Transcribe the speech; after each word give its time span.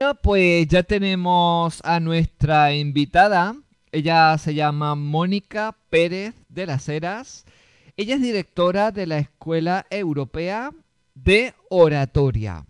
Bueno, 0.00 0.14
pues 0.14 0.68
ya 0.68 0.84
tenemos 0.84 1.80
a 1.82 1.98
nuestra 1.98 2.72
invitada. 2.72 3.56
Ella 3.90 4.38
se 4.38 4.54
llama 4.54 4.94
Mónica 4.94 5.76
Pérez 5.90 6.36
de 6.48 6.66
las 6.66 6.88
Heras. 6.88 7.44
Ella 7.96 8.14
es 8.14 8.22
directora 8.22 8.92
de 8.92 9.08
la 9.08 9.18
Escuela 9.18 9.86
Europea 9.90 10.70
de 11.16 11.52
Oratoria. 11.68 12.64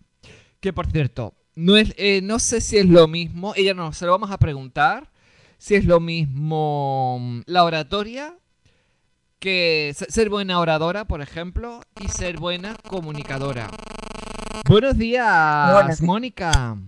Que 0.61 0.73
por 0.73 0.91
cierto, 0.91 1.35
no, 1.55 1.77
es, 1.77 1.93
eh, 1.99 2.21
no 2.23 2.39
sé 2.39 2.63
si 2.63 2.79
es 2.79 2.87
lo 2.87 3.07
mismo, 3.09 3.53
ella 3.57 3.75
no, 3.75 3.93
se 3.93 4.07
lo 4.07 4.13
vamos 4.13 4.31
a 4.31 4.39
preguntar, 4.39 5.11
si 5.59 5.75
es 5.75 5.85
lo 5.85 6.01
mismo 6.01 7.19
mm, 7.21 7.41
la 7.45 7.65
oratoria 7.65 8.39
que 9.39 9.95
ser 9.95 10.31
buena 10.31 10.61
oradora, 10.61 11.05
por 11.05 11.21
ejemplo, 11.21 11.83
y 12.01 12.09
ser 12.09 12.39
buena 12.39 12.75
comunicadora. 12.89 13.69
Buenos 14.67 14.97
días, 14.97 16.01
Mónica. 16.01 16.79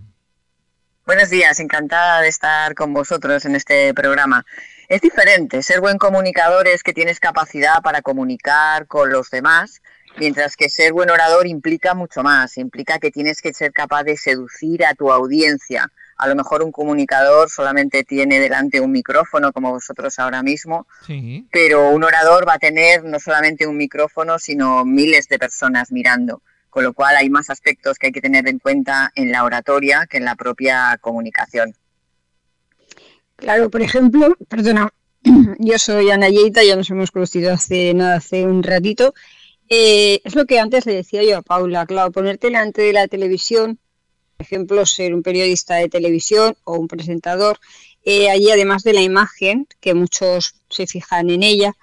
Buenos 1.11 1.29
días, 1.29 1.59
encantada 1.59 2.21
de 2.21 2.29
estar 2.29 2.73
con 2.73 2.93
vosotros 2.93 3.43
en 3.43 3.53
este 3.53 3.93
programa. 3.93 4.45
Es 4.87 5.01
diferente, 5.01 5.61
ser 5.61 5.81
buen 5.81 5.97
comunicador 5.97 6.69
es 6.69 6.83
que 6.83 6.93
tienes 6.93 7.19
capacidad 7.19 7.81
para 7.83 8.01
comunicar 8.01 8.87
con 8.87 9.09
los 9.09 9.29
demás, 9.29 9.81
mientras 10.15 10.55
que 10.55 10.69
ser 10.69 10.93
buen 10.93 11.09
orador 11.09 11.47
implica 11.47 11.95
mucho 11.95 12.23
más, 12.23 12.57
implica 12.57 12.97
que 12.97 13.11
tienes 13.11 13.41
que 13.41 13.53
ser 13.53 13.73
capaz 13.73 14.05
de 14.05 14.15
seducir 14.15 14.85
a 14.85 14.93
tu 14.93 15.11
audiencia. 15.11 15.91
A 16.15 16.29
lo 16.29 16.35
mejor 16.37 16.63
un 16.63 16.71
comunicador 16.71 17.49
solamente 17.49 18.05
tiene 18.05 18.39
delante 18.39 18.79
un 18.79 18.93
micrófono, 18.93 19.51
como 19.51 19.71
vosotros 19.71 20.17
ahora 20.17 20.41
mismo, 20.43 20.87
pero 21.51 21.89
un 21.89 22.05
orador 22.05 22.47
va 22.47 22.53
a 22.53 22.59
tener 22.59 23.03
no 23.03 23.19
solamente 23.19 23.67
un 23.67 23.75
micrófono, 23.75 24.39
sino 24.39 24.85
miles 24.85 25.27
de 25.27 25.39
personas 25.39 25.91
mirando 25.91 26.41
con 26.71 26.83
lo 26.83 26.93
cual 26.93 27.17
hay 27.17 27.29
más 27.29 27.51
aspectos 27.51 27.99
que 27.99 28.07
hay 28.07 28.11
que 28.13 28.21
tener 28.21 28.47
en 28.47 28.57
cuenta 28.57 29.11
en 29.13 29.31
la 29.31 29.43
oratoria 29.43 30.07
que 30.09 30.17
en 30.17 30.25
la 30.25 30.35
propia 30.35 30.97
comunicación. 31.01 31.75
Claro, 33.35 33.69
por 33.69 33.81
ejemplo, 33.81 34.35
perdona, 34.47 34.91
yo 35.59 35.77
soy 35.77 36.09
Ana 36.09 36.29
Yeita, 36.29 36.63
ya 36.63 36.75
nos 36.75 36.89
hemos 36.89 37.11
conocido 37.11 37.51
hace 37.51 37.93
nada, 37.93 38.15
hace 38.15 38.45
un 38.45 38.63
ratito. 38.63 39.13
Eh, 39.67 40.21
es 40.23 40.33
lo 40.35 40.45
que 40.45 40.59
antes 40.59 40.85
le 40.85 40.93
decía 40.93 41.23
yo 41.23 41.37
a 41.37 41.41
Paula, 41.41 41.85
claro, 41.85 42.11
ponerte 42.11 42.47
delante 42.47 42.81
de 42.81 42.93
la 42.93 43.07
televisión, 43.07 43.77
por 44.37 44.45
ejemplo, 44.45 44.85
ser 44.85 45.13
un 45.13 45.23
periodista 45.23 45.75
de 45.75 45.89
televisión 45.89 46.55
o 46.63 46.77
un 46.77 46.87
presentador, 46.87 47.59
eh, 48.03 48.29
allí 48.29 48.49
además 48.49 48.83
de 48.83 48.93
la 48.93 49.01
imagen, 49.01 49.67
que 49.81 49.93
muchos 49.93 50.55
se 50.69 50.87
fijan 50.87 51.29
en 51.29 51.43
ella, 51.43 51.73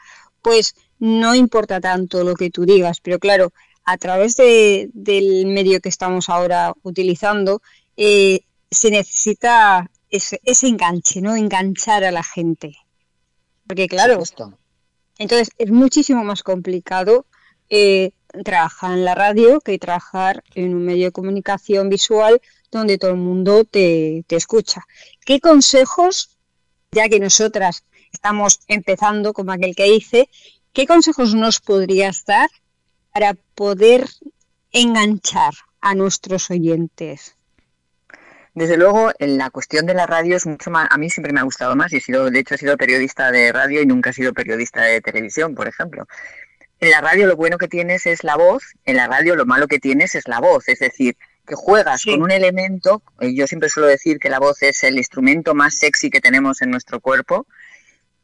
pues 0.42 0.74
no 0.98 1.34
importa 1.34 1.80
tanto 1.80 2.24
lo 2.24 2.34
que 2.34 2.50
tú 2.50 2.64
digas, 2.64 3.00
pero 3.00 3.18
claro, 3.18 3.52
a 3.90 3.96
través 3.96 4.36
del 4.36 5.46
medio 5.46 5.80
que 5.80 5.88
estamos 5.88 6.28
ahora 6.28 6.74
utilizando, 6.82 7.62
eh, 7.96 8.40
se 8.70 8.90
necesita 8.90 9.90
ese, 10.10 10.38
enganche, 10.66 11.22
¿no? 11.22 11.34
Enganchar 11.34 12.04
a 12.04 12.10
la 12.10 12.22
gente. 12.22 12.76
Porque 13.66 13.88
claro, 13.88 14.22
entonces 15.16 15.48
es 15.56 15.70
muchísimo 15.70 16.22
más 16.22 16.42
complicado 16.42 17.24
eh, 17.70 18.10
trabajar 18.44 18.92
en 18.92 19.06
la 19.06 19.14
radio 19.14 19.58
que 19.60 19.78
trabajar 19.78 20.44
en 20.54 20.74
un 20.74 20.84
medio 20.84 21.06
de 21.06 21.12
comunicación 21.12 21.88
visual 21.88 22.42
donde 22.70 22.98
todo 22.98 23.12
el 23.12 23.16
mundo 23.16 23.64
te, 23.64 24.22
te 24.26 24.36
escucha. 24.36 24.82
¿Qué 25.24 25.40
consejos, 25.40 26.36
ya 26.92 27.08
que 27.08 27.20
nosotras 27.20 27.84
estamos 28.12 28.60
empezando, 28.68 29.32
como 29.32 29.52
aquel 29.52 29.74
que 29.74 29.84
dice, 29.84 30.28
qué 30.74 30.86
consejos 30.86 31.34
nos 31.34 31.60
podrías 31.60 32.26
dar 32.26 32.50
para 33.18 33.34
poder 33.56 34.06
enganchar 34.70 35.52
a 35.80 35.96
nuestros 35.96 36.52
oyentes? 36.52 37.34
Desde 38.54 38.76
luego, 38.76 39.10
en 39.18 39.38
la 39.38 39.50
cuestión 39.50 39.86
de 39.86 39.94
la 39.94 40.06
radio 40.06 40.36
es 40.36 40.46
mucho 40.46 40.70
más. 40.70 40.86
A 40.92 40.98
mí 40.98 41.10
siempre 41.10 41.32
me 41.32 41.40
ha 41.40 41.42
gustado 41.42 41.74
más 41.74 41.92
y 41.92 41.96
he 41.96 42.00
sido, 42.00 42.30
de 42.30 42.38
hecho, 42.38 42.54
he 42.54 42.58
sido 42.58 42.76
periodista 42.76 43.32
de 43.32 43.50
radio 43.50 43.82
y 43.82 43.86
nunca 43.86 44.10
he 44.10 44.12
sido 44.12 44.32
periodista 44.32 44.82
de 44.82 45.00
televisión, 45.00 45.56
por 45.56 45.66
ejemplo. 45.66 46.06
En 46.78 46.92
la 46.92 47.00
radio 47.00 47.26
lo 47.26 47.34
bueno 47.34 47.58
que 47.58 47.66
tienes 47.66 48.06
es 48.06 48.22
la 48.22 48.36
voz, 48.36 48.62
en 48.84 48.94
la 48.94 49.08
radio 49.08 49.34
lo 49.34 49.46
malo 49.46 49.66
que 49.66 49.80
tienes 49.80 50.14
es 50.14 50.28
la 50.28 50.38
voz, 50.38 50.68
es 50.68 50.78
decir, 50.78 51.16
que 51.44 51.56
juegas 51.56 52.04
con 52.04 52.22
un 52.22 52.30
elemento. 52.30 53.02
Eh, 53.18 53.34
yo 53.34 53.48
siempre 53.48 53.68
suelo 53.68 53.88
decir 53.88 54.20
que 54.20 54.30
la 54.30 54.38
voz 54.38 54.62
es 54.62 54.84
el 54.84 54.96
instrumento 54.96 55.56
más 55.56 55.74
sexy 55.74 56.08
que 56.08 56.20
tenemos 56.20 56.62
en 56.62 56.70
nuestro 56.70 57.00
cuerpo 57.00 57.48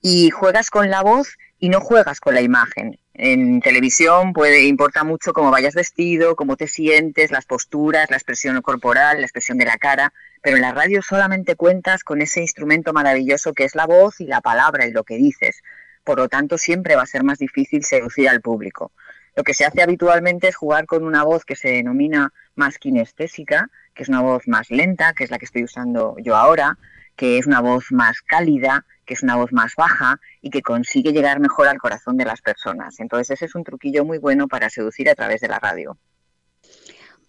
y 0.00 0.30
juegas 0.30 0.70
con 0.70 0.88
la 0.88 1.02
voz 1.02 1.36
y 1.58 1.68
no 1.68 1.80
juegas 1.80 2.20
con 2.20 2.34
la 2.34 2.42
imagen. 2.42 3.00
En 3.16 3.60
televisión 3.60 4.32
puede 4.32 4.64
importa 4.64 5.04
mucho 5.04 5.32
cómo 5.32 5.52
vayas 5.52 5.74
vestido, 5.74 6.34
cómo 6.34 6.56
te 6.56 6.66
sientes, 6.66 7.30
las 7.30 7.46
posturas, 7.46 8.10
la 8.10 8.16
expresión 8.16 8.60
corporal, 8.60 9.18
la 9.18 9.26
expresión 9.26 9.56
de 9.56 9.66
la 9.66 9.78
cara, 9.78 10.12
pero 10.42 10.56
en 10.56 10.62
la 10.62 10.72
radio 10.72 11.00
solamente 11.00 11.54
cuentas 11.54 12.02
con 12.02 12.22
ese 12.22 12.40
instrumento 12.40 12.92
maravilloso 12.92 13.52
que 13.52 13.62
es 13.64 13.76
la 13.76 13.86
voz 13.86 14.20
y 14.20 14.26
la 14.26 14.40
palabra 14.40 14.86
y 14.86 14.90
lo 14.90 15.04
que 15.04 15.16
dices. 15.16 15.62
Por 16.02 16.18
lo 16.18 16.28
tanto, 16.28 16.58
siempre 16.58 16.96
va 16.96 17.02
a 17.02 17.06
ser 17.06 17.22
más 17.22 17.38
difícil 17.38 17.84
seducir 17.84 18.28
al 18.28 18.40
público. 18.40 18.90
Lo 19.36 19.44
que 19.44 19.54
se 19.54 19.64
hace 19.64 19.80
habitualmente 19.80 20.48
es 20.48 20.56
jugar 20.56 20.86
con 20.86 21.04
una 21.04 21.22
voz 21.22 21.44
que 21.44 21.54
se 21.54 21.68
denomina 21.68 22.32
más 22.56 22.78
kinestésica, 22.78 23.70
que 23.94 24.02
es 24.02 24.08
una 24.08 24.22
voz 24.22 24.48
más 24.48 24.70
lenta, 24.70 25.12
que 25.12 25.22
es 25.22 25.30
la 25.30 25.38
que 25.38 25.44
estoy 25.44 25.62
usando 25.62 26.16
yo 26.18 26.34
ahora, 26.34 26.78
que 27.16 27.38
es 27.38 27.46
una 27.46 27.60
voz 27.60 27.86
más 27.90 28.20
cálida, 28.22 28.84
que 29.04 29.14
es 29.14 29.22
una 29.22 29.36
voz 29.36 29.52
más 29.52 29.74
baja 29.76 30.20
y 30.40 30.50
que 30.50 30.62
consigue 30.62 31.12
llegar 31.12 31.40
mejor 31.40 31.68
al 31.68 31.78
corazón 31.78 32.16
de 32.16 32.24
las 32.24 32.40
personas. 32.40 32.98
Entonces 33.00 33.30
ese 33.30 33.46
es 33.46 33.54
un 33.54 33.64
truquillo 33.64 34.04
muy 34.04 34.18
bueno 34.18 34.48
para 34.48 34.70
seducir 34.70 35.08
a 35.08 35.14
través 35.14 35.40
de 35.40 35.48
la 35.48 35.58
radio. 35.58 35.96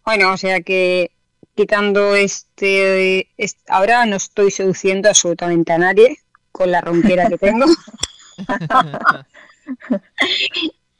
Bueno, 0.05 0.31
o 0.33 0.37
sea 0.37 0.61
que 0.61 1.11
quitando 1.55 2.15
este, 2.15 3.29
ahora 3.67 4.05
no 4.05 4.17
estoy 4.17 4.51
seduciendo 4.51 5.09
absolutamente 5.09 5.73
a 5.73 5.77
nadie 5.77 6.19
con 6.51 6.71
la 6.71 6.81
ronquera 6.81 7.29
que 7.29 7.37
tengo. 7.37 7.65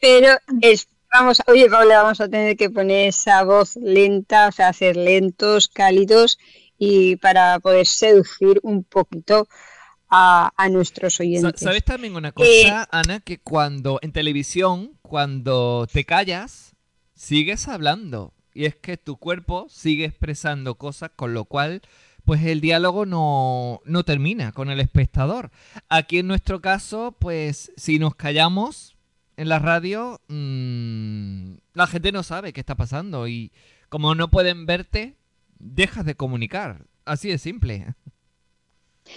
Pero 0.02 0.38
es, 0.62 0.88
vamos, 1.12 1.42
oye 1.48 1.70
Paula, 1.70 2.04
vamos 2.04 2.22
a 2.22 2.30
tener 2.30 2.58
que 2.58 2.70
poner 2.70 3.10
esa 3.10 3.44
voz 3.44 3.76
lenta, 3.76 4.48
o 4.48 4.52
sea, 4.52 4.70
hacer 4.70 4.98
lentos, 4.98 5.68
cálidos 5.68 6.38
y 6.78 7.16
para 7.18 7.60
poder 7.60 7.86
seducir 7.86 8.60
un 8.64 8.84
poquito 8.84 9.48
a, 10.10 10.70
nuestros 10.70 11.20
oyentes. 11.20 11.62
¿Sabes 11.62 11.84
también 11.84 12.16
una 12.16 12.32
cosa, 12.32 12.48
eh, 12.50 12.88
Ana? 12.92 13.20
Que 13.20 13.40
cuando 13.40 14.00
en 14.02 14.12
televisión, 14.12 14.98
cuando 15.02 15.88
te 15.92 16.06
callas, 16.06 16.76
sigues 17.16 17.68
hablando. 17.68 18.34
Y 18.54 18.66
es 18.66 18.76
que 18.76 18.98
tu 18.98 19.18
cuerpo 19.18 19.68
sigue 19.70 20.06
expresando 20.06 20.76
cosas, 20.76 21.12
con 21.16 21.34
lo 21.34 21.44
cual, 21.44 21.82
pues 22.24 22.44
el 22.46 22.62
diálogo 22.62 23.06
no, 23.06 23.82
no 23.84 24.04
termina 24.06 24.54
con 24.54 24.70
el 24.70 24.80
espectador. 24.80 25.52
Aquí 25.90 26.20
en 26.20 26.28
nuestro 26.28 26.62
caso, 26.62 27.16
pues 27.20 27.74
si 27.76 28.00
nos 28.00 28.16
callamos 28.16 28.96
en 29.36 29.50
la 29.50 29.60
radio, 29.60 30.22
mmm, 30.30 31.56
la 31.74 31.88
gente 31.88 32.14
no 32.14 32.24
sabe 32.24 32.54
qué 32.54 32.62
está 32.62 32.76
pasando. 32.76 33.28
Y 33.28 33.52
como 33.90 34.16
no 34.16 34.30
pueden 34.30 34.66
verte, 34.66 35.18
dejas 35.66 36.06
de 36.06 36.16
comunicar. 36.16 36.86
Así 37.06 37.30
de 37.30 37.38
simple. 37.38 37.96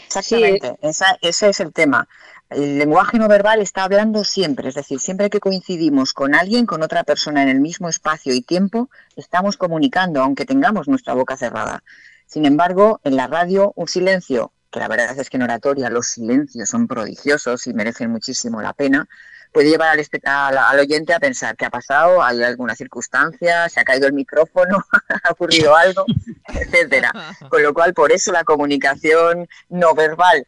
Exactamente, 0.06 0.78
ese 1.22 1.48
es 1.48 1.60
el 1.60 1.72
tema. 1.72 2.08
El 2.50 2.78
lenguaje 2.78 3.18
no 3.18 3.28
verbal 3.28 3.60
está 3.60 3.84
hablando 3.84 4.24
siempre, 4.24 4.68
es 4.68 4.74
decir, 4.74 5.00
siempre 5.00 5.30
que 5.30 5.40
coincidimos 5.40 6.12
con 6.12 6.34
alguien, 6.34 6.66
con 6.66 6.82
otra 6.82 7.04
persona 7.04 7.42
en 7.42 7.48
el 7.48 7.60
mismo 7.60 7.88
espacio 7.88 8.34
y 8.34 8.40
tiempo, 8.40 8.90
estamos 9.16 9.56
comunicando, 9.56 10.22
aunque 10.22 10.46
tengamos 10.46 10.88
nuestra 10.88 11.14
boca 11.14 11.36
cerrada. 11.36 11.82
Sin 12.26 12.44
embargo, 12.46 13.00
en 13.04 13.16
la 13.16 13.26
radio, 13.26 13.72
un 13.76 13.88
silencio, 13.88 14.52
que 14.70 14.80
la 14.80 14.88
verdad 14.88 15.18
es 15.18 15.30
que 15.30 15.36
en 15.36 15.44
oratoria 15.44 15.90
los 15.90 16.08
silencios 16.08 16.68
son 16.68 16.86
prodigiosos 16.86 17.66
y 17.66 17.74
merecen 17.74 18.10
muchísimo 18.10 18.60
la 18.60 18.72
pena, 18.72 19.08
puede 19.52 19.70
llevar 19.70 19.98
al, 20.24 20.78
oyente 20.78 21.14
a 21.14 21.20
pensar 21.20 21.56
qué 21.56 21.64
ha 21.64 21.70
pasado, 21.70 22.22
hay 22.22 22.42
alguna 22.42 22.74
circunstancia, 22.74 23.68
se 23.68 23.80
ha 23.80 23.84
caído 23.84 24.06
el 24.06 24.12
micrófono, 24.12 24.84
ha 25.24 25.32
ocurrido 25.32 25.74
algo, 25.74 26.04
etcétera. 26.48 27.12
Con 27.48 27.62
lo 27.62 27.72
cual, 27.72 27.94
por 27.94 28.12
eso 28.12 28.32
la 28.32 28.44
comunicación 28.44 29.48
no 29.68 29.94
verbal 29.94 30.46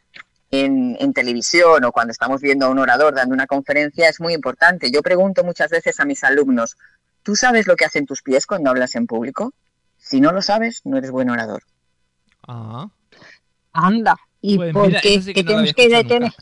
en, 0.51 0.97
en, 0.99 1.13
televisión 1.13 1.83
o 1.83 1.91
cuando 1.91 2.11
estamos 2.11 2.41
viendo 2.41 2.65
a 2.65 2.69
un 2.69 2.79
orador 2.79 3.15
dando 3.15 3.33
una 3.33 3.47
conferencia 3.47 4.09
es 4.09 4.19
muy 4.19 4.33
importante. 4.33 4.91
Yo 4.91 5.01
pregunto 5.01 5.43
muchas 5.43 5.71
veces 5.71 5.99
a 5.99 6.05
mis 6.05 6.23
alumnos, 6.23 6.77
¿tú 7.23 7.35
sabes 7.35 7.67
lo 7.67 7.75
que 7.75 7.85
hacen 7.85 8.05
tus 8.05 8.21
pies 8.21 8.45
cuando 8.45 8.69
hablas 8.69 8.95
en 8.95 9.07
público? 9.07 9.53
Si 9.97 10.19
no 10.19 10.31
lo 10.31 10.41
sabes, 10.41 10.81
no 10.83 10.97
eres 10.97 11.11
buen 11.11 11.29
orador. 11.29 11.63
Ah. 12.47 12.89
Anda. 13.73 14.17
¿Y 14.41 14.57
pues 14.57 14.73
por 14.73 14.91
qué? 15.01 15.21
que 15.33 15.43
tenemos 15.43 15.73
que 15.73 15.89
detener? 15.89 16.33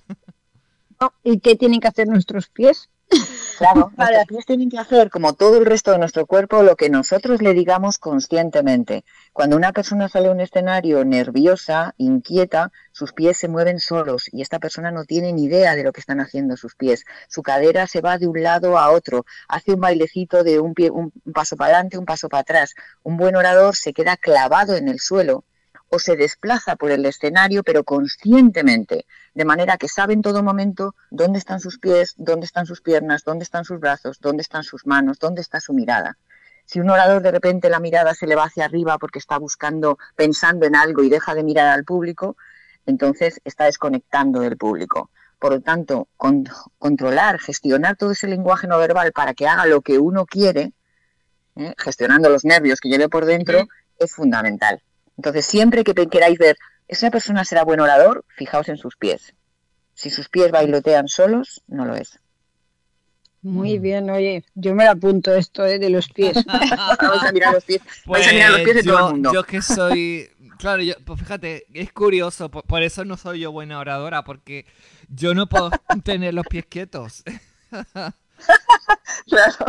¿Y 1.24 1.40
qué 1.40 1.56
tienen 1.56 1.80
que 1.80 1.88
hacer 1.88 2.08
nuestros 2.08 2.50
pies? 2.50 2.90
Claro, 3.60 3.92
nuestros 3.98 4.26
pies 4.28 4.46
tienen 4.46 4.70
que 4.70 4.78
hacer, 4.78 5.10
como 5.10 5.34
todo 5.34 5.58
el 5.58 5.66
resto 5.66 5.92
de 5.92 5.98
nuestro 5.98 6.26
cuerpo, 6.26 6.64
lo 6.64 6.78
que 6.78 6.90
nosotros 6.90 7.42
le 7.42 7.54
digamos 7.54 7.98
conscientemente. 7.98 9.04
Cuando 9.34 9.58
una 9.58 9.74
persona 9.74 10.08
sale 10.08 10.30
a 10.30 10.32
un 10.32 10.40
escenario 10.40 11.04
nerviosa, 11.04 11.94
inquieta, 11.98 12.72
sus 12.94 13.12
pies 13.12 13.38
se 13.38 13.50
mueven 13.50 13.82
solos 13.82 14.30
y 14.32 14.42
esta 14.42 14.60
persona 14.60 14.92
no 14.92 15.04
tiene 15.04 15.34
ni 15.34 15.44
idea 15.44 15.76
de 15.76 15.84
lo 15.84 15.92
que 15.92 16.00
están 16.00 16.22
haciendo 16.22 16.56
sus 16.56 16.76
pies. 16.76 17.04
Su 17.28 17.44
cadera 17.44 17.86
se 17.86 18.00
va 18.00 18.18
de 18.18 18.28
un 18.28 18.42
lado 18.42 18.78
a 18.78 18.92
otro, 18.92 19.26
hace 19.50 19.74
un 19.74 19.82
bailecito 19.82 20.46
de 20.46 20.62
un, 20.62 20.74
pie, 20.74 20.90
un 20.90 21.12
paso 21.34 21.58
para 21.58 21.74
adelante, 21.74 21.98
un 21.98 22.06
paso 22.06 22.30
para 22.30 22.42
atrás. 22.42 22.76
Un 23.04 23.18
buen 23.18 23.36
orador 23.36 23.76
se 23.76 23.92
queda 23.92 24.16
clavado 24.16 24.78
en 24.78 24.88
el 24.88 25.02
suelo 25.02 25.44
o 25.90 26.00
se 26.00 26.16
desplaza 26.16 26.76
por 26.76 26.92
el 26.92 27.06
escenario, 27.06 27.64
pero 27.64 27.84
conscientemente, 27.84 29.06
de 29.34 29.46
manera 29.46 29.78
que 29.78 29.88
sabe 29.88 30.14
en 30.14 30.22
todo 30.22 30.44
momento 30.44 30.96
dónde 31.10 31.40
están 31.40 31.60
sus 31.60 31.80
pies, 31.80 32.14
dónde 32.18 32.46
están 32.46 32.66
sus 32.66 32.82
piernas, 32.82 33.24
dónde 33.24 33.44
están 33.44 33.66
sus 33.66 33.80
brazos, 33.80 34.20
dónde 34.20 34.42
están 34.42 34.64
sus 34.64 34.86
manos, 34.86 35.20
dónde 35.20 35.42
está 35.42 35.60
su 35.60 35.74
mirada. 35.74 36.18
Si 36.66 36.80
un 36.80 36.90
orador 36.90 37.24
de 37.24 37.32
repente 37.32 37.70
la 37.70 37.80
mirada 37.80 38.14
se 38.14 38.28
le 38.28 38.36
va 38.36 38.44
hacia 38.44 38.66
arriba 38.66 39.00
porque 39.00 39.18
está 39.18 39.40
buscando, 39.40 39.98
pensando 40.16 40.68
en 40.68 40.76
algo 40.76 41.04
y 41.04 41.10
deja 41.10 41.34
de 41.34 41.44
mirar 41.44 41.68
al 41.68 41.84
público, 41.84 42.38
entonces 42.86 43.42
está 43.44 43.66
desconectando 43.66 44.42
del 44.42 44.58
público. 44.58 45.10
Por 45.40 45.54
lo 45.54 45.62
tanto, 45.62 46.10
controlar, 46.78 47.40
gestionar 47.40 47.96
todo 47.96 48.12
ese 48.12 48.28
lenguaje 48.28 48.68
no 48.68 48.78
verbal 48.78 49.14
para 49.14 49.34
que 49.34 49.48
haga 49.48 49.66
lo 49.66 49.82
que 49.82 49.98
uno 49.98 50.26
quiere, 50.26 50.74
¿eh? 51.56 51.74
gestionando 51.78 52.30
los 52.30 52.46
nervios 52.46 52.80
que 52.80 52.90
lleve 52.90 53.10
por 53.10 53.26
dentro, 53.26 53.68
es 53.98 54.14
fundamental. 54.14 54.84
Entonces, 55.20 55.46
siempre 55.46 55.84
que 55.84 55.94
queráis 55.94 56.40
ver, 56.40 56.56
¿esa 56.88 57.12
persona 57.12 57.44
será 57.44 57.66
buen 57.66 57.82
orador? 57.82 58.24
Fijaos 58.30 58.70
en 58.70 58.78
sus 58.78 58.96
pies. 58.96 59.34
Si 59.94 60.10
sus 60.10 60.30
pies 60.30 60.50
bailotean 60.50 61.10
solos, 61.10 61.62
no 61.68 61.84
lo 61.84 61.96
es. 61.96 62.22
Muy 63.42 63.78
mm. 63.78 63.82
bien, 63.82 64.10
oye, 64.10 64.46
yo 64.56 64.74
me 64.76 64.86
la 64.86 64.92
apunto 64.92 65.36
esto 65.36 65.66
¿eh? 65.66 65.78
de 65.78 65.90
los 65.90 66.08
pies. 66.08 66.38
Vamos 67.02 67.24
a 67.24 67.34
mirar 67.34 67.54
los 67.54 67.66
pies. 67.66 67.82
Vamos 68.06 68.26
a 68.26 68.32
mirar 68.32 68.52
los 68.52 68.62
pies 68.62 68.76
de 68.78 68.84
yo, 68.84 68.94
todo 68.94 69.08
el 69.08 69.14
mundo. 69.14 69.34
Yo 69.34 69.44
que 69.44 69.62
soy 69.62 70.30
Claro, 70.58 70.82
yo, 70.82 70.94
pues 71.06 71.20
fíjate, 71.20 71.66
es 71.74 71.92
curioso, 71.92 72.50
por, 72.50 72.82
eso 72.82 73.04
no 73.04 73.18
soy 73.18 73.42
yo 73.42 73.52
buena 73.52 73.78
oradora, 73.78 74.24
porque 74.24 74.66
yo 75.10 75.34
no 75.34 75.50
puedo 75.50 75.70
tener 76.06 76.34
los 76.34 76.46
pies 76.48 76.66
quietos. 76.66 77.24
claro, 79.28 79.66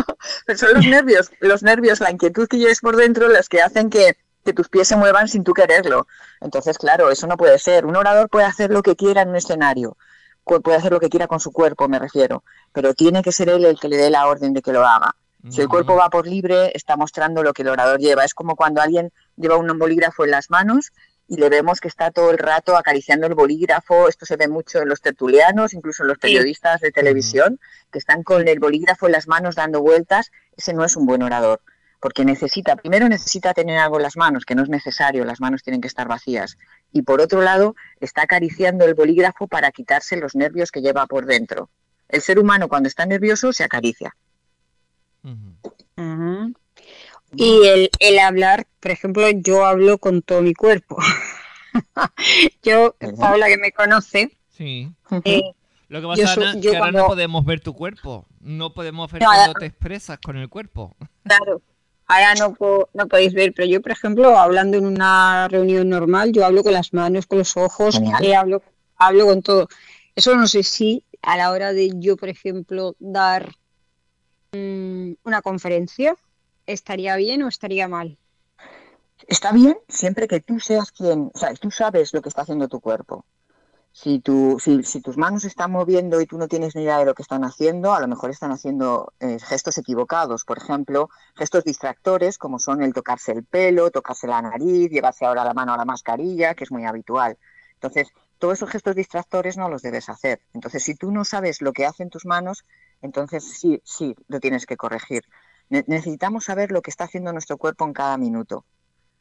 pero 0.47 0.59
son 0.59 0.75
los 0.75 0.87
nervios, 0.87 1.33
los 1.41 1.65
nervios, 1.65 1.99
la 1.99 2.13
inquietud 2.13 2.47
que 2.47 2.59
lleves 2.59 2.81
por 2.81 2.97
dentro, 2.97 3.29
las 3.29 3.49
que 3.49 3.63
hacen 3.63 3.91
que, 3.91 4.17
que 4.45 4.53
tus 4.53 4.69
pies 4.69 4.89
se 4.89 4.97
muevan 4.97 5.29
sin 5.29 5.45
tú 5.45 5.53
quererlo. 5.53 6.07
Entonces, 6.41 6.79
claro, 6.79 7.11
eso 7.11 7.27
no 7.27 7.37
puede 7.37 7.59
ser. 7.59 7.87
Un 7.87 7.97
orador 7.97 8.29
puede 8.29 8.47
hacer 8.47 8.71
lo 8.71 8.83
que 8.83 8.97
quiera 8.97 9.23
en 9.23 9.31
un 9.31 9.37
escenario, 9.37 9.97
puede 10.59 10.77
hacer 10.77 10.91
lo 10.91 10.99
que 10.99 11.09
quiera 11.09 11.29
con 11.29 11.39
su 11.39 11.53
cuerpo, 11.53 11.89
me 11.89 11.99
refiero, 11.99 12.43
pero 12.73 12.95
tiene 12.95 13.23
que 13.23 13.31
ser 13.31 13.49
él 13.49 13.65
el 13.65 13.79
que 13.79 13.89
le 13.89 13.97
dé 13.97 14.11
la 14.11 14.27
orden 14.27 14.53
de 14.53 14.63
que 14.63 14.73
lo 14.73 14.85
haga. 14.85 15.15
Si 15.49 15.63
el 15.63 15.69
cuerpo 15.69 15.97
va 15.97 16.11
por 16.11 16.27
libre, 16.27 16.71
está 16.75 16.99
mostrando 16.99 17.43
lo 17.43 17.55
que 17.55 17.63
el 17.63 17.69
orador 17.69 17.99
lleva. 17.99 18.27
Es 18.27 18.35
como 18.35 18.57
cuando 18.57 18.83
alguien 18.83 19.11
lleva 19.37 19.57
un 19.57 19.79
bolígrafo 19.79 20.25
en 20.25 20.33
las 20.33 20.51
manos 20.51 20.93
y 21.29 21.37
le 21.37 21.49
vemos 21.49 21.81
que 21.81 21.89
está 21.89 22.11
todo 22.11 22.31
el 22.31 22.37
rato 22.37 22.77
acariciando 22.77 23.27
el 23.27 23.35
bolígrafo. 23.35 24.09
Esto 24.09 24.27
se 24.27 24.37
ve 24.37 24.49
mucho 24.49 24.81
en 24.81 24.91
los 24.91 25.01
tertulianos, 25.01 25.73
incluso 25.73 26.03
en 26.03 26.09
los 26.09 26.19
periodistas 26.19 26.83
de 26.83 26.93
televisión, 26.93 27.59
que 27.91 27.99
están 27.99 28.23
con 28.23 28.49
el 28.49 28.59
bolígrafo 28.59 29.07
en 29.07 29.13
las 29.13 29.29
manos 29.29 29.55
dando 29.55 29.81
vueltas. 29.81 30.31
Ese 30.59 30.75
no 30.75 30.85
es 30.85 30.95
un 30.95 31.07
buen 31.07 31.23
orador, 31.23 31.63
porque 32.01 32.25
necesita, 32.25 32.77
primero 32.77 33.09
necesita 33.09 33.53
tener 33.53 33.79
algo 33.79 33.97
en 33.97 34.03
las 34.03 34.17
manos, 34.17 34.45
que 34.45 34.55
no 34.55 34.63
es 34.63 34.69
necesario, 34.69 35.25
las 35.25 35.41
manos 35.41 35.63
tienen 35.63 35.81
que 35.81 35.89
estar 35.89 36.09
vacías. 36.09 36.57
Y 36.93 37.03
por 37.03 37.21
otro 37.21 37.43
lado, 37.43 37.77
está 38.01 38.23
acariciando 38.23 38.87
el 38.87 38.95
bolígrafo 38.95 39.47
para 39.47 39.71
quitarse 39.71 40.17
los 40.17 40.35
nervios 40.35 40.71
que 40.71 40.81
lleva 40.81 41.07
por 41.07 41.27
dentro. 41.27 41.69
El 42.09 42.23
ser 42.23 42.39
humano 42.39 42.69
cuando 42.69 42.89
está 42.89 43.07
nervioso 43.07 43.53
se 43.53 43.65
acaricia. 43.65 44.17
Y 47.37 47.67
el, 47.67 47.91
el, 48.01 48.19
hablar, 48.19 48.67
por 48.81 48.91
ejemplo, 48.91 49.29
yo 49.31 49.65
hablo 49.65 49.99
con 49.99 50.23
todo 50.23 50.41
mi 50.41 50.55
cuerpo. 50.55 50.97
yo, 52.63 52.97
Paula 53.19 53.47
que 53.47 53.59
me 53.59 53.73
conoce. 53.73 54.37
Sí. 54.51 54.91
Eh, 55.25 55.43
Lo 55.89 56.01
que 56.01 56.07
pasa 56.07 56.23
es 56.23 56.57
que 56.57 56.77
ahora 56.77 56.93
no 56.93 57.07
podemos 57.07 57.45
ver 57.45 57.61
tu 57.61 57.75
cuerpo. 57.75 58.27
No 58.41 58.73
podemos 58.73 59.13
ver 59.13 59.23
cuando 59.23 59.55
te 59.55 59.67
expresas 59.67 60.19
con 60.19 60.39
el 60.39 60.49
cuerpo. 60.49 60.97
Claro. 61.23 61.63
Ahora 62.11 62.35
no, 62.35 62.57
no 62.93 63.09
podéis 63.09 63.33
ver, 63.33 63.53
pero 63.55 63.69
yo, 63.69 63.81
por 63.81 63.93
ejemplo, 63.93 64.37
hablando 64.37 64.77
en 64.77 64.87
una 64.87 65.49
reunión 65.49 65.89
normal, 65.89 66.33
yo 66.33 66.45
hablo 66.45 66.63
con 66.63 66.73
las 66.73 66.93
manos, 66.93 67.27
con 67.27 67.39
los 67.39 67.57
ojos, 67.57 68.01
eh, 68.23 68.35
hablo, 68.35 68.63
hablo 68.97 69.27
con 69.27 69.43
todo. 69.43 69.69
Eso 70.17 70.35
no 70.35 70.47
sé 70.47 70.63
si 70.63 71.05
a 71.23 71.37
la 71.37 71.51
hora 71.53 71.73
de 71.73 71.93
yo, 72.01 72.17
por 72.17 72.29
ejemplo, 72.29 72.97
dar 72.99 73.51
Mm, 74.53 75.13
una 75.23 75.43
conferencia, 75.43 76.17
¿estaría 76.67 77.15
bien 77.17 77.43
o 77.43 77.49
estaría 77.49 77.87
mal? 77.87 78.19
Está 79.29 79.53
bien 79.53 79.79
siempre 79.89 80.27
que 80.27 80.41
tú 80.41 80.59
seas 80.59 80.91
quien, 80.91 81.31
o 81.33 81.39
sea, 81.39 81.55
tú 81.55 81.71
sabes 81.71 82.13
lo 82.13 82.21
que 82.21 82.31
está 82.31 82.43
haciendo 82.43 82.67
tu 82.67 82.81
cuerpo. 82.81 83.25
Si, 83.93 84.21
tú, 84.21 84.59
si, 84.61 84.83
si, 84.85 85.01
tus 85.01 85.17
manos 85.17 85.45
están 85.45 85.73
moviendo 85.73 86.21
y 86.21 86.27
tú 86.27 86.39
no 86.39 86.47
tienes 86.49 86.77
ni 86.77 86.83
idea 86.83 86.99
de 86.99 87.05
lo 87.05 87.15
que 87.15 87.23
están 87.23 87.45
haciendo, 87.45 87.93
a 87.93 88.01
lo 88.01 88.07
mejor 88.07 88.31
están 88.31 88.53
haciendo 88.53 89.13
eh, 89.19 89.39
gestos 89.41 89.79
equivocados. 89.79 90.45
Por 90.45 90.59
ejemplo, 90.59 91.11
gestos 91.35 91.65
distractores 91.65 92.39
como 92.39 92.59
son 92.59 92.83
el 92.83 92.93
tocarse 92.95 93.33
el 93.33 93.45
pelo, 93.45 93.91
tocarse 93.91 94.27
la 94.27 94.43
nariz, 94.43 94.91
llevarse 94.91 95.27
ahora 95.27 95.45
la 95.45 95.55
mano 95.55 95.75
a 95.75 95.77
la 95.77 95.85
mascarilla, 95.85 96.55
que 96.55 96.65
es 96.65 96.71
muy 96.71 96.85
habitual. 96.85 97.37
Entonces, 97.75 98.13
todos 98.39 98.55
esos 98.55 98.71
gestos 98.71 98.97
distractores 98.97 99.57
no 99.57 99.69
los 99.69 99.83
debes 99.83 100.09
hacer. 100.09 100.41
Entonces, 100.55 100.83
si 100.83 100.95
tú 100.95 101.11
no 101.11 101.25
sabes 101.25 101.61
lo 101.61 101.73
que 101.73 101.85
hacen 101.85 102.11
tus 102.11 102.27
manos, 102.27 102.65
entonces 103.03 103.45
sí, 103.45 103.81
sí, 103.85 104.17
lo 104.29 104.41
tienes 104.41 104.67
que 104.67 104.77
corregir. 104.77 105.23
necesitamos 105.69 106.45
saber 106.45 106.73
lo 106.73 106.83
que 106.83 106.91
está 106.91 107.05
haciendo 107.05 107.33
nuestro 107.33 107.59
cuerpo 107.59 107.85
en 107.85 107.93
cada 107.93 108.17
minuto, 108.17 108.65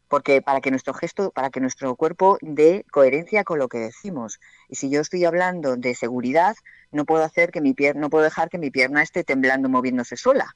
porque 0.09 0.41
para 0.41 0.59
que 0.59 0.71
nuestro 0.71 0.93
gesto, 0.93 1.31
para 1.31 1.49
que 1.49 1.61
nuestro 1.61 1.95
cuerpo 1.95 2.37
dé 2.41 2.85
coherencia 2.91 3.43
con 3.43 3.59
lo 3.59 3.69
que 3.69 3.77
decimos. 3.77 4.39
Y 4.67 4.75
si 4.75 4.89
yo 4.89 4.99
estoy 5.01 5.23
hablando 5.23 5.77
de 5.77 5.95
seguridad, 5.95 6.55
no 6.91 7.05
puedo 7.05 7.23
hacer 7.23 7.51
que 7.51 7.61
mi 7.61 7.73
pierna, 7.73 8.01
no 8.01 8.09
puedo 8.09 8.23
dejar 8.23 8.49
que 8.49 8.57
mi 8.57 8.71
pierna 8.71 9.01
esté 9.01 9.23
temblando, 9.23 9.69
moviéndose 9.69 10.17
sola, 10.17 10.55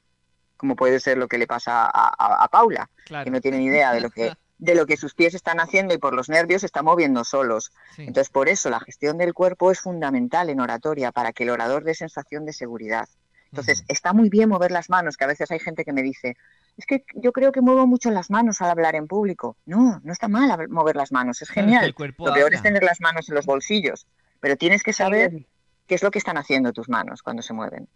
como 0.57 0.75
puede 0.75 0.99
ser 0.99 1.17
lo 1.17 1.27
que 1.27 1.37
le 1.37 1.47
pasa 1.47 1.89
a, 1.93 2.47
Paula, 2.51 2.89
que 3.23 3.29
no 3.29 3.39
tiene 3.39 3.59
ni 3.59 3.65
idea 3.65 3.93
de 3.93 4.01
lo 4.01 4.09
que 4.09 4.33
de 4.63 4.75
lo 4.75 4.85
que 4.85 4.95
sus 4.95 5.13
pies 5.13 5.33
están 5.33 5.59
haciendo 5.59 5.93
y 5.93 5.97
por 5.97 6.13
los 6.13 6.29
nervios 6.29 6.61
se 6.61 6.67
está 6.67 6.81
moviendo 6.83 7.25
solos. 7.25 7.73
Entonces, 7.97 8.29
por 8.29 8.47
eso 8.47 8.69
la 8.69 8.79
gestión 8.79 9.17
del 9.17 9.33
cuerpo 9.33 9.71
es 9.71 9.81
fundamental 9.81 10.49
en 10.49 10.61
oratoria 10.61 11.11
para 11.11 11.33
que 11.33 11.43
el 11.43 11.49
orador 11.49 11.83
dé 11.83 11.93
sensación 11.93 12.45
de 12.45 12.53
seguridad. 12.53 13.09
Entonces, 13.53 13.85
está 13.87 14.13
muy 14.13 14.29
bien 14.29 14.49
mover 14.49 14.71
las 14.71 14.89
manos, 14.89 15.15
que 15.15 15.25
a 15.25 15.27
veces 15.27 15.51
hay 15.51 15.59
gente 15.59 15.85
que 15.85 15.93
me 15.93 16.01
dice, 16.01 16.35
es 16.75 16.87
que 16.87 17.05
yo 17.13 17.31
creo 17.31 17.51
que 17.51 17.61
muevo 17.61 17.85
mucho 17.85 18.09
las 18.09 18.31
manos 18.31 18.59
al 18.61 18.71
hablar 18.71 18.95
en 18.95 19.05
público. 19.05 19.57
No, 19.67 20.01
no 20.03 20.11
está 20.11 20.27
mal 20.27 20.67
mover 20.69 20.95
las 20.95 21.11
manos, 21.11 21.39
es 21.43 21.49
genial. 21.51 21.93
lo 21.95 22.33
peor 22.33 22.51
es 22.51 22.63
tener 22.63 22.83
las 22.83 22.99
manos 22.99 23.29
en 23.29 23.35
los 23.35 23.45
bolsillos, 23.45 24.07
pero 24.39 24.57
tienes 24.57 24.81
que 24.81 24.91
saber 24.91 25.45
qué 25.85 25.93
es 25.93 26.01
lo 26.01 26.09
que 26.09 26.17
están 26.17 26.37
haciendo 26.37 26.73
tus 26.73 26.89
manos 26.89 27.21
cuando 27.21 27.43
se 27.43 27.53
mueven. 27.53 27.87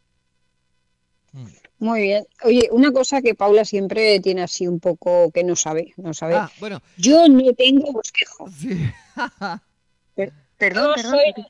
Mm. 1.32 1.48
Muy 1.80 2.02
bien. 2.04 2.28
Oye, 2.44 2.70
una 2.72 2.92
cosa 2.92 3.24
que 3.24 3.34
Paula 3.34 3.66
siempre 3.66 4.20
tiene 4.20 4.44
así 4.44 4.68
un 4.68 4.80
poco 4.80 5.32
que 5.32 5.44
no 5.44 5.56
sabe, 5.56 5.96
no 5.98 6.14
sabe. 6.14 6.36
Ah, 6.36 6.52
bueno. 6.60 6.84
Yo 6.98 7.28
no 7.28 7.52
tengo 7.54 7.94
bosquejo. 7.94 8.48
Sí. 8.52 8.92
perdón, 10.58 10.94
perdón. 10.96 11.48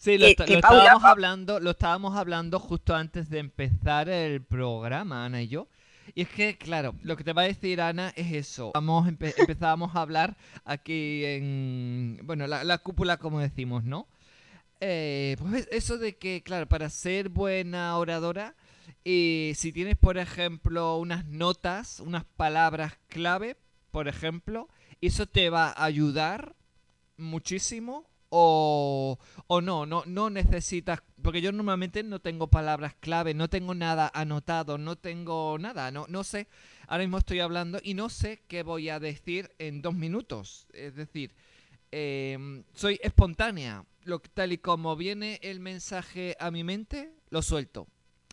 Sí, 0.00 0.16
lo, 0.16 0.28
estábamos 0.28 1.04
hablando, 1.04 1.60
lo 1.60 1.72
estábamos 1.72 2.16
hablando 2.16 2.58
justo 2.58 2.94
antes 2.96 3.28
de 3.28 3.38
empezar 3.38 4.08
el 4.08 4.42
programa, 4.42 5.26
Ana 5.26 5.42
y 5.42 5.48
yo. 5.48 5.68
Y 6.14 6.22
es 6.22 6.28
que, 6.30 6.56
claro, 6.56 6.94
lo 7.02 7.18
que 7.18 7.22
te 7.22 7.34
va 7.34 7.42
a 7.42 7.44
decir 7.44 7.82
Ana 7.82 8.10
es 8.16 8.32
eso. 8.32 8.70
Vamos, 8.72 9.06
empezábamos 9.36 9.94
a 9.94 10.00
hablar 10.00 10.38
aquí 10.64 11.26
en, 11.26 12.18
bueno, 12.24 12.46
la, 12.46 12.78
cúpula, 12.78 13.18
como 13.18 13.40
decimos, 13.40 13.84
¿no? 13.84 14.08
Eh, 14.80 15.36
pues 15.38 15.68
eso 15.70 15.98
de 15.98 16.16
que, 16.16 16.42
claro, 16.42 16.66
para 16.66 16.88
ser 16.88 17.28
buena 17.28 17.94
oradora 17.98 18.54
y 19.04 19.52
si 19.54 19.70
tienes, 19.70 19.98
por 19.98 20.16
ejemplo, 20.16 20.96
unas 20.96 21.26
notas, 21.26 22.00
unas 22.00 22.24
palabras 22.24 22.94
clave, 23.08 23.58
por 23.90 24.08
ejemplo, 24.08 24.70
eso 25.02 25.26
te 25.26 25.50
va 25.50 25.68
a 25.68 25.84
ayudar 25.84 26.56
muchísimo 27.18 28.09
o, 28.30 29.18
o 29.48 29.60
no, 29.60 29.86
no, 29.86 30.04
no 30.06 30.30
necesitas, 30.30 31.02
porque 31.20 31.42
yo 31.42 31.52
normalmente 31.52 32.02
no 32.02 32.20
tengo 32.20 32.46
palabras 32.46 32.94
clave, 33.00 33.34
no 33.34 33.48
tengo 33.48 33.74
nada 33.74 34.10
anotado, 34.14 34.78
no 34.78 34.96
tengo 34.96 35.58
nada, 35.58 35.90
no, 35.90 36.06
no 36.08 36.24
sé, 36.24 36.46
ahora 36.86 37.02
mismo 37.02 37.18
estoy 37.18 37.40
hablando 37.40 37.78
y 37.82 37.94
no 37.94 38.08
sé 38.08 38.42
qué 38.48 38.62
voy 38.62 38.88
a 38.88 39.00
decir 39.00 39.50
en 39.58 39.82
dos 39.82 39.94
minutos, 39.94 40.68
es 40.72 40.94
decir, 40.94 41.34
em, 41.90 42.62
soy 42.72 43.00
espontánea, 43.02 43.84
lo, 44.04 44.20
tal 44.20 44.52
y 44.52 44.58
como 44.58 44.96
viene 44.96 45.40
el 45.42 45.60
mensaje 45.60 46.36
a 46.38 46.50
mi 46.50 46.64
mente, 46.64 47.12
lo 47.30 47.42
suelto. 47.42 47.86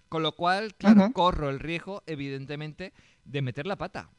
Con 0.09 0.23
lo 0.23 0.31
cual, 0.31 0.73
claro, 0.75 1.11
corro 1.11 1.49
el 1.49 1.59
riesgo, 1.59 2.01
evidentemente, 2.05 2.93
de 3.25 3.41
meter 3.41 3.67
la 3.67 3.75
pata. 3.75 4.09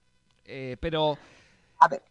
Eh, 0.44 0.76
pero... 0.80 1.16
A 1.80 1.88
ver, 1.88 2.02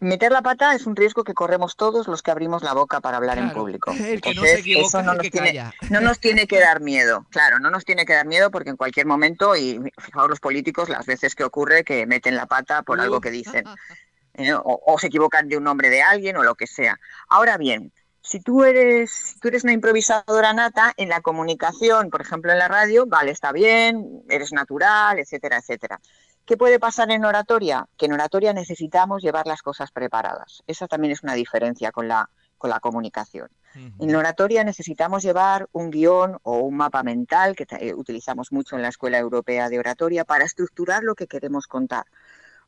meter 0.00 0.32
la 0.32 0.42
pata 0.42 0.74
es 0.74 0.86
un 0.86 0.96
riesgo 0.96 1.24
que 1.24 1.34
corremos 1.34 1.76
todos 1.76 2.08
los 2.08 2.22
que 2.22 2.30
abrimos 2.30 2.62
la 2.62 2.72
boca 2.72 3.00
para 3.00 3.18
hablar 3.18 3.38
en 3.38 3.52
público. 3.52 3.92
El 3.92 4.20
que 4.20 4.34
no 4.34 4.42
se 4.42 4.58
equivoca, 4.60 4.86
eso 4.86 5.02
no, 5.02 5.14
nos 5.14 5.30
tiene, 5.30 5.72
no 5.90 6.00
nos 6.00 6.18
tiene 6.18 6.46
que 6.46 6.58
dar 6.58 6.80
miedo, 6.80 7.26
claro, 7.30 7.58
no 7.58 7.70
nos 7.70 7.84
tiene 7.84 8.04
que 8.04 8.14
dar 8.14 8.26
miedo 8.26 8.50
porque 8.50 8.70
en 8.70 8.76
cualquier 8.76 9.06
momento, 9.06 9.54
y 9.56 9.80
fijaos 9.98 10.28
los 10.28 10.40
políticos, 10.40 10.88
las 10.88 11.06
veces 11.06 11.34
que 11.34 11.44
ocurre 11.44 11.84
que 11.84 12.06
meten 12.06 12.34
la 12.34 12.46
pata 12.46 12.82
por 12.82 13.00
algo 13.00 13.20
que 13.20 13.30
dicen, 13.30 13.64
¿eh? 14.34 14.54
o, 14.54 14.98
se 14.98 15.08
equivocan 15.08 15.48
de 15.48 15.56
un 15.56 15.64
nombre 15.64 15.90
de 15.90 16.02
alguien 16.02 16.36
o 16.36 16.42
lo 16.42 16.54
que 16.54 16.66
sea. 16.66 16.98
Ahora 17.28 17.58
bien, 17.58 17.92
si 18.22 18.40
tú 18.40 18.64
eres, 18.64 19.36
tú 19.40 19.48
eres 19.48 19.64
una 19.64 19.72
improvisadora 19.72 20.52
nata 20.52 20.92
en 20.96 21.08
la 21.08 21.20
comunicación, 21.20 22.10
por 22.10 22.20
ejemplo 22.20 22.52
en 22.52 22.58
la 22.58 22.68
radio, 22.68 23.06
vale, 23.06 23.30
está 23.32 23.52
bien, 23.52 24.22
eres 24.28 24.52
natural, 24.52 25.18
etcétera, 25.18 25.58
etcétera. 25.58 26.00
¿Qué 26.44 26.56
puede 26.56 26.80
pasar 26.80 27.10
en 27.10 27.24
oratoria? 27.24 27.86
Que 27.96 28.06
en 28.06 28.12
oratoria 28.12 28.52
necesitamos 28.52 29.22
llevar 29.22 29.46
las 29.46 29.62
cosas 29.62 29.92
preparadas. 29.92 30.62
Esa 30.66 30.88
también 30.88 31.12
es 31.12 31.22
una 31.22 31.34
diferencia 31.34 31.92
con 31.92 32.08
la, 32.08 32.28
con 32.58 32.70
la 32.70 32.80
comunicación. 32.80 33.48
En 34.00 34.16
oratoria 34.16 34.64
necesitamos 34.64 35.22
llevar 35.22 35.68
un 35.70 35.90
guion 35.90 36.38
o 36.42 36.58
un 36.58 36.76
mapa 36.76 37.04
mental 37.04 37.54
que 37.54 37.66
eh, 37.78 37.94
utilizamos 37.94 38.50
mucho 38.50 38.74
en 38.74 38.82
la 38.82 38.88
Escuela 38.88 39.18
Europea 39.18 39.68
de 39.68 39.78
Oratoria 39.78 40.24
para 40.24 40.44
estructurar 40.44 41.04
lo 41.04 41.14
que 41.14 41.28
queremos 41.28 41.68
contar. 41.68 42.04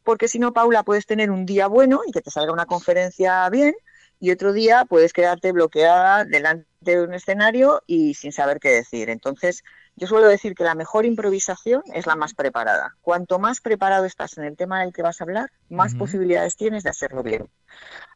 Porque 0.05 0.29
si 0.29 0.39
no, 0.39 0.53
Paula, 0.53 0.85
puedes 0.85 1.07
tener 1.07 1.31
un 1.33 1.45
día 1.45 1.67
bueno 1.67 2.03
y 2.07 2.13
que 2.13 2.23
te 2.23 2.31
salga 2.31 2.53
una 2.53 2.67
conferencia 2.67 3.49
bien 3.51 3.75
y 4.21 4.31
otro 4.31 4.53
día 4.53 4.85
puedes 4.85 5.13
quedarte 5.13 5.51
bloqueada 5.51 6.25
delante 6.25 6.67
de 6.81 7.03
un 7.03 7.15
escenario 7.15 7.83
y 7.89 8.15
sin 8.15 8.31
saber 8.31 8.61
qué 8.61 8.71
decir. 8.71 9.11
Entonces, 9.11 9.65
yo 9.97 10.07
suelo 10.07 10.27
decir 10.29 10.55
que 10.55 10.65
la 10.65 10.75
mejor 10.75 11.05
improvisación 11.05 11.83
es 11.93 12.07
la 12.07 12.17
más 12.17 12.35
preparada. 12.35 12.97
Cuanto 13.03 13.39
más 13.39 13.61
preparado 13.61 14.05
estás 14.05 14.39
en 14.39 14.45
el 14.45 14.57
tema 14.57 14.81
del 14.81 14.93
que 14.93 15.03
vas 15.03 15.21
a 15.21 15.25
hablar, 15.25 15.51
más 15.69 15.95
posibilidades 15.95 16.57
tienes 16.57 16.83
de 16.83 16.91
hacerlo 16.91 17.23
bien. 17.23 17.49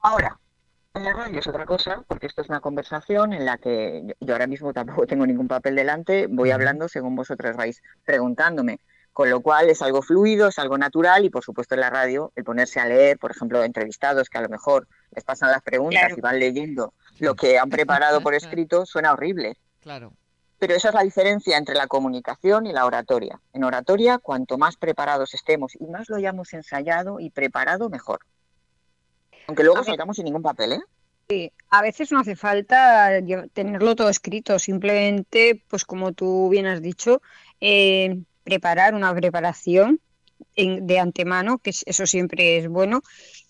Ahora, 0.01 0.39
en 0.95 1.05
la 1.05 1.13
radio 1.13 1.41
es 1.41 1.47
otra 1.47 1.67
cosa, 1.67 2.03
porque 2.09 2.27
esto 2.27 2.41
es 2.41 2.49
una 2.49 2.61
conversación 2.61 3.35
en 3.35 3.45
la 3.45 3.59
que 3.59 4.17
yo 4.21 4.33
ahora 4.33 4.47
mismo 4.47 4.73
tampoco 4.73 5.07
tengo 5.07 5.27
ningún 5.27 5.49
papel 5.49 5.77
delante, 5.77 6.27
voy 6.27 6.51
hablando 6.51 6.89
según 6.89 7.15
vosotros 7.15 7.57
vais 7.57 7.83
preguntándome 8.05 8.81
con 9.17 9.31
lo 9.31 9.41
cual 9.41 9.71
es 9.71 9.81
algo 9.81 10.03
fluido, 10.03 10.49
es 10.49 10.59
algo 10.59 10.77
natural 10.77 11.25
y 11.25 11.31
por 11.31 11.43
supuesto 11.43 11.75
en 11.75 11.81
la 11.81 11.89
radio 11.89 12.33
el 12.37 12.45
ponerse 12.45 12.81
a 12.81 12.87
leer, 12.87 13.19
por 13.19 13.31
ejemplo, 13.31 13.65
entrevistados 13.65 14.29
que 14.29 14.37
a 14.37 14.43
lo 14.43 14.51
mejor 14.51 14.89
les 15.15 15.25
pasan 15.25 15.51
las 15.51 15.63
preguntas 15.63 16.13
y 16.15 16.21
van 16.21 16.39
leyendo 16.39 16.93
lo 17.19 17.35
que 17.35 17.59
han 17.59 17.71
preparado 17.71 18.21
por 18.21 18.35
escrito, 18.35 18.85
suena 18.85 19.15
horrible. 19.15 19.57
Claro. 19.81 20.13
Pero 20.59 20.75
esa 20.75 20.89
es 20.89 20.95
la 20.95 21.03
diferencia 21.03 21.59
entre 21.59 21.75
la 21.75 21.87
comunicación 21.87 22.67
y 22.67 22.73
la 22.73 22.87
oratoria. 22.87 23.41
En 23.53 23.65
oratoria, 23.65 24.19
cuanto 24.19 24.57
más 24.57 24.77
preparados 24.77 25.35
estemos 25.35 25.75
y 25.79 25.87
más 25.87 26.09
lo 26.09 26.17
hayamos 26.17 26.53
ensayado 26.55 27.21
y 27.21 27.31
preparado, 27.31 27.91
mejor. 27.91 28.21
Aunque 29.47 29.65
luego 29.65 29.85
salgamos 29.85 30.17
sin 30.17 30.25
ningún 30.25 30.43
papel, 30.43 30.73
¿eh? 30.73 30.81
Sí, 31.29 31.53
a 31.71 31.83
veces 31.83 32.13
no 32.13 32.21
hace 32.21 32.37
falta 32.37 33.11
tenerlo 33.53 33.97
todo 33.97 34.09
escrito, 34.09 34.59
simplemente, 34.61 35.61
pues 35.69 35.85
como 35.85 36.13
tú 36.13 36.49
bien 36.49 36.67
has 36.67 36.81
dicho, 36.81 37.21
eh, 37.61 38.23
preparar 38.45 38.95
una 38.95 39.13
preparación 39.13 40.01
de 40.57 40.99
antemano, 41.01 41.59
que 41.59 41.71
eso 41.71 42.07
siempre 42.07 42.59
es 42.59 42.69
bueno, 42.69 43.03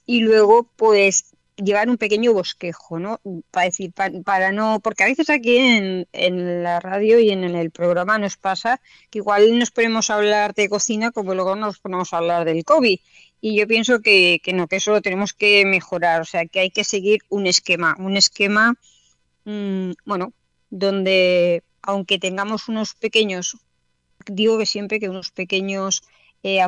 y 0.07 0.21
luego 0.21 0.71
pues 0.77 1.36
llevar 1.57 1.89
un 1.89 1.97
pequeño 1.97 2.33
bosquejo, 2.33 2.99
¿no? 2.99 3.21
Para 3.51 3.67
decir, 3.67 3.93
para, 3.93 4.53
no, 4.53 4.81
porque 4.81 5.05
a 5.05 5.07
veces 5.07 5.31
aquí 5.31 5.57
en, 5.57 6.07
en, 6.13 6.63
la 6.63 6.81
radio 6.81 7.19
y 7.19 7.31
en 7.31 7.45
el 7.45 7.71
programa 7.71 8.19
nos 8.19 8.37
pasa 8.37 8.81
que 9.11 9.19
igual 9.19 9.59
nos 9.59 9.71
ponemos 9.71 10.11
a 10.11 10.17
hablar 10.17 10.55
de 10.55 10.69
cocina 10.69 11.11
como 11.11 11.35
luego 11.35 11.57
nos 11.57 11.79
ponemos 11.79 12.13
a 12.13 12.19
hablar 12.19 12.45
del 12.45 12.65
COVID. 12.65 12.99
Y 13.41 13.57
yo 13.57 13.67
pienso 13.67 14.01
que, 14.01 14.41
que 14.43 14.53
no, 14.53 14.67
que 14.67 14.77
eso 14.77 14.93
lo 14.93 15.03
tenemos 15.03 15.33
que 15.33 15.65
mejorar, 15.67 16.21
o 16.23 16.25
sea, 16.25 16.47
que 16.47 16.61
hay 16.61 16.71
que 16.71 16.85
seguir 16.85 17.21
un 17.29 17.47
esquema, 17.47 17.97
un 17.99 18.17
esquema, 18.17 18.75
mmm, 19.45 19.93
bueno, 20.05 20.33
donde 20.71 21.63
aunque 21.83 22.19
tengamos 22.19 22.69
unos 22.69 22.95
pequeños 22.95 23.59
digo 24.27 24.59
que 24.59 24.67
siempre 24.67 25.01
que 25.01 25.09
unos 25.09 25.31
pequeños 25.31 26.03
eh, 26.47 26.61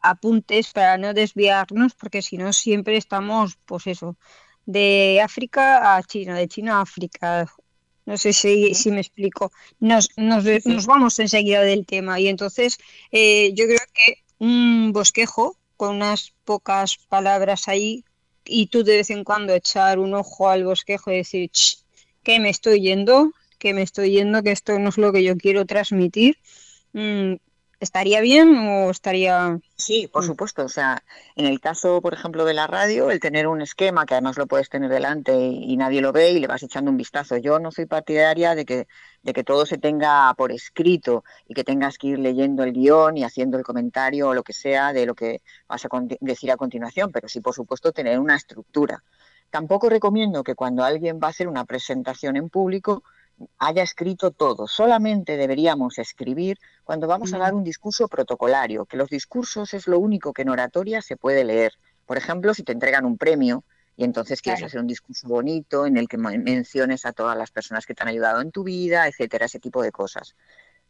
apuntes 0.00 0.72
para 0.72 0.96
no 0.96 1.12
desviarnos, 1.12 1.94
porque 1.94 2.22
si 2.22 2.38
no 2.38 2.54
siempre 2.54 2.96
estamos, 2.96 3.58
pues 3.66 3.86
eso, 3.86 4.16
de 4.64 5.20
África 5.22 5.94
a 5.94 6.02
China, 6.02 6.36
de 6.36 6.48
China 6.48 6.78
a 6.78 6.82
África. 6.82 7.46
No 8.06 8.16
sé 8.16 8.32
si, 8.32 8.74
si 8.74 8.90
me 8.90 9.00
explico. 9.00 9.52
Nos, 9.78 10.08
nos, 10.16 10.44
nos, 10.64 10.86
vamos 10.86 11.18
enseguida 11.18 11.60
del 11.60 11.84
tema 11.84 12.18
y 12.18 12.28
entonces 12.28 12.78
eh, 13.12 13.52
yo 13.54 13.66
creo 13.66 13.86
que 13.92 14.24
un 14.38 14.92
bosquejo 14.92 15.58
con 15.76 15.96
unas 15.96 16.32
pocas 16.44 16.96
palabras 16.96 17.68
ahí 17.68 18.04
y 18.46 18.68
tú 18.68 18.84
de 18.84 18.96
vez 18.96 19.10
en 19.10 19.22
cuando 19.22 19.52
echar 19.52 19.98
un 19.98 20.14
ojo 20.14 20.48
al 20.48 20.64
bosquejo 20.64 21.12
y 21.12 21.16
decir, 21.16 21.50
que 22.22 22.40
me 22.40 22.48
estoy 22.48 22.80
yendo, 22.80 23.32
que 23.58 23.74
me 23.74 23.82
estoy 23.82 24.12
yendo, 24.12 24.42
que 24.42 24.52
esto 24.52 24.78
no 24.78 24.88
es 24.88 24.96
lo 24.96 25.12
que 25.12 25.22
yo 25.22 25.36
quiero 25.36 25.66
transmitir 25.66 26.38
Mm, 26.92 27.34
¿estaría 27.80 28.20
bien 28.20 28.54
o 28.56 28.90
estaría...? 28.90 29.58
Sí, 29.76 30.06
por 30.06 30.22
mm. 30.22 30.26
supuesto. 30.26 30.64
O 30.64 30.68
sea, 30.68 31.02
en 31.34 31.46
el 31.46 31.60
caso, 31.60 32.00
por 32.00 32.14
ejemplo, 32.14 32.44
de 32.44 32.54
la 32.54 32.66
radio, 32.66 33.10
el 33.10 33.18
tener 33.18 33.46
un 33.46 33.62
esquema 33.62 34.06
que 34.06 34.14
además 34.14 34.36
lo 34.36 34.46
puedes 34.46 34.68
tener 34.68 34.90
delante 34.90 35.34
y, 35.36 35.76
nadie 35.76 36.00
lo 36.02 36.12
ve 36.12 36.30
y 36.30 36.40
le 36.40 36.46
vas 36.46 36.62
echando 36.62 36.90
un 36.90 36.96
vistazo. 36.96 37.38
Yo 37.38 37.58
no 37.58 37.72
soy 37.72 37.86
partidaria 37.86 38.54
de 38.54 38.64
que, 38.64 38.86
de 39.22 39.32
que 39.32 39.42
todo 39.42 39.66
se 39.66 39.78
tenga 39.78 40.32
por 40.34 40.52
escrito 40.52 41.24
y 41.48 41.54
que 41.54 41.64
tengas 41.64 41.98
que 41.98 42.08
ir 42.08 42.18
leyendo 42.18 42.62
el 42.62 42.72
guion 42.72 43.16
y 43.16 43.24
haciendo 43.24 43.58
el 43.58 43.64
comentario 43.64 44.28
o 44.28 44.34
lo 44.34 44.42
que 44.42 44.52
sea 44.52 44.92
de 44.92 45.06
lo 45.06 45.14
que 45.14 45.40
vas 45.66 45.84
a 45.84 45.88
decir 46.20 46.52
a 46.52 46.56
continuación, 46.56 47.10
pero 47.10 47.28
sí, 47.28 47.40
por 47.40 47.54
supuesto, 47.54 47.92
tener 47.92 48.18
una 48.18 48.36
estructura. 48.36 49.02
Tampoco 49.50 49.88
recomiendo 49.88 50.44
que 50.44 50.54
cuando 50.54 50.84
alguien 50.84 51.18
va 51.20 51.26
a 51.26 51.30
hacer 51.30 51.48
una 51.48 51.64
presentación 51.64 52.36
en 52.36 52.50
público 52.50 53.02
haya 53.58 53.82
escrito 53.82 54.30
todo. 54.30 54.66
Solamente 54.66 55.36
deberíamos 55.36 55.98
escribir 55.98 56.58
cuando 56.84 57.06
vamos 57.06 57.32
a 57.32 57.38
dar 57.38 57.54
un 57.54 57.64
discurso 57.64 58.08
protocolario, 58.08 58.86
que 58.86 58.96
los 58.96 59.08
discursos 59.08 59.74
es 59.74 59.86
lo 59.86 59.98
único 59.98 60.32
que 60.32 60.42
en 60.42 60.50
oratoria 60.50 61.02
se 61.02 61.16
puede 61.16 61.44
leer. 61.44 61.72
Por 62.06 62.16
ejemplo, 62.16 62.54
si 62.54 62.62
te 62.62 62.72
entregan 62.72 63.04
un 63.04 63.16
premio 63.16 63.64
y 63.96 64.04
entonces 64.04 64.40
quieres 64.42 64.62
hacer 64.62 64.80
un 64.80 64.86
discurso 64.86 65.28
bonito 65.28 65.86
en 65.86 65.96
el 65.96 66.08
que 66.08 66.16
menciones 66.16 67.04
a 67.06 67.12
todas 67.12 67.36
las 67.36 67.50
personas 67.50 67.86
que 67.86 67.94
te 67.94 68.02
han 68.02 68.08
ayudado 68.08 68.40
en 68.40 68.50
tu 68.50 68.64
vida, 68.64 69.06
etcétera, 69.06 69.46
ese 69.46 69.60
tipo 69.60 69.82
de 69.82 69.92
cosas. 69.92 70.34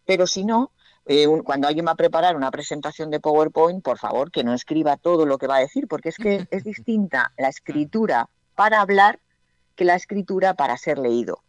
Pero 0.07 0.27
si 0.27 0.45
no, 0.45 0.71
eh, 1.07 1.27
cuando 1.45 1.69
alguien 1.69 1.87
va 1.87 1.93
a 1.93 1.97
preparar 1.97 2.37
una 2.37 2.51
presentación 2.51 3.11
de 3.11 3.21
PowerPoint, 3.21 3.83
por 3.83 3.99
favor, 3.99 4.31
que 4.31 4.45
no 4.45 4.55
escriba 4.55 4.97
todo 4.97 5.27
lo 5.27 5.39
que 5.39 5.47
va 5.47 5.57
a 5.57 5.61
decir, 5.61 5.89
porque 5.89 6.11
es 6.11 6.17
que 6.17 6.47
es 6.51 6.65
distinta 6.65 7.33
la 7.37 7.49
escritura 7.49 8.29
para 8.55 8.81
hablar 8.81 9.19
que 9.77 9.85
la 9.85 9.95
escritura 9.95 10.55
para 10.55 10.77
ser 10.77 10.99
leído. 10.99 11.43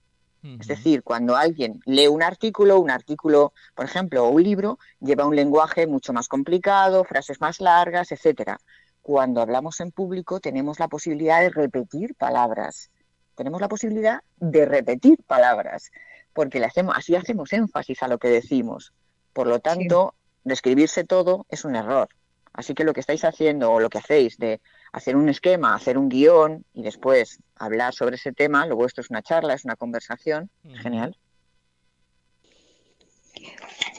Es 0.44 0.68
decir, 0.68 1.04
cuando 1.04 1.36
alguien 1.36 1.82
lee 1.86 2.08
un 2.08 2.24
artículo, 2.24 2.80
un 2.80 2.90
artículo, 2.90 3.54
por 3.76 3.86
ejemplo, 3.86 4.26
o 4.26 4.30
un 4.30 4.42
libro, 4.42 4.80
lleva 5.00 5.28
un 5.28 5.36
lenguaje 5.36 5.86
mucho 5.86 6.14
más 6.14 6.28
complicado, 6.28 7.04
frases 7.04 7.40
más 7.40 7.62
largas, 7.62 8.12
etcétera. 8.12 8.60
Cuando 9.04 9.42
hablamos 9.42 9.80
en 9.82 9.92
público 9.92 10.40
tenemos 10.40 10.80
la 10.80 10.88
posibilidad 10.88 11.42
de 11.42 11.50
repetir 11.50 12.16
palabras. 12.16 12.90
Tenemos 13.36 13.62
la 13.62 13.68
posibilidad 13.68 14.22
de 14.38 14.66
repetir 14.66 15.24
palabras, 15.26 15.92
porque 16.34 16.60
le 16.60 16.66
hacemos, 16.66 16.96
así 16.98 17.16
hacemos 17.16 17.54
énfasis 17.54 18.02
a 18.02 18.08
lo 18.08 18.18
que 18.18 18.30
decimos. 18.30 18.94
Por 19.34 19.48
lo 19.48 19.60
tanto, 19.60 20.16
describirse 20.44 21.04
todo 21.04 21.46
es 21.50 21.66
un 21.66 21.76
error. 21.76 22.10
Así 22.54 22.74
que 22.74 22.84
lo 22.84 22.94
que 22.94 23.00
estáis 23.00 23.24
haciendo 23.24 23.72
o 23.72 23.80
lo 23.80 23.90
que 23.90 24.00
hacéis 24.00 24.38
de 24.38 24.60
hacer 24.92 25.16
un 25.16 25.30
esquema, 25.30 25.74
hacer 25.74 25.98
un 25.98 26.10
guion 26.10 26.66
y 26.74 26.84
después 26.84 27.40
hablar 27.56 27.94
sobre 27.94 28.16
ese 28.16 28.34
tema, 28.34 28.66
luego 28.66 28.86
esto 28.86 29.02
es 29.02 29.10
una 29.10 29.22
charla, 29.22 29.54
es 29.54 29.64
una 29.64 29.76
conversación, 29.76 30.50
genial. 30.82 31.16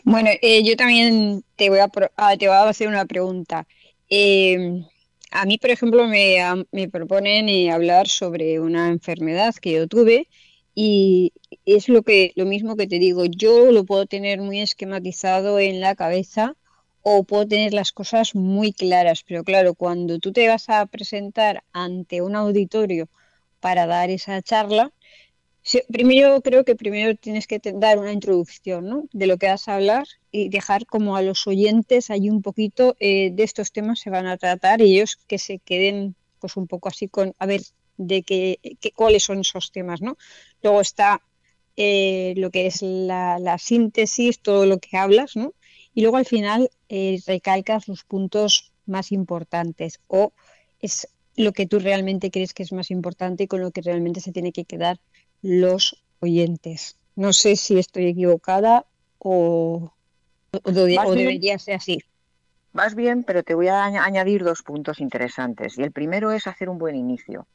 Bueno, 0.05 0.31
eh, 0.43 0.63
yo 0.65 0.77
también 0.77 1.45
te 1.57 1.71
voy 1.71 1.79
a, 1.79 1.91
ah, 2.17 2.37
te 2.37 2.49
voy 2.49 2.57
a 2.57 2.69
hacer 2.69 2.89
una 2.89 3.07
pregunta. 3.07 3.67
Eh, 4.11 4.85
a 5.31 5.47
mí, 5.47 5.59
por 5.59 5.71
ejemplo, 5.71 6.07
me, 6.07 6.37
me 6.73 6.89
proponen 6.89 7.49
eh, 7.49 7.71
hablar 7.71 8.09
sobre 8.09 8.61
una 8.61 8.89
enfermedad 8.89 9.55
que 9.55 9.73
yo 9.73 9.87
tuve 9.87 10.29
y 10.75 11.33
es 11.65 11.89
lo 11.89 12.03
que 12.03 12.33
lo 12.37 12.45
mismo 12.45 12.77
que 12.77 12.87
te 12.87 12.99
digo. 12.99 13.25
Yo 13.25 13.73
lo 13.73 13.85
puedo 13.85 14.07
tener 14.07 14.41
muy 14.41 14.61
esquematizado 14.61 15.59
en 15.59 15.81
la 15.81 15.95
cabeza 15.95 16.55
o 17.03 17.25
puedo 17.25 17.47
tener 17.47 17.75
las 17.75 17.93
cosas 17.93 18.35
muy 18.35 18.73
claras, 18.73 19.25
pero 19.27 19.45
claro, 19.45 19.75
cuando 19.75 20.19
tú 20.19 20.33
te 20.33 20.49
vas 20.49 20.69
a 20.69 20.87
presentar 20.87 21.65
ante 21.73 22.23
un 22.23 22.37
auditorio 22.37 23.09
para 23.61 23.87
dar 23.87 24.11
esa 24.11 24.41
charla, 24.43 24.93
primero 25.89 26.41
creo 26.43 26.65
que 26.65 26.75
primero 26.75 27.17
tienes 27.17 27.47
que 27.47 27.61
dar 27.75 27.99
una 27.99 28.13
introducción 28.13 28.89
¿no? 28.89 29.05
de 29.13 29.27
lo 29.27 29.37
que 29.39 29.47
vas 29.47 29.69
a 29.69 29.77
hablar 29.77 30.07
y 30.33 30.49
dejar 30.49 30.87
como 30.87 31.17
a 31.17 31.23
los 31.23 31.47
oyentes 31.47 32.11
ahí 32.11 32.29
un 32.31 32.43
poquito 32.43 32.97
eh, 32.99 33.31
de 33.33 33.43
estos 33.45 33.73
temas 33.73 34.01
se 34.01 34.11
van 34.11 34.27
a 34.27 34.37
tratar 34.37 34.81
y 34.81 34.95
ellos 34.97 35.17
que 35.29 35.39
se 35.39 35.59
queden 35.59 36.17
pues 36.41 36.57
un 36.57 36.67
poco 36.67 36.89
así 36.89 37.09
con 37.09 37.35
a 37.39 37.47
ver 37.47 37.63
de 37.97 38.23
qué, 38.23 38.59
cuáles 38.95 39.23
son 39.23 39.41
esos 39.41 39.71
temas, 39.71 40.01
¿no? 40.01 40.17
Luego 40.63 40.81
está 40.81 41.23
eh, 41.77 42.35
lo 42.37 42.51
que 42.51 42.67
es 42.67 42.83
la, 42.83 43.39
la, 43.39 43.59
síntesis, 43.59 44.41
todo 44.41 44.67
lo 44.67 44.79
que 44.79 44.97
hablas, 44.97 45.37
¿no? 45.37 45.55
Y 45.95 46.03
luego 46.03 46.17
al 46.17 46.27
final 46.27 46.71
eh, 46.89 47.21
recalcas 47.27 47.89
los 47.89 48.05
puntos 48.05 48.73
más 48.87 49.13
importantes 49.13 50.01
o 50.09 50.33
es 50.81 51.09
lo 51.37 51.53
que 51.53 51.67
tú 51.67 51.79
realmente 51.79 52.31
crees 52.31 52.55
que 52.55 52.63
es 52.63 52.73
más 52.73 52.91
importante 52.91 53.45
y 53.45 53.47
con 53.47 53.61
lo 53.61 53.71
que 53.71 53.83
realmente 53.83 54.21
se 54.21 54.33
tiene 54.33 54.53
que 54.53 54.65
quedar 54.65 54.99
los 55.41 56.03
oyentes. 56.21 56.97
No 57.17 57.33
sé 57.33 57.57
si 57.57 57.79
estoy 57.79 58.07
equivocada 58.07 58.87
o, 59.19 59.93
debería 60.65 61.59
ser 61.59 61.77
así. 61.77 62.03
Vas 62.73 62.95
bien, 62.95 63.23
pero 63.25 63.43
te 63.43 63.55
voy 63.55 63.69
a 63.69 63.85
añadir 63.85 64.45
dos 64.45 64.63
puntos 64.63 65.01
interesantes. 65.01 65.79
Y 65.79 65.83
el 65.83 65.93
primero 65.93 66.33
es 66.33 66.47
hacer 66.47 66.69
un 66.69 66.79
buen 66.79 66.97
inicio. 66.97 67.47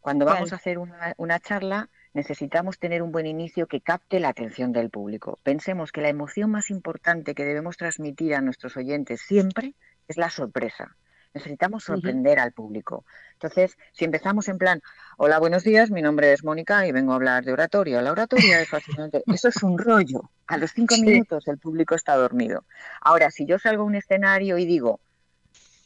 Cuando 0.00 0.24
vamos 0.24 0.52
a 0.52 0.56
hacer 0.56 0.78
una, 0.78 1.14
una 1.16 1.40
charla, 1.40 1.88
necesitamos 2.14 2.78
tener 2.78 3.02
un 3.02 3.12
buen 3.12 3.26
inicio 3.26 3.66
que 3.66 3.80
capte 3.80 4.20
la 4.20 4.28
atención 4.28 4.72
del 4.72 4.90
público. 4.90 5.38
Pensemos 5.42 5.92
que 5.92 6.00
la 6.00 6.08
emoción 6.08 6.50
más 6.50 6.70
importante 6.70 7.34
que 7.34 7.44
debemos 7.44 7.76
transmitir 7.76 8.34
a 8.34 8.40
nuestros 8.40 8.76
oyentes 8.76 9.20
siempre 9.20 9.74
es 10.08 10.16
la 10.16 10.30
sorpresa. 10.30 10.96
Necesitamos 11.34 11.84
sorprender 11.84 12.38
al 12.38 12.52
público. 12.52 13.04
Entonces, 13.34 13.76
si 13.92 14.04
empezamos 14.04 14.48
en 14.48 14.58
plan, 14.58 14.80
hola, 15.18 15.38
buenos 15.38 15.62
días, 15.62 15.90
mi 15.90 16.00
nombre 16.00 16.32
es 16.32 16.42
Mónica 16.42 16.86
y 16.86 16.92
vengo 16.92 17.12
a 17.12 17.16
hablar 17.16 17.44
de 17.44 17.52
oratoria. 17.52 18.00
La 18.00 18.12
oratoria 18.12 18.60
es 18.60 18.68
fascinante. 18.68 19.22
Eso 19.26 19.48
es 19.48 19.62
un 19.62 19.78
rollo. 19.78 20.30
A 20.46 20.56
los 20.56 20.72
cinco 20.72 20.96
minutos 20.96 21.46
el 21.46 21.58
público 21.58 21.94
está 21.94 22.16
dormido. 22.16 22.64
Ahora, 23.00 23.30
si 23.30 23.44
yo 23.44 23.58
salgo 23.58 23.82
a 23.82 23.86
un 23.86 23.94
escenario 23.94 24.56
y 24.58 24.64
digo, 24.64 25.00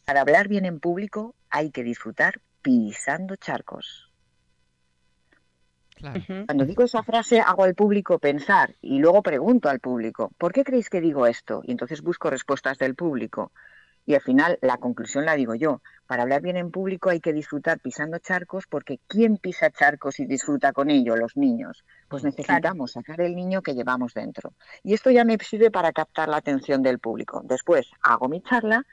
para 0.04 0.20
hablar 0.20 0.48
bien 0.48 0.64
en 0.64 0.78
público 0.78 1.34
hay 1.50 1.70
que 1.70 1.82
disfrutar 1.82 2.40
pisando 2.62 3.36
charcos. 3.36 4.11
Cuando 6.46 6.64
digo 6.64 6.82
esa 6.82 7.02
frase 7.02 7.40
hago 7.40 7.64
al 7.64 7.74
público 7.74 8.18
pensar 8.18 8.74
y 8.80 8.98
luego 8.98 9.22
pregunto 9.22 9.68
al 9.68 9.80
público, 9.80 10.32
¿por 10.38 10.52
qué 10.52 10.64
creéis 10.64 10.90
que 10.90 11.00
digo 11.00 11.26
esto? 11.26 11.62
Y 11.64 11.72
entonces 11.72 12.02
busco 12.02 12.30
respuestas 12.30 12.78
del 12.78 12.94
público. 12.94 13.52
Y 14.04 14.14
al 14.14 14.20
final 14.20 14.58
la 14.62 14.78
conclusión 14.78 15.24
la 15.24 15.34
digo 15.34 15.54
yo. 15.54 15.80
Para 16.06 16.24
hablar 16.24 16.42
bien 16.42 16.56
en 16.56 16.70
público 16.70 17.10
hay 17.10 17.20
que 17.20 17.32
disfrutar 17.32 17.78
pisando 17.78 18.18
charcos 18.18 18.66
porque 18.68 18.98
¿quién 19.06 19.36
pisa 19.36 19.70
charcos 19.70 20.18
y 20.18 20.26
disfruta 20.26 20.72
con 20.72 20.90
ello? 20.90 21.16
Los 21.16 21.36
niños. 21.36 21.84
Pues 22.08 22.24
necesitamos 22.24 22.92
sacar 22.92 23.20
el 23.20 23.36
niño 23.36 23.62
que 23.62 23.74
llevamos 23.74 24.12
dentro. 24.14 24.54
Y 24.82 24.94
esto 24.94 25.10
ya 25.10 25.24
me 25.24 25.38
sirve 25.38 25.70
para 25.70 25.92
captar 25.92 26.28
la 26.28 26.38
atención 26.38 26.82
del 26.82 26.98
público. 26.98 27.42
Después 27.44 27.88
hago 28.02 28.28
mi 28.28 28.42
charla 28.42 28.84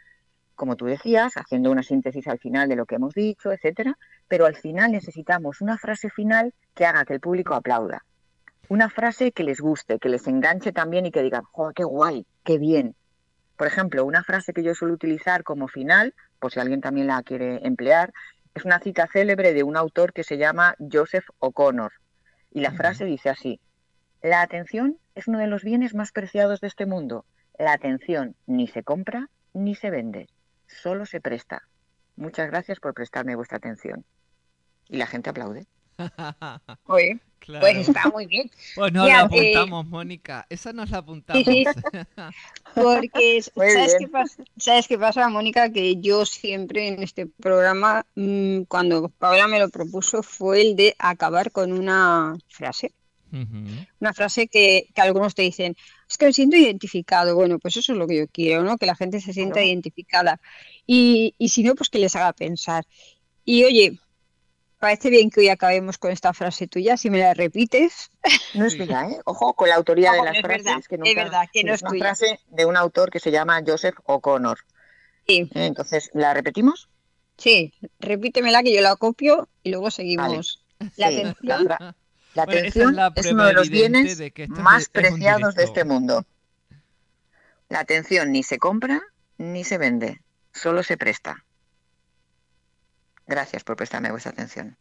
como 0.60 0.76
tú 0.76 0.88
decías, 0.88 1.38
haciendo 1.38 1.72
una 1.72 1.84
síntesis 1.84 2.28
al 2.28 2.38
final 2.38 2.68
de 2.68 2.76
lo 2.76 2.86
que 2.86 2.96
hemos 2.96 3.14
dicho, 3.14 3.54
etcétera, 3.54 3.98
pero 4.28 4.46
al 4.46 4.58
final 4.58 4.92
necesitamos 4.92 5.62
una 5.62 5.78
frase 5.78 6.10
final 6.10 6.54
que 6.76 6.86
haga 6.86 7.06
que 7.06 7.14
el 7.14 7.22
público 7.22 7.54
aplauda. 7.54 8.04
Una 8.68 8.90
frase 8.90 9.32
que 9.32 9.46
les 9.46 9.62
guste, 9.62 10.00
que 10.00 10.10
les 10.10 10.28
enganche 10.28 10.74
también 10.74 11.06
y 11.06 11.12
que 11.12 11.24
digan, 11.24 11.44
¡joder, 11.44 11.74
qué 11.74 11.86
guay, 11.86 12.26
qué 12.44 12.58
bien! 12.58 12.94
Por 13.56 13.68
ejemplo, 13.68 14.04
una 14.04 14.22
frase 14.22 14.52
que 14.52 14.62
yo 14.62 14.76
suelo 14.76 14.94
utilizar 14.94 15.46
como 15.46 15.70
final, 15.70 16.14
por 16.40 16.52
si 16.52 16.60
alguien 16.60 16.82
también 16.82 17.08
la 17.08 17.24
quiere 17.24 17.66
emplear, 17.66 18.12
es 18.54 18.66
una 18.66 18.80
cita 18.80 19.08
célebre 19.08 19.54
de 19.54 19.64
un 19.64 19.78
autor 19.78 20.12
que 20.12 20.26
se 20.26 20.38
llama 20.38 20.76
Joseph 20.92 21.26
O'Connor. 21.40 21.94
Y 22.52 22.60
la 22.60 22.74
frase 22.74 23.06
dice 23.06 23.30
así, 23.30 23.62
la 24.22 24.42
atención 24.42 24.98
es 25.16 25.30
uno 25.30 25.40
de 25.40 25.48
los 25.48 25.64
bienes 25.64 25.96
más 25.96 26.12
preciados 26.12 26.60
de 26.60 26.68
este 26.68 26.86
mundo. 26.86 27.24
La 27.58 27.72
atención 27.72 28.36
ni 28.46 28.68
se 28.68 28.84
compra 28.84 29.30
ni 29.54 29.74
se 29.74 29.90
vende 29.90 30.28
solo 30.82 31.06
se 31.06 31.22
presta. 31.22 31.64
Muchas 32.16 32.48
gracias 32.48 32.80
por 32.80 32.94
prestarme 32.94 33.36
vuestra 33.36 33.58
atención. 33.58 34.06
Y 34.88 34.98
la 34.98 35.08
gente 35.08 35.30
aplaude. 35.30 35.66
Oye, 36.86 37.20
pues 37.46 37.88
está 37.88 38.10
muy 38.10 38.26
bien. 38.26 38.50
Pues 38.76 38.94
nos 38.94 39.08
la 39.08 39.14
eh, 39.14 39.54
apuntamos, 39.54 39.86
Mónica. 39.88 40.46
Esa 40.50 40.74
nos 40.74 40.90
la 40.90 41.00
apuntamos. 41.00 41.44
Porque, 42.76 43.42
¿sabes 43.42 43.96
qué, 44.00 44.08
pasa? 44.08 44.44
¿sabes 44.58 44.88
qué, 44.88 44.98
pasa? 44.98 45.30
Mónica? 45.30 45.72
Que 45.72 45.98
yo 45.98 46.26
siempre 46.26 46.88
en 46.88 47.04
este 47.04 47.26
programa, 47.26 48.06
mm, 48.16 48.64
cuando 48.64 49.10
Paula 49.10 49.48
me 49.48 49.60
lo 49.60 49.70
propuso, 49.70 50.24
fue 50.24 50.62
el 50.62 50.76
de 50.76 50.96
acabar 51.00 51.52
con 51.52 51.72
una 51.72 52.38
frase. 52.48 52.94
Una 53.32 54.14
frase 54.14 54.48
que, 54.48 54.90
algunos 54.96 55.36
te 55.36 55.44
dicen, 55.44 55.76
es 56.10 56.18
que 56.18 56.26
me 56.26 56.34
siento 56.34 56.58
identificado. 56.58 57.36
Bueno, 57.36 57.60
pues 57.60 57.78
eso 57.78 57.94
es 57.94 57.98
lo 57.98 58.08
que 58.08 58.18
yo 58.18 58.28
quiero, 58.28 58.64
¿no? 58.64 58.78
Que 58.78 58.88
la 58.88 58.96
gente 58.96 59.22
se 59.22 59.32
sienta 59.32 59.64
identificada. 59.64 60.42
Y, 60.88 61.36
si 61.48 61.62
no, 61.64 61.76
pues 61.76 61.90
que 61.90 62.00
les 62.00 62.16
haga 62.16 62.34
pensar. 62.34 62.84
Y 63.46 63.64
oye, 63.64 64.00
parece 64.80 65.12
bien 65.12 65.30
que 65.30 65.42
hoy 65.42 65.50
acabemos 65.50 66.00
con 66.00 66.12
esta 66.12 66.34
frase 66.34 66.68
tuya, 66.68 66.98
si 66.98 67.12
me 67.12 67.20
la 67.20 67.36
repites. 67.36 68.10
No 68.56 68.66
es 68.66 68.76
tuya, 68.76 69.08
¿eh? 69.08 69.20
Ojo 69.26 69.54
con 69.54 69.70
la 69.70 69.76
autoría 69.76 70.14
de 70.14 70.24
las 70.24 70.40
frases. 70.42 70.88
que 70.88 70.96
es 70.96 71.16
verdad, 71.16 71.48
que 71.54 71.64
no 71.64 71.74
es, 71.74 71.84
una 71.84 72.00
frase 72.00 72.40
de 72.48 72.66
un 72.66 72.76
autor 72.76 73.12
que 73.12 73.20
se 73.20 73.30
llama 73.30 73.62
Joseph 73.66 73.96
O'Connor. 74.06 74.58
Sí. 75.28 75.48
¿Eh? 75.54 75.68
Entonces, 75.68 76.10
¿la 76.14 76.34
repetimos? 76.34 76.90
Sí, 77.38 77.74
repítemela 78.00 78.64
que 78.64 78.74
yo 78.74 78.82
la 78.82 78.96
copio 78.96 79.48
y 79.62 79.70
luego 79.70 79.92
seguimos. 79.92 80.66
La 80.96 81.08
atención 81.08 81.66
la 81.66 81.96
atención 82.36 82.96
es, 83.16 83.32
uno 83.32 83.46
de 83.46 83.54
los 83.54 83.70
bienes 83.70 84.22
más 84.50 84.90
preciados 84.90 85.56
de 85.56 85.64
este 85.64 85.84
mundo. 85.84 86.26
La 87.70 87.80
atención 87.80 88.32
ni 88.32 88.44
se 88.44 88.58
compra 88.58 89.02
ni 89.38 89.64
se 89.64 89.78
vende, 89.78 90.22
solo 90.54 90.84
se 90.84 90.98
presta. 90.98 91.46
Gracias 93.26 93.64
por 93.64 93.76
prestarme 93.76 94.12
vuestra 94.12 94.32
atención. 94.32 94.78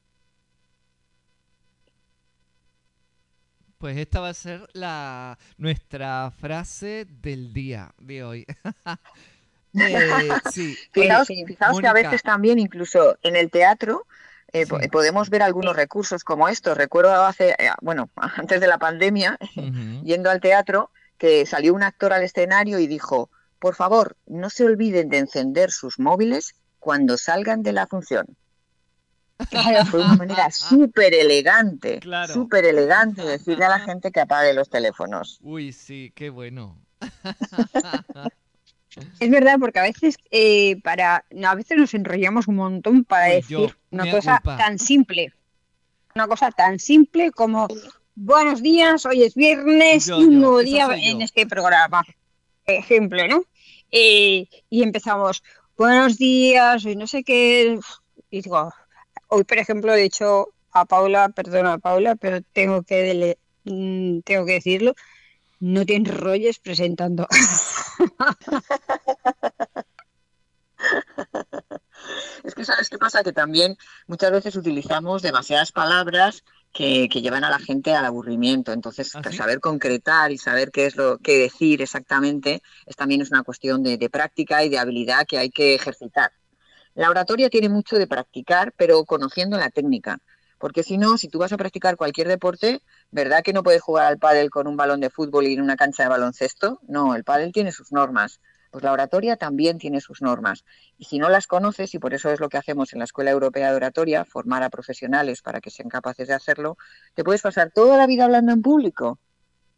Pues 3.78 3.96
esta 3.96 4.20
va 4.20 4.30
a 4.30 4.34
ser 4.34 4.68
la 4.72 5.38
nuestra 5.56 6.32
frase 6.32 7.06
del 7.08 7.52
día 7.52 7.94
de 7.98 8.24
hoy. 8.24 8.46
eh, 9.74 10.28
sí. 10.50 10.76
Fijaos, 10.92 11.28
que 11.80 11.87
a 11.87 11.92
veces 11.92 12.22
también, 12.22 12.58
incluso 12.58 13.16
en 13.22 13.37
el 13.37 13.50
teatro, 13.50 14.04
eh, 14.52 14.66
podemos 14.90 15.30
ver 15.30 15.42
algunos 15.42 15.76
recursos 15.76 16.24
como 16.24 16.48
estos. 16.48 16.76
Recuerdo 16.76 17.24
hace, 17.24 17.50
eh, 17.58 17.70
bueno, 17.82 18.11
antes 18.16 18.61
de 18.61 18.66
la 18.66 18.78
pandemia, 18.78 19.38
yendo 20.04 20.30
al 20.30 20.40
teatro, 20.40 20.90
que 21.18 21.46
salió 21.46 21.74
un 21.74 21.82
actor 21.82 22.12
al 22.12 22.22
escenario 22.22 22.78
y 22.78 22.87
dijo, 22.87 23.30
por 23.58 23.74
favor, 23.74 24.16
no 24.26 24.50
se 24.50 24.64
olviden 24.64 25.08
de 25.08 25.18
encender 25.18 25.70
sus 25.70 25.98
móviles 25.98 26.54
cuando 26.78 27.18
salgan 27.18 27.62
de 27.62 27.72
la 27.72 27.87
función. 27.87 28.37
Fue 29.90 30.00
una 30.00 30.16
manera 30.16 30.50
súper 30.50 31.14
elegante, 31.14 32.00
súper 32.32 32.64
elegante 32.64 33.22
decirle 33.22 33.64
a 33.64 33.70
la 33.70 33.78
gente 33.87 34.11
que 34.11 34.20
apague 34.20 34.52
los 34.52 34.68
teléfonos. 34.68 35.38
Uy, 35.42 35.72
sí, 35.72 36.12
qué 36.14 36.30
bueno. 36.30 36.76
Es 39.20 39.30
verdad, 39.30 39.56
porque 39.58 39.78
a 39.78 39.82
veces 39.82 40.16
eh, 40.30 40.80
para 40.82 41.24
a 41.44 41.54
veces 41.54 41.78
nos 41.78 41.94
enrollamos 41.94 42.48
un 42.48 42.56
montón 42.56 43.04
para 43.04 43.26
decir 43.26 43.74
una 43.90 44.11
cosa 44.11 44.40
tan 44.44 44.78
simple. 44.78 45.32
Una 46.14 46.26
cosa 46.26 46.50
tan 46.50 46.78
simple 46.78 47.30
como 47.30 47.68
buenos 48.14 48.62
días, 48.62 49.06
hoy 49.06 49.22
es 49.22 49.34
viernes, 49.34 50.08
un 50.08 50.40
nuevo 50.40 50.61
día 50.61 50.88
en 50.92 51.22
este 51.22 51.46
programa. 51.46 52.04
Ejemplo, 52.66 53.26
¿no? 53.28 53.44
Eh, 53.90 54.46
y 54.68 54.82
empezamos, 54.82 55.42
buenos 55.76 56.18
días, 56.18 56.84
hoy 56.84 56.96
no 56.96 57.06
sé 57.06 57.22
qué. 57.22 57.78
Y 58.30 58.42
digo, 58.42 58.72
hoy 59.28 59.44
por 59.44 59.58
ejemplo 59.58 59.94
he 59.94 60.02
dicho 60.02 60.48
a 60.72 60.84
Paula, 60.84 61.28
perdona 61.30 61.74
a 61.74 61.78
Paula, 61.78 62.16
pero 62.16 62.40
tengo 62.52 62.82
que, 62.82 63.38
mm, 63.64 64.20
tengo 64.20 64.44
que 64.44 64.52
decirlo, 64.54 64.94
no 65.61 65.85
te 65.85 65.97
enrolles 65.97 66.59
presentando. 66.59 67.27
Es 72.44 72.55
que 72.55 72.64
sabes 72.64 72.88
qué 72.88 72.99
pasa, 72.99 73.25
que 73.25 73.33
también 73.33 73.77
muchas 74.07 74.31
veces 74.31 74.57
utilizamos 74.57 75.23
demasiadas 75.23 75.73
palabras 75.73 76.44
que, 76.73 77.09
llevan 77.09 77.44
a 77.44 77.51
la 77.51 77.59
gente 77.59 77.94
al 77.94 78.05
aburrimiento. 78.05 78.73
Entonces, 78.73 79.14
¿Ah, 79.14 79.23
saber 79.33 79.61
concretar 79.61 80.31
y 80.31 80.38
saber 80.38 80.71
qué 80.71 80.87
es 80.87 80.97
lo 80.97 81.18
que 81.18 81.38
decir 81.38 81.83
exactamente 81.83 82.62
es 82.87 82.97
también 82.97 83.21
es 83.21 83.31
una 83.31 83.42
cuestión 83.42 83.83
de, 83.83 83.99
de 83.99 84.09
práctica 84.09 84.64
y 84.64 84.68
de 84.68 84.79
habilidad 84.79 85.27
que 85.27 85.38
hay 85.38 85.51
que 85.51 85.75
ejercitar. 85.75 86.33
La 86.94 87.11
oratoria 87.11 87.51
tiene 87.51 87.68
mucho 87.68 87.97
de 87.97 88.07
practicar, 88.07 88.73
pero 88.77 89.05
conociendo 89.05 89.59
la 89.59 89.71
técnica. 89.71 90.18
Porque 90.59 90.83
si 90.83 90.99
no, 90.99 91.16
si 91.16 91.29
tú 91.29 91.38
vas 91.38 91.53
a 91.53 91.57
practicar 91.57 91.97
cualquier 91.97 92.29
deporte, 92.29 92.83
¿verdad 93.11 93.42
que 93.42 93.53
no 93.53 93.62
puedes 93.62 93.83
jugar 93.83 94.07
al 94.07 94.18
pádel 94.18 94.51
con 94.51 94.66
un 94.66 94.77
balón 94.77 95.01
de 95.01 95.11
fútbol 95.11 95.47
y 95.47 95.55
en 95.55 95.61
una 95.61 95.77
cancha 95.77 96.05
de 96.05 96.09
baloncesto? 96.09 96.81
No, 96.87 97.14
el 97.14 97.25
pádel 97.25 97.53
tiene 97.53 97.73
sus 97.73 97.92
normas. 97.92 98.40
Pues 98.71 98.85
la 98.85 98.92
oratoria 98.92 99.37
también 99.37 99.79
tiene 99.79 100.01
sus 100.01 100.21
normas. 100.21 100.64
Y 100.99 101.07
si 101.07 101.18
no 101.18 101.31
las 101.31 101.47
conoces, 101.47 101.94
y 101.94 101.99
por 101.99 102.12
eso 102.12 102.31
es 102.31 102.38
lo 102.38 102.49
que 102.49 102.59
hacemos 102.59 102.92
en 102.92 102.99
la 102.99 103.07
Escuela 103.07 103.31
Europea 103.31 103.71
de 103.71 103.77
Oratoria, 103.77 104.25
formar 104.25 104.62
a 104.62 104.68
profesionales 104.68 105.40
para 105.40 105.61
que 105.61 105.71
sean 105.71 105.88
capaces 105.88 106.29
de 106.29 106.35
hacerlo, 106.35 106.77
te 107.14 107.25
puedes 107.25 107.40
pasar 107.40 107.71
toda 107.71 107.97
la 107.97 108.07
vida 108.07 108.25
hablando 108.25 108.53
en 108.53 108.61
público 108.61 109.18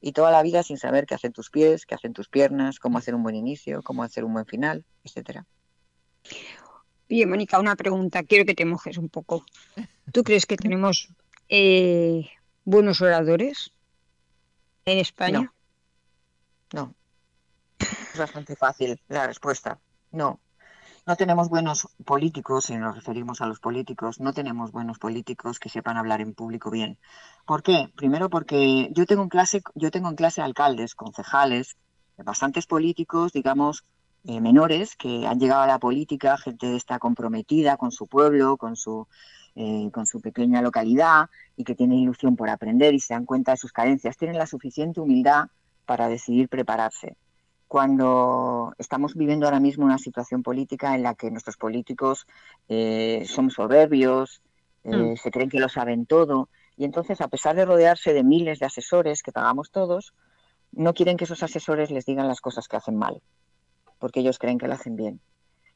y 0.01 0.13
toda 0.13 0.33
la 0.33 0.43
vida 0.43 0.63
sin 0.63 0.77
saber 0.77 1.07
qué 1.07 1.15
hacen 1.15 1.33
tus 1.33 1.51
pies, 1.51 1.87
qué 1.87 1.95
hacen 1.95 2.13
tus 2.13 2.29
piernas, 2.29 2.79
cómo 2.81 2.99
hacer 2.99 3.15
un 3.15 3.23
buen 3.23 3.37
inicio, 3.37 3.83
cómo 3.83 4.03
hacer 4.03 4.25
un 4.25 4.33
buen 4.33 4.47
final, 4.47 4.85
etcétera. 5.05 5.47
Oye, 7.09 7.27
Mónica, 7.27 7.59
una 7.59 7.77
pregunta. 7.77 8.23
Quiero 8.23 8.45
que 8.45 8.55
te 8.55 8.65
mojes 8.65 8.97
un 8.97 9.09
poco. 9.09 9.45
¿Tú 10.13 10.23
crees 10.23 10.47
que 10.47 10.57
tenemos 10.57 11.09
eh, 11.49 12.29
buenos 12.71 13.01
oradores 13.03 13.73
en 14.85 14.99
España? 14.99 15.53
No. 16.73 16.95
Es 17.79 18.19
bastante 18.19 18.55
fácil 18.57 19.01
la 19.09 19.27
respuesta. 19.27 19.79
No. 20.13 20.41
No 21.07 21.17
tenemos 21.17 21.49
buenos 21.49 21.89
políticos, 22.05 22.67
si 22.67 22.77
nos 22.77 22.95
referimos 22.95 23.41
a 23.41 23.47
los 23.47 23.59
políticos, 23.59 24.21
no 24.21 24.33
tenemos 24.33 24.71
buenos 24.71 24.99
políticos 24.99 25.59
que 25.59 25.69
sepan 25.69 25.97
hablar 25.97 26.21
en 26.21 26.35
público 26.35 26.71
bien. 26.71 26.99
¿Por 27.45 27.63
qué? 27.63 27.91
Primero 27.97 28.31
porque 28.31 28.89
yo 28.93 29.07
tengo 29.07 29.23
en 29.23 29.29
clase, 29.29 29.63
yo 29.75 29.91
tengo 29.91 30.09
en 30.09 30.15
clase 30.15 30.41
alcaldes, 30.41 30.95
concejales, 30.95 31.77
bastantes 32.19 32.67
políticos, 32.67 33.33
digamos, 33.33 33.85
eh, 34.25 34.41
menores 34.41 34.95
que 34.95 35.27
han 35.27 35.41
llegado 35.41 35.63
a 35.63 35.67
la 35.67 35.79
política, 35.79 36.37
gente 36.37 36.77
está 36.77 36.99
comprometida 36.99 37.77
con 37.79 37.91
su 37.91 38.07
pueblo, 38.07 38.59
con 38.59 38.77
su, 38.77 39.09
eh, 39.57 39.91
con 39.93 40.07
su 40.07 40.21
pequeña 40.21 40.63
localidad 40.63 41.29
y 41.57 41.65
que 41.65 41.75
tienen 41.75 41.99
ilusión 41.99 42.37
por 42.37 42.49
aprender 42.49 42.95
y 42.95 43.01
se 43.01 43.15
dan 43.15 43.27
cuenta 43.27 43.53
de 43.53 43.57
sus 43.57 43.73
carencias, 43.73 44.17
tienen 44.17 44.39
la 44.39 44.47
suficiente 44.47 45.01
humildad 45.01 45.49
para 45.87 46.09
decidir 46.09 46.49
prepararse. 46.49 47.17
cuando 47.69 48.75
estamos 48.79 49.15
viviendo 49.15 49.47
ahora 49.47 49.61
mismo 49.61 49.85
una 49.85 49.99
situación 49.99 50.43
política 50.43 50.97
en 50.97 51.05
la 51.05 51.15
que 51.15 51.31
nuestros 51.31 51.57
políticos 51.57 52.27
eh, 52.69 53.23
son 53.27 53.49
soberbios, 53.51 54.43
eh, 54.83 55.13
mm. 55.13 55.17
se 55.17 55.31
creen 55.31 55.51
que 55.51 55.61
lo 55.61 55.69
saben 55.69 56.05
todo, 56.05 56.49
y 56.81 56.85
entonces, 56.85 57.21
a 57.21 57.29
pesar 57.29 57.57
de 57.57 57.67
rodearse 57.67 58.15
de 58.15 58.25
miles 58.25 58.59
de 58.59 58.65
asesores 58.65 59.23
que 59.23 59.33
pagamos 59.33 59.71
todos, 59.71 60.15
no 60.73 60.95
quieren 60.95 61.19
que 61.19 61.25
esos 61.25 61.43
asesores 61.43 61.91
les 61.91 62.07
digan 62.07 62.27
las 62.27 62.41
cosas 62.41 62.69
que 62.69 62.77
hacen 62.79 62.97
mal, 62.97 63.21
porque 63.99 64.21
ellos 64.21 64.39
creen 64.39 64.57
que 64.57 64.67
lo 64.67 64.73
hacen 64.73 64.97
bien. 64.97 65.21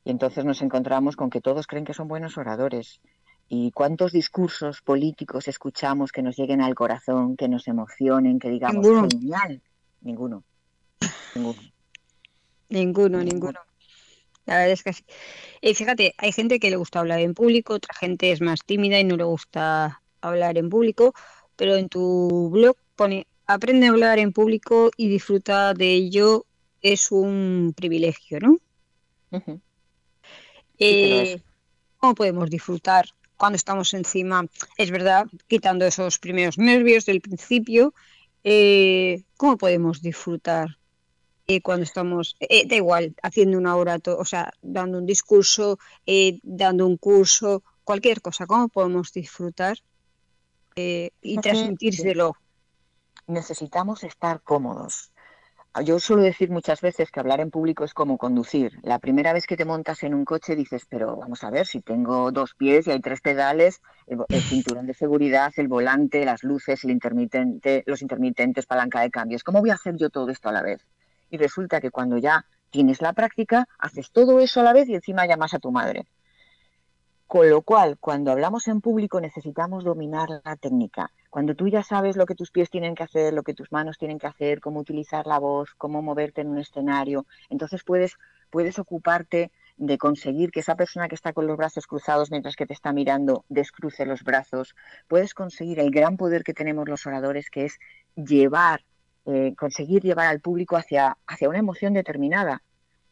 Y 0.03 0.11
entonces 0.11 0.47
nos 0.47 0.63
encontramos 0.63 1.15
con 1.15 1.29
que 1.29 1.43
todos 1.43 1.67
creen 1.67 1.85
que 1.85 1.93
son 1.93 2.09
buenos 2.09 2.39
oradores. 2.39 3.03
¿Y 3.49 3.71
cuántos 3.73 4.13
discursos 4.13 4.81
políticos 4.81 5.49
escuchamos 5.49 6.13
que 6.13 6.23
nos 6.23 6.37
lleguen 6.37 6.61
al 6.61 6.75
corazón, 6.75 7.37
que 7.37 7.49
nos 7.49 7.69
emocionen, 7.69 8.39
que 8.39 8.49
digamos, 8.49 8.87
genial? 9.11 9.63
Ninguno. 10.01 10.45
Ninguno. 11.35 11.61
Ninguno, 12.69 13.23
ninguno. 13.23 13.61
La 14.47 14.57
verdad 14.57 14.73
es 14.73 14.83
que 14.83 14.93
sí. 14.93 15.05
Y 15.61 15.75
fíjate, 15.75 16.15
hay 16.19 16.33
gente 16.33 16.59
que 16.59 16.71
le 16.71 16.77
gusta 16.77 17.01
hablar 17.01 17.21
en 17.21 17.35
público, 17.35 17.75
otra 17.75 17.95
gente 17.95 18.33
es 18.33 18.41
más 18.41 18.61
tímida 18.65 18.99
y 18.99 19.05
no 19.05 19.17
le 19.17 19.25
gusta 19.25 20.03
hablar 20.21 20.59
en 20.59 20.69
público, 20.69 21.15
pero 21.57 21.77
en 21.77 21.89
tu 21.89 22.51
blog 22.51 22.77
pone 22.97 23.27
aprende 23.47 23.87
a 23.87 23.91
hablar 23.91 24.19
en 24.19 24.33
público 24.33 24.91
y 24.97 25.09
disfruta 25.09 25.75
de 25.75 25.93
ello 25.93 26.47
es 26.83 27.11
un 27.11 27.73
privilegio, 27.77 28.41
¿no? 28.41 28.59
Eh, 30.79 31.41
¿Cómo 31.99 32.15
podemos 32.15 32.51
disfrutar 32.51 33.07
cuando 33.37 33.57
estamos 33.57 33.95
encima? 33.95 34.47
Es 34.77 34.91
verdad, 34.91 35.27
quitando 35.47 35.85
esos 35.85 36.19
primeros 36.19 36.59
nervios 36.59 37.05
del 37.07 37.21
principio, 37.21 37.95
eh, 38.45 39.23
¿cómo 39.37 39.57
podemos 39.57 40.03
disfrutar 40.03 40.79
eh, 41.47 41.61
cuando 41.61 41.85
estamos, 41.85 42.37
eh, 42.41 42.67
da 42.67 42.77
igual, 42.77 43.15
haciendo 43.23 43.59
una 43.59 43.77
hora, 43.77 43.99
o 44.07 44.25
sea, 44.25 44.51
dando 44.63 44.97
un 44.97 45.05
discurso, 45.05 45.79
eh, 46.07 46.41
dando 46.43 46.87
un 46.87 46.97
curso, 46.97 47.63
cualquier 47.85 48.23
cosa, 48.23 48.47
¿cómo 48.47 48.69
podemos 48.69 49.13
disfrutar 49.13 49.77
y 50.75 51.39
transmitírselo? 51.41 52.35
Necesitamos 53.27 54.05
estar 54.05 54.43
cómodos. 54.43 55.13
Yo 55.83 55.99
suelo 55.99 56.23
decir 56.23 56.51
muchas 56.51 56.81
veces 56.81 57.11
que 57.11 57.19
hablar 57.19 57.41
en 57.41 57.51
público 57.51 57.85
es 57.85 57.95
como 57.95 58.17
conducir. 58.17 58.79
La 58.83 59.01
primera 59.01 59.33
vez 59.33 59.47
que 59.47 59.57
te 59.57 59.65
montas 59.65 60.05
en 60.05 60.15
un 60.15 60.25
coche 60.25 60.55
dices, 60.55 60.87
pero 60.89 61.17
vamos 61.17 61.43
a 61.43 61.51
ver, 61.51 61.67
si 61.67 61.81
tengo 61.81 62.31
dos 62.31 62.55
pies 62.55 62.87
y 62.87 62.93
hay 62.93 63.01
tres 63.01 63.21
pedales, 63.21 63.83
el, 64.07 64.19
cinturón 64.43 64.87
de 64.87 64.95
seguridad, 64.95 65.53
el 65.57 65.67
volante, 65.69 66.25
las 66.25 66.45
luces, 66.45 66.85
el 66.85 66.91
intermitente, 66.91 67.83
los 67.87 68.03
intermitentes, 68.03 68.67
palanca 68.67 69.01
de 69.01 69.11
cambios, 69.11 69.43
¿cómo 69.43 69.61
voy 69.61 69.71
a 69.71 69.75
hacer 69.75 69.97
yo 69.97 70.11
todo 70.11 70.31
esto 70.31 70.49
a 70.49 70.53
la 70.53 70.63
vez? 70.63 70.87
y 71.35 71.37
resulta 71.37 71.81
que 71.81 71.91
cuando 71.91 72.17
ya 72.17 72.47
tienes 72.71 73.03
la 73.03 73.13
práctica, 73.13 73.69
haces 73.79 74.13
todo 74.13 74.39
eso 74.39 74.61
a 74.61 74.63
la 74.63 74.73
vez 74.73 74.89
y 74.89 74.95
encima 74.95 75.27
llamas 75.27 75.53
a 75.53 75.59
tu 75.59 75.73
madre. 75.73 76.07
Con 77.27 77.51
lo 77.51 77.63
cual, 77.63 77.99
cuando 77.99 78.31
hablamos 78.31 78.69
en 78.69 78.81
público 78.81 79.21
necesitamos 79.21 79.83
dominar 79.83 80.29
la 80.45 80.57
técnica. 80.57 81.11
Cuando 81.35 81.57
tú 81.57 81.67
ya 81.67 81.83
sabes 81.83 82.17
lo 82.17 82.27
que 82.27 82.37
tus 82.37 82.53
pies 82.53 82.71
tienen 82.71 82.95
que 82.95 83.03
hacer, 83.03 83.35
lo 83.35 83.43
que 83.43 83.55
tus 83.55 83.73
manos 83.73 83.99
tienen 83.99 84.21
que 84.21 84.29
hacer, 84.29 84.61
cómo 84.61 84.79
utilizar 84.79 85.27
la 85.27 85.41
voz, 85.41 85.75
cómo 85.77 86.01
moverte 86.01 86.43
en 86.43 86.47
un 86.47 86.59
escenario, 86.59 87.27
entonces 87.51 87.83
puedes, 87.83 88.19
puedes 88.51 88.79
ocuparte 88.79 89.51
de 89.77 89.99
conseguir 89.99 90.53
que 90.53 90.61
esa 90.61 90.77
persona 90.77 91.09
que 91.09 91.17
está 91.17 91.33
con 91.33 91.49
los 91.49 91.57
brazos 91.57 91.89
cruzados 91.89 92.31
mientras 92.31 92.55
que 92.55 92.67
te 92.67 92.73
está 92.73 92.93
mirando 92.93 93.45
descruce 93.49 94.07
los 94.07 94.23
brazos. 94.23 94.77
Puedes 95.09 95.35
conseguir 95.35 95.81
el 95.81 95.91
gran 95.91 96.17
poder 96.17 96.45
que 96.45 96.55
tenemos 96.55 96.89
los 96.89 97.05
oradores, 97.05 97.51
que 97.51 97.65
es 97.65 97.81
llevar 98.15 98.85
eh, 99.27 99.57
conseguir 99.59 100.03
llevar 100.05 100.29
al 100.29 100.39
público 100.39 100.77
hacia, 100.77 101.19
hacia 101.27 101.49
una 101.49 101.59
emoción 101.59 101.95
determinada. 101.95 102.63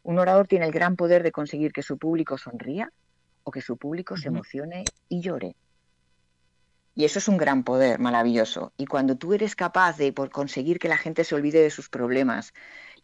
Un 0.05 0.21
orador 0.21 0.47
tiene 0.47 0.67
el 0.67 0.71
gran 0.71 0.95
poder 0.95 1.25
de 1.25 1.33
conseguir 1.33 1.73
que 1.73 1.83
su 1.83 1.99
público 1.99 2.39
sonría 2.39 2.93
o 3.43 3.51
que 3.51 3.63
su 3.63 3.77
público 3.79 4.17
se 4.17 4.29
emocione 4.29 4.85
y 5.09 5.23
llore. 5.23 5.57
Y 6.95 7.05
eso 7.05 7.19
es 7.19 7.29
un 7.29 7.39
gran 7.39 7.65
poder 7.65 7.99
maravilloso. 7.99 8.73
Y 8.77 8.87
cuando 8.87 9.17
tú 9.17 9.33
eres 9.33 9.57
capaz 9.57 9.97
de 9.97 10.13
por 10.13 10.31
conseguir 10.31 10.79
que 10.79 10.89
la 10.89 10.99
gente 10.99 11.25
se 11.25 11.35
olvide 11.35 11.63
de 11.63 11.71
sus 11.71 11.89
problemas, 11.89 12.53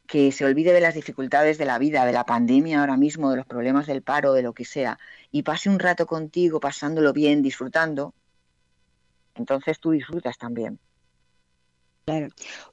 que 0.06 0.32
se 0.32 0.44
olvide 0.44 0.72
de 0.72 0.80
las 0.80 0.94
dificultades 0.94 1.58
de 1.58 1.64
la 1.64 1.78
vida, 1.78 2.04
de 2.04 2.12
la 2.12 2.24
pandemia 2.24 2.80
ahora 2.80 2.96
mismo, 2.96 3.30
de 3.30 3.36
los 3.36 3.46
problemas 3.46 3.86
del 3.86 4.02
paro, 4.02 4.32
de 4.32 4.42
lo 4.42 4.52
que 4.52 4.64
sea, 4.64 4.98
y 5.30 5.42
pase 5.42 5.68
un 5.68 5.78
rato 5.78 6.06
contigo 6.06 6.60
pasándolo 6.60 7.12
bien, 7.12 7.42
disfrutando, 7.42 8.14
entonces 9.34 9.78
tú 9.78 9.90
disfrutas 9.92 10.36
también. 10.38 10.78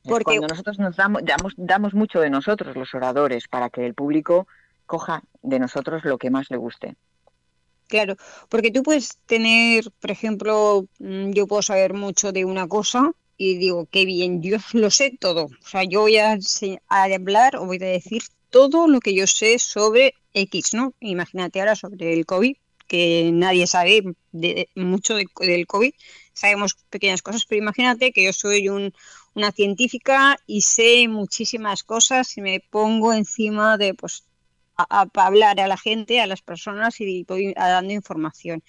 Porque 0.04 0.23
cuando 0.23 0.47
nosotros 0.47 0.80
nos 0.80 0.95
damos, 0.95 1.23
damos, 1.58 1.93
mucho 1.93 2.21
de 2.21 2.30
nosotros, 2.30 2.75
los 2.75 2.93
oradores, 2.93 3.47
para 3.47 3.69
que 3.69 3.86
el 3.86 3.93
público 3.93 4.47
coja 4.86 5.23
de 5.41 5.60
nosotros 5.60 6.06
lo 6.06 6.17
que 6.17 6.30
más 6.30 6.49
le 6.49 6.58
guste. 6.58 6.95
Claro, 7.87 8.15
porque 8.49 8.71
tú 8.71 8.81
puedes 8.83 9.17
tener, 9.27 9.91
por 9.99 10.11
ejemplo, 10.11 10.87
mm, 10.99 11.31
yo 11.31 11.47
puedo 11.47 11.61
saber 11.61 11.93
mucho 11.93 12.31
de 12.31 12.45
una 12.45 12.67
cosa 12.67 13.11
y 13.37 13.57
digo, 13.57 13.87
qué 13.91 14.05
bien, 14.05 14.41
yo 14.41 14.57
lo 14.73 14.89
sé 14.89 15.15
todo. 15.19 15.45
O 15.45 15.67
sea, 15.67 15.83
yo 15.83 16.01
voy 16.01 16.17
a, 16.17 16.37
hablar 16.89 17.57
o 17.57 17.65
voy 17.65 17.77
a 17.77 17.85
decir 17.85 18.23
todo 18.49 18.87
lo 18.87 18.99
que 18.99 19.13
yo 19.13 19.27
sé 19.27 19.59
sobre 19.59 20.15
X, 20.33 20.73
¿no? 20.73 20.93
Imagínate 20.99 21.59
ahora 21.59 21.75
sobre 21.75 22.13
el 22.13 22.25
COVID, 22.25 22.55
que 22.87 23.31
nadie 23.33 23.67
sabe 23.67 24.01
de, 24.31 24.69
mucho 24.75 25.15
del 25.15 25.67
COVID, 25.67 25.93
sabemos 26.33 26.75
pequeñas 26.89 27.21
cosas, 27.21 27.45
pero 27.45 27.61
imagínate 27.61 28.11
que 28.11 28.23
yo 28.23 28.33
soy 28.33 28.69
un, 28.69 28.93
una 29.33 29.51
científica 29.51 30.37
y 30.47 30.61
sé 30.61 31.07
muchísimas 31.07 31.83
cosas 31.83 32.37
y 32.37 32.41
me 32.41 32.59
pongo 32.59 33.13
encima 33.13 33.77
de 33.77 33.93
pues 33.93 34.23
a, 34.77 35.07
hablar 35.15 35.59
a 35.59 35.67
la 35.67 35.77
gente, 35.77 36.21
a 36.21 36.27
las 36.27 36.41
personas 36.41 36.99
y 37.01 37.23
voy 37.23 37.53
dando 37.53 37.93
información. 37.93 38.63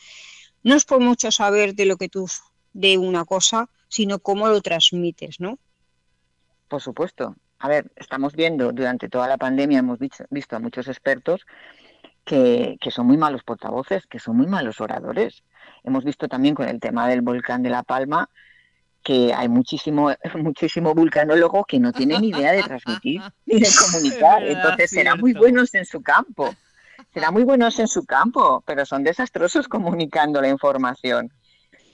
No 0.63 0.75
es 0.75 0.85
por 0.85 1.01
mucho 1.01 1.31
saber 1.31 1.75
de 1.75 1.87
lo 1.87 1.97
que 1.97 2.09
tú 2.09 2.27
de 2.73 2.99
una 2.99 3.25
cosa, 3.25 3.69
sino 3.89 4.19
cómo 4.19 4.49
lo 4.49 4.61
transmites, 4.61 5.41
¿no? 5.41 5.59
Por 6.69 6.83
supuesto. 6.83 7.37
A 7.59 7.69
ver, 7.69 7.91
estamos 7.97 8.35
viendo 8.35 8.73
durante 8.73 9.09
toda 9.09 9.29
la 9.29 9.39
pandemia, 9.39 9.79
hemos 9.79 9.99
visto, 9.99 10.57
a 10.57 10.59
muchos 10.59 10.89
expertos 10.89 11.47
que, 12.25 12.77
que, 12.81 12.91
son 12.91 13.07
muy 13.07 13.17
malos 13.17 13.45
portavoces, 13.45 14.07
que 14.07 14.19
son 14.19 14.37
muy 14.37 14.47
malos 14.47 14.81
oradores. 14.81 15.43
Hemos 15.85 16.05
visto 16.05 16.29
también 16.29 16.55
con 16.55 16.69
el 16.69 16.81
tema 16.81 17.09
del 17.09 17.23
volcán 17.23 17.63
de 17.63 17.71
La 17.71 17.83
Palma 17.83 18.29
que 19.07 19.33
hay 19.33 19.49
muchísimo, 19.49 20.13
muchísimo 20.35 20.93
vulcanólogo 20.93 21.65
que 21.65 21.79
no 21.79 21.93
tiene 21.93 22.19
ni 22.19 22.31
idea 22.31 22.51
de 22.51 22.65
transmitir 22.65 23.23
ni 23.47 23.61
de 23.61 23.69
comunicar. 23.85 24.43
Entonces 24.43 24.91
serán 24.91 25.21
muy 25.21 25.33
buenos 25.33 25.73
en 25.77 25.85
su 25.85 26.03
campo, 26.03 26.53
serán 27.15 27.33
muy 27.33 27.45
buenos 27.45 27.79
en 27.79 27.87
su 27.87 28.05
campo, 28.05 28.65
pero 28.67 28.85
son 28.85 29.05
desastrosos 29.05 29.69
comunicando 29.77 30.41
la 30.41 30.49
información. 30.49 31.33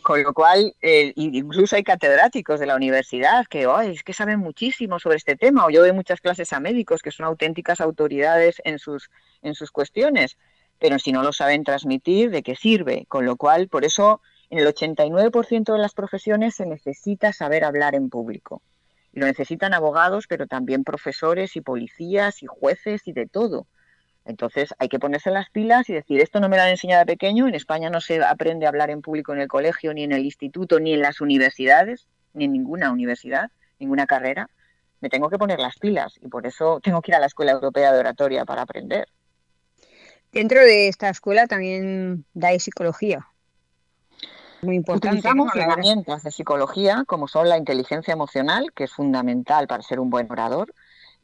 Con 0.03 0.22
lo 0.22 0.33
cual, 0.33 0.75
eh, 0.81 1.12
incluso 1.14 1.77
hay 1.77 1.85
catedráticos 1.85 2.59
de 2.59 2.66
la 2.66 2.75
universidad 2.75 3.46
que 3.46 3.68
es 3.85 4.03
que 4.03 4.14
saben 4.14 4.40
muchísimo 4.40 4.98
sobre 4.98 5.18
este 5.18 5.37
tema, 5.37 5.66
o 5.66 5.70
yo 5.70 5.83
doy 5.83 5.92
muchas 5.92 6.20
clases 6.20 6.53
a 6.53 6.61
médicos 6.61 7.03
que 7.03 7.12
son 7.12 7.27
auténticas 7.27 7.81
autoridades 7.81 8.61
en 8.64 8.81
sus, 8.81 9.11
en 9.42 9.55
sus 9.55 9.70
cuestiones, 9.70 10.38
pero 10.81 10.98
si 10.98 11.12
no 11.12 11.22
lo 11.22 11.33
saben 11.33 11.62
transmitir, 11.62 12.31
¿de 12.31 12.42
qué 12.42 12.57
sirve? 12.57 13.05
Con 13.07 13.27
lo 13.27 13.37
cual, 13.37 13.68
por 13.68 13.85
eso 13.85 14.20
en 14.53 14.59
el 14.59 14.67
89% 14.67 15.73
de 15.73 15.79
las 15.79 15.95
profesiones 15.95 16.57
se 16.57 16.67
necesita 16.67 17.33
saber 17.33 17.65
hablar 17.65 17.95
en 17.95 18.11
público. 18.11 18.61
Y 19.15 19.21
lo 19.21 19.27
necesitan 19.27 19.73
abogados, 19.73 20.27
pero 20.29 20.47
también 20.47 20.85
profesores 20.85 21.57
y 21.57 21.62
policías 21.62 22.43
y 22.43 22.47
jueces 22.47 23.09
y 23.09 23.15
de 23.15 23.27
todo. 23.27 23.67
Entonces 24.27 24.75
hay 24.79 24.91
que 24.91 24.99
ponerse 24.99 25.31
las 25.31 25.49
pilas 25.49 25.88
y 25.88 25.95
decir, 25.95 26.21
esto 26.21 26.38
no 26.38 26.51
me 26.51 26.59
lo 26.59 26.65
han 26.65 26.69
enseñado 26.69 27.01
de 27.01 27.07
pequeño, 27.07 27.49
en 27.49 27.55
España 27.55 27.88
no 27.88 28.03
se 28.03 28.23
aprende 28.23 28.67
a 28.67 28.69
hablar 28.69 28.91
en 28.91 29.01
público 29.01 29.33
en 29.33 29.41
el 29.41 29.49
colegio, 29.49 29.95
ni 29.95 30.05
en 30.05 30.12
el 30.12 30.23
instituto, 30.23 30.81
ni 30.81 30.93
en 30.93 31.01
las 31.01 31.23
universidades, 31.23 32.07
ni 32.35 32.45
en 32.45 32.53
ninguna 32.53 32.93
universidad, 32.93 33.51
ninguna 33.79 34.07
carrera. 34.07 34.51
Me 35.01 35.09
tengo 35.09 35.31
que 35.31 35.38
poner 35.38 35.61
las 35.61 35.79
pilas 35.79 36.19
y 36.21 36.29
por 36.29 36.47
eso 36.47 36.79
tengo 36.83 37.01
que 37.01 37.12
ir 37.12 37.15
a 37.15 37.21
la 37.21 37.27
Escuela 37.27 37.53
Europea 37.53 37.91
de 37.91 38.01
Oratoria 38.01 38.45
para 38.45 38.61
aprender. 38.61 39.09
Dentro 40.31 40.61
de 40.61 40.88
esta 40.88 41.09
escuela 41.09 41.47
también 41.47 42.27
dais 42.35 42.62
psicología. 42.62 43.32
Muy 44.62 44.77
importante. 44.77 45.18
Utilizamos 45.18 45.55
herramientas 45.57 46.22
de 46.22 46.31
psicología 46.31 47.05
como 47.07 47.27
son 47.27 47.48
la 47.48 47.59
inteligencia 47.59 48.12
emocional, 48.12 48.72
que 48.72 48.85
es 48.85 48.92
fundamental 48.92 49.66
para 49.66 49.83
ser 49.83 49.98
un 49.98 50.09
buen 50.09 50.31
orador, 50.31 50.72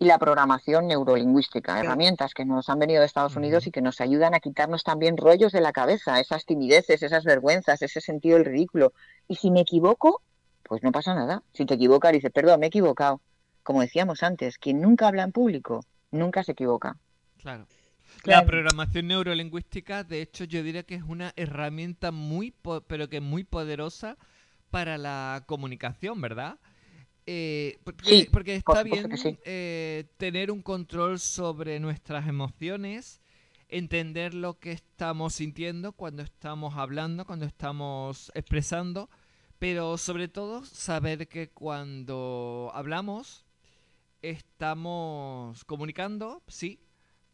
y 0.01 0.07
la 0.07 0.19
programación 0.19 0.89
neurolingüística, 0.89 1.79
herramientas 1.81 2.35
que 2.35 2.45
nos 2.45 2.69
han 2.69 2.79
venido 2.79 3.01
de 3.01 3.07
Estados 3.07 3.37
Unidos 3.37 3.67
y 3.67 3.71
que 3.71 3.81
nos 3.81 4.01
ayudan 4.01 4.35
a 4.35 4.41
quitarnos 4.41 4.85
también 4.85 5.17
rollos 5.17 5.53
de 5.53 5.61
la 5.61 5.73
cabeza, 5.73 6.21
esas 6.21 6.47
timideces, 6.47 7.03
esas 7.03 7.25
vergüenzas, 7.25 7.83
ese 7.83 8.01
sentido 8.01 8.37
del 8.37 8.47
ridículo. 8.47 8.93
Y 9.27 9.37
si 9.37 9.51
me 9.51 9.61
equivoco, 9.61 10.23
pues 10.63 10.83
no 10.83 10.93
pasa 10.93 11.15
nada. 11.15 11.43
Si 11.53 11.65
te 11.65 11.75
equivocas, 11.75 12.13
dices, 12.13 12.33
perdón, 12.33 12.61
me 12.61 12.67
he 12.67 12.69
equivocado. 12.69 13.21
Como 13.63 13.81
decíamos 13.81 14.23
antes, 14.23 14.59
quien 14.59 14.81
nunca 14.81 15.09
habla 15.09 15.25
en 15.25 15.33
público, 15.33 15.85
nunca 16.11 16.43
se 16.45 16.53
equivoca. 16.53 16.97
Claro. 17.39 17.67
La 18.25 18.45
programación 18.45 19.07
neurolingüística, 19.09 20.05
de 20.05 20.23
hecho, 20.23 20.45
yo 20.45 20.63
diría 20.63 20.83
que 20.83 20.97
es 20.97 21.03
una 21.03 21.33
herramienta 21.37 22.11
muy, 22.11 22.55
pero 22.87 23.09
que 23.09 23.21
muy 23.21 23.45
poderosa 23.45 24.17
para 24.71 24.99
la 24.99 25.45
comunicación, 25.47 26.21
¿verdad? 26.21 26.59
Eh, 27.27 27.79
porque, 27.85 28.05
Sí, 28.05 28.29
porque 28.33 28.57
por 28.65 28.77
está 28.77 28.83
bien 28.83 29.17
sí. 29.19 29.39
eh, 29.45 30.07
tener 30.17 30.51
un 30.51 30.63
control 30.63 31.19
sobre 31.21 31.81
nuestras 31.81 32.29
emociones, 32.29 33.21
entender 33.69 34.35
lo 34.35 34.59
que 34.59 34.73
estamos 34.73 35.35
sintiendo 35.35 35.93
cuando 35.93 36.23
estamos 36.23 36.77
hablando, 36.77 37.27
cuando 37.27 37.47
estamos 37.47 38.33
expresando, 38.35 39.11
pero 39.59 39.99
sobre 39.99 40.29
todo 40.29 40.65
saber 40.65 41.29
que 41.29 41.51
cuando 41.51 42.71
hablamos 42.75 43.45
estamos 44.23 45.65
comunicando, 45.65 46.43
sí, 46.49 46.81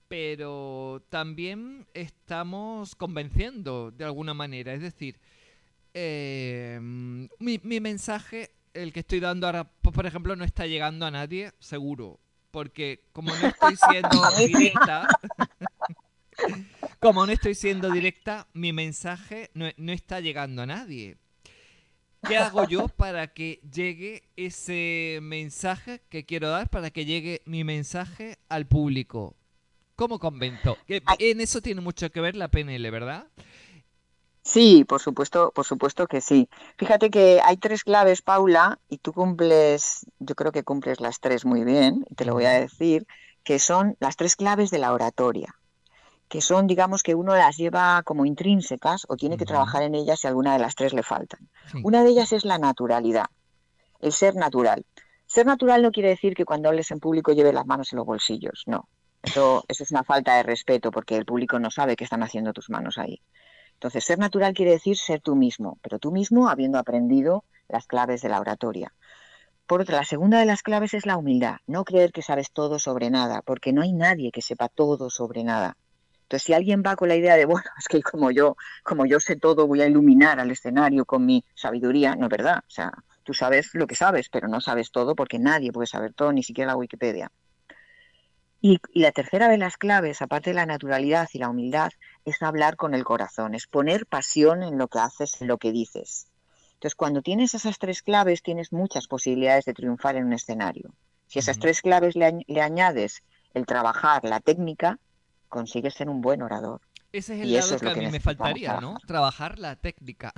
pero 0.09 1.03
también 1.11 1.87
estamos 1.95 2.95
convenciendo 2.97 3.91
de 3.91 4.05
alguna 4.05 4.35
manera. 4.35 4.75
Es 4.75 4.81
decir, 4.83 5.19
eh, 5.95 6.79
mi, 6.83 7.61
mi 7.63 7.81
mensaje, 7.81 8.51
el 8.75 8.93
que 8.93 9.01
estoy 9.01 9.21
dando 9.21 9.47
ahora, 9.47 9.65
po- 9.65 9.93
por 9.93 10.07
ejemplo, 10.07 10.37
no 10.37 10.45
está 10.45 10.67
llegando 10.67 11.07
a 11.07 11.11
nadie, 11.11 11.53
seguro. 11.61 12.21
Porque 12.51 13.05
como 13.13 13.37
no 13.37 13.47
estoy 13.47 13.77
siendo 13.77 14.31
directa, 14.47 15.09
como 17.01 17.27
no 17.27 17.33
estoy 17.33 17.55
siendo 17.55 17.91
directa, 17.91 18.47
mi 18.53 18.73
mensaje 18.73 19.51
no, 19.55 19.67
no 19.77 19.93
está 19.93 20.21
llegando 20.21 20.63
a 20.63 20.67
nadie. 20.67 21.17
¿Qué 22.23 22.39
hago 22.39 22.65
yo 22.65 22.89
para 22.89 23.35
que 23.35 23.61
llegue 23.71 24.25
ese 24.37 25.19
mensaje 25.23 26.01
que 26.09 26.25
quiero 26.25 26.49
dar, 26.49 26.71
para 26.71 26.91
que 26.91 27.05
llegue 27.05 27.43
mi 27.45 27.65
mensaje 27.65 28.39
al 28.49 28.67
público? 28.67 29.37
¿Cómo 29.97 30.19
convento? 30.19 30.77
Que 30.87 31.03
en 31.19 31.41
eso 31.41 31.61
tiene 31.61 31.81
mucho 31.81 32.11
que 32.11 32.21
ver 32.21 32.37
la 32.37 32.49
PNL, 32.49 32.91
¿verdad? 32.91 33.27
Sí, 34.43 34.85
por 34.85 35.01
supuesto, 35.01 35.53
por 35.55 35.65
supuesto 35.65 36.07
que 36.07 36.21
sí. 36.21 36.49
Fíjate 36.77 37.11
que 37.11 37.41
hay 37.43 37.57
tres 37.57 37.83
claves, 37.83 38.21
Paula, 38.21 38.79
y 38.89 38.99
tú 38.99 39.13
cumples, 39.13 40.07
yo 40.19 40.35
creo 40.35 40.53
que 40.53 40.65
cumples 40.65 41.01
las 41.01 41.19
tres 41.21 41.47
muy 41.47 41.65
bien, 41.65 42.05
y 42.11 42.15
te 42.15 42.27
lo 42.27 42.35
voy 42.35 42.45
a 42.45 42.51
decir, 42.51 43.07
que 43.43 43.59
son 43.59 43.97
las 44.01 44.17
tres 44.17 44.37
claves 44.37 44.71
de 44.71 44.79
la 44.79 44.93
oratoria, 44.93 45.55
que 46.29 46.43
son, 46.43 46.67
digamos, 46.67 47.03
que 47.03 47.15
uno 47.15 47.35
las 47.35 47.57
lleva 47.57 48.03
como 48.03 48.27
intrínsecas 48.27 49.07
o 49.09 49.17
tiene 49.17 49.39
que 49.39 49.47
trabajar 49.47 49.83
en 49.83 49.95
ellas 49.95 50.21
si 50.21 50.27
alguna 50.27 50.53
de 50.53 50.59
las 50.59 50.75
tres 50.75 50.93
le 50.93 51.03
faltan. 51.03 51.49
Sí. 51.73 51.81
Una 51.83 52.03
de 52.03 52.11
ellas 52.11 52.33
es 52.33 52.45
la 52.45 52.59
naturalidad, 52.59 53.27
el 54.01 54.13
ser 54.13 54.35
natural. 54.35 54.85
Ser 55.25 55.47
natural 55.47 55.81
no 55.81 55.91
quiere 55.91 56.11
decir 56.11 56.35
que 56.35 56.45
cuando 56.45 56.69
hables 56.69 56.91
en 56.91 57.01
público 57.01 57.33
lleves 57.33 57.55
las 57.55 57.67
manos 57.67 57.93
en 57.93 57.97
los 57.97 58.07
bolsillos, 58.07 58.65
no. 58.67 58.89
Eso, 59.25 59.65
eso 59.69 59.85
es 59.85 59.91
una 59.91 60.05
falta 60.05 60.37
de 60.37 60.43
respeto 60.43 60.91
porque 60.91 61.17
el 61.17 61.25
público 61.25 61.59
no 61.59 61.71
sabe 61.71 61.97
qué 61.97 62.05
están 62.05 62.23
haciendo 62.23 62.53
tus 62.53 62.69
manos 62.69 62.99
ahí. 62.99 63.21
Entonces, 63.75 64.05
ser 64.05 64.19
natural 64.19 64.55
quiere 64.55 64.73
decir 64.73 64.97
ser 64.97 65.21
tú 65.21 65.35
mismo, 65.35 65.79
pero 65.83 65.99
tú 65.99 66.13
mismo 66.13 66.49
habiendo 66.49 66.79
aprendido 66.79 67.45
las 67.69 67.87
claves 67.87 68.23
de 68.23 68.29
la 68.29 68.41
oratoria. 68.41 68.93
Por 69.67 69.81
otra, 69.81 69.97
la 69.97 70.05
segunda 70.05 70.39
de 70.39 70.45
las 70.45 70.63
claves 70.63 70.93
es 70.93 71.07
la 71.07 71.17
humildad, 71.17 71.57
no 71.67 71.85
creer 71.85 72.13
que 72.13 72.21
sabes 72.21 72.53
todo 72.53 72.79
sobre 72.79 73.09
nada, 73.09 73.41
porque 73.43 73.73
no 73.73 73.81
hay 73.81 73.95
nadie 73.95 74.31
que 74.31 74.43
sepa 74.43 74.69
todo 74.69 75.09
sobre 75.09 75.43
nada. 75.43 75.77
Entonces, 76.23 76.43
si 76.43 76.53
alguien 76.53 76.83
va 76.87 76.97
con 76.97 77.09
la 77.09 77.17
idea 77.17 77.37
de, 77.37 77.45
bueno, 77.47 77.69
es 77.79 77.89
que 77.89 78.03
como 78.03 78.31
yo, 78.31 78.57
como 78.83 79.07
yo 79.07 79.21
sé 79.21 79.37
todo, 79.37 79.67
voy 79.67 79.81
a 79.81 79.87
iluminar 79.87 80.39
al 80.39 80.51
escenario 80.51 81.07
con 81.07 81.25
mi 81.25 81.45
sabiduría, 81.55 82.15
no 82.15 82.27
es 82.27 82.31
verdad. 82.31 82.59
O 82.59 82.71
sea, 82.71 82.93
tú 83.23 83.33
sabes 83.33 83.71
lo 83.73 83.87
que 83.87 83.95
sabes, 83.95 84.29
pero 84.29 84.49
no 84.49 84.61
sabes 84.61 84.91
todo 84.91 85.15
porque 85.15 85.39
nadie 85.39 85.73
puede 85.73 85.87
saber 85.87 86.13
todo, 86.13 86.33
ni 86.33 86.43
siquiera 86.43 86.73
la 86.73 86.77
Wikipedia. 86.77 87.31
Y, 88.67 88.81
y 88.95 89.01
la 89.01 89.13
tercera 89.13 89.49
de 89.49 89.59
las 89.59 89.77
claves, 89.77 90.23
aparte 90.23 90.49
de 90.49 90.55
la 90.55 90.65
naturalidad 90.65 91.29
y 91.35 91.39
la 91.39 91.51
humildad, 91.51 91.91
es 92.25 92.41
hablar 92.43 92.77
con 92.77 92.95
el 92.95 93.05
corazón, 93.05 93.55
es 93.55 93.67
poner 93.67 94.07
pasión 94.07 94.63
en 94.63 94.79
lo 94.79 94.89
que 94.89 95.01
haces, 95.01 95.43
en 95.43 95.49
lo 95.49 95.59
que 95.59 95.71
dices. 95.71 96.29
Entonces, 96.73 96.95
cuando 96.95 97.21
tienes 97.21 97.53
esas 97.53 97.79
tres 97.79 98.01
claves, 98.01 98.41
tienes 98.43 98.73
muchas 98.73 99.07
posibilidades 99.07 99.67
de 99.67 99.75
triunfar 99.75 100.17
en 100.17 100.25
un 100.25 100.33
escenario. 100.33 100.95
Si 101.27 101.41
esas 101.41 101.59
tres 101.59 101.83
claves 101.83 102.17
le, 102.17 102.27
añ- 102.27 102.45
le 102.47 102.63
añades 102.63 103.23
el 103.53 103.67
trabajar, 103.67 104.25
la 104.25 104.41
técnica, 104.41 104.99
consigues 105.51 105.93
ser 105.93 106.09
un 106.09 106.23
buen 106.23 106.41
orador. 106.41 106.81
Ese 107.13 107.35
es 107.35 107.43
el 107.43 107.51
Y 107.51 107.57
eso 107.57 107.67
lado 107.67 107.75
es 107.77 107.81
que 107.83 107.85
lo 107.85 107.91
a 107.91 107.95
que 107.97 108.01
mí 108.01 108.07
me 108.13 108.21
faltaría, 108.21 108.81
¿no? 108.81 108.97
Trabajar 109.07 109.59
la 109.59 109.77
técnica. 109.77 110.33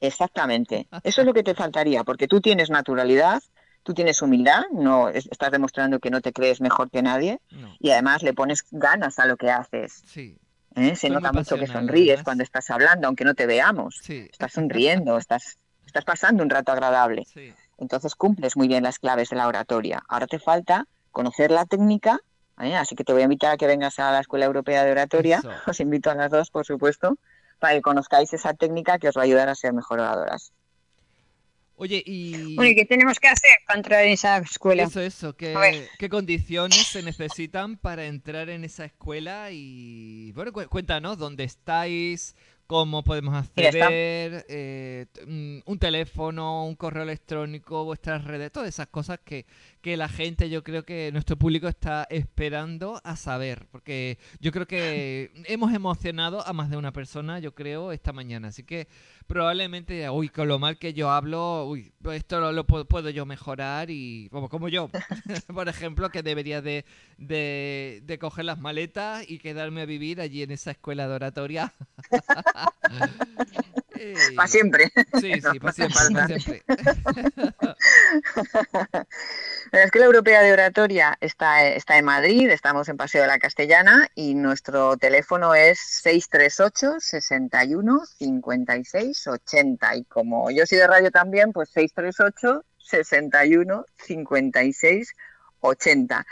Exactamente. 0.00 0.88
Eso 1.04 1.20
es 1.20 1.26
lo 1.26 1.34
que 1.34 1.42
te 1.42 1.54
faltaría, 1.54 2.04
porque 2.04 2.26
tú 2.26 2.40
tienes 2.40 2.70
naturalidad, 2.70 3.42
tú 3.82 3.94
tienes 3.94 4.20
humildad, 4.22 4.62
no 4.72 5.08
es- 5.08 5.26
estás 5.30 5.50
demostrando 5.50 5.98
que 6.00 6.10
no 6.10 6.20
te 6.20 6.32
crees 6.32 6.60
mejor 6.60 6.90
que 6.90 7.02
nadie 7.02 7.40
No, 7.50 7.74
y 7.78 7.90
además 7.90 8.22
le 8.22 8.34
pones 8.34 8.64
ganas 8.70 9.18
a 9.18 9.26
lo 9.26 9.36
que 9.36 9.50
haces. 9.50 10.02
sí. 10.06 10.36
¿eh? 10.76 10.94
Se 10.96 11.10
nota 11.10 11.32
mucho 11.32 11.56
que 11.58 11.66
sonríes 11.66 12.08
además. 12.10 12.24
cuando 12.24 12.44
estás 12.44 12.70
hablando, 12.70 13.06
aunque 13.08 13.24
no 13.24 13.34
te 13.34 13.46
veamos. 13.46 13.98
Sí, 14.02 14.28
Estás 14.30 14.52
sonriendo, 14.52 15.18
estás, 15.18 15.58
estás 15.84 16.04
pasando 16.04 16.42
un 16.44 16.50
rato 16.50 16.70
agradable. 16.72 17.24
sí. 17.26 17.52
Entonces 17.78 18.14
cumples 18.14 18.56
muy 18.58 18.68
bien 18.68 18.82
las 18.84 18.98
claves 18.98 19.30
de 19.30 19.36
la 19.36 19.48
oratoria. 19.48 20.02
Ahora 20.08 20.26
te 20.26 20.38
falta 20.38 20.86
conocer 21.10 21.50
la 21.50 21.64
técnica, 21.64 22.18
¿eh? 22.60 22.76
así 22.76 22.94
que 22.94 23.04
te 23.04 23.12
voy 23.14 23.22
a 23.22 23.24
invitar 23.24 23.52
a 23.52 23.56
que 23.56 23.66
vengas 23.66 23.98
a 23.98 24.12
la 24.12 24.20
Escuela 24.20 24.44
Europea 24.44 24.84
de 24.84 24.92
Oratoria. 24.92 25.38
Eso. 25.38 25.50
Os 25.66 25.80
invito 25.80 26.10
a 26.10 26.14
las 26.14 26.30
dos, 26.30 26.50
por 26.50 26.66
supuesto, 26.66 27.16
para 27.58 27.72
que 27.74 27.80
conozcáis 27.82 28.32
esa 28.34 28.52
técnica 28.54 28.98
que 28.98 29.08
os 29.08 29.16
va 29.16 29.22
a 29.22 29.24
ayudar 29.24 29.48
a 29.48 29.54
ser 29.54 29.72
mejor 29.72 29.98
oradoras. 30.00 30.52
Oye, 31.80 32.02
y 32.06 32.56
Bueno, 32.56 32.70
¿y 32.70 32.74
qué 32.76 32.84
tenemos 32.84 33.18
que 33.18 33.28
hacer 33.28 33.50
para 33.66 33.78
entrar 33.78 34.04
en 34.04 34.12
esa 34.12 34.38
escuela? 34.38 34.82
eso, 34.82 35.00
eso, 35.00 35.36
¿qué, 35.36 36.08
condiciones 36.10 36.88
se 36.88 37.02
necesitan 37.02 37.76
para 37.76 38.06
entrar 38.06 38.48
en 38.50 38.64
esa 38.64 38.84
escuela? 38.84 39.50
Y 39.52 40.32
bueno, 40.32 40.52
cu- 40.52 40.68
cuéntanos 40.68 41.18
dónde 41.18 41.44
estáis, 41.44 42.34
cómo 42.66 43.02
podemos 43.04 43.34
acceder, 43.34 44.46
eh, 44.48 45.06
mm, 45.26 45.58
un 45.66 45.78
teléfono, 45.78 46.66
un 46.66 46.76
correo 46.76 47.02
electrónico, 47.02 47.84
vuestras 47.84 48.24
redes, 48.24 48.52
todas 48.52 48.68
esas 48.68 48.86
cosas 48.86 49.18
que, 49.24 49.44
que 49.80 49.96
la 49.96 50.08
gente, 50.08 50.50
yo 50.50 50.62
creo 50.62 50.84
que 50.84 51.10
nuestro 51.12 51.36
público 51.36 51.68
está 51.68 52.06
esperando 52.10 53.00
a 53.04 53.16
saber, 53.16 53.66
porque 53.70 54.18
yo 54.40 54.52
creo 54.52 54.66
que 54.66 55.30
hemos 55.46 55.72
emocionado 55.72 56.46
a 56.46 56.52
más 56.52 56.70
de 56.70 56.76
una 56.76 56.92
persona, 56.92 57.38
yo 57.38 57.54
creo, 57.54 57.92
esta 57.92 58.12
mañana, 58.12 58.48
así 58.48 58.62
que 58.62 58.88
probablemente, 59.26 60.08
uy, 60.10 60.28
con 60.28 60.48
lo 60.48 60.58
mal 60.58 60.78
que 60.78 60.92
yo 60.92 61.10
hablo, 61.10 61.66
uy, 61.66 61.92
esto 62.12 62.40
lo, 62.40 62.52
lo 62.52 62.66
puedo, 62.66 62.84
puedo 62.86 63.10
yo 63.10 63.26
mejorar 63.26 63.90
y, 63.90 64.28
como, 64.30 64.48
como 64.48 64.68
yo, 64.68 64.90
por 65.54 65.68
ejemplo, 65.68 66.10
que 66.10 66.22
debería 66.22 66.60
de, 66.62 66.84
de, 67.16 68.00
de 68.04 68.18
coger 68.18 68.44
las 68.44 68.58
maletas 68.58 69.24
y 69.28 69.38
quedarme 69.38 69.82
a 69.82 69.86
vivir 69.86 70.20
allí 70.20 70.42
en 70.42 70.50
esa 70.50 70.72
escuela 70.72 71.08
de 71.08 71.14
oratoria. 71.14 71.72
Eh, 74.02 74.14
Para 74.34 74.48
siempre. 74.48 74.90
Sí, 75.20 75.30
sí, 75.42 75.44
no 75.58 75.60
para 75.60 75.72
siempre, 75.74 75.94
falta. 75.98 76.26
siempre. 76.26 76.62
La 79.72 79.84
Escuela 79.84 80.06
Europea 80.06 80.42
de 80.42 80.52
Oratoria 80.52 81.16
está, 81.20 81.64
está 81.64 81.96
en 81.96 82.04
Madrid, 82.04 82.50
estamos 82.50 82.88
en 82.88 82.96
Paseo 82.96 83.22
de 83.22 83.28
la 83.28 83.38
Castellana 83.38 84.08
y 84.16 84.34
nuestro 84.34 84.96
teléfono 84.96 85.54
es 85.54 85.78
638 86.02 86.98
61 86.98 88.00
56 88.18 89.28
80 89.28 89.96
y 89.96 90.04
como 90.06 90.50
yo 90.50 90.66
soy 90.66 90.78
de 90.78 90.88
radio 90.88 91.12
también, 91.12 91.52
pues 91.52 91.68
638 91.70 92.64
61 92.78 93.84
56 93.96 95.14
80. 95.60 96.26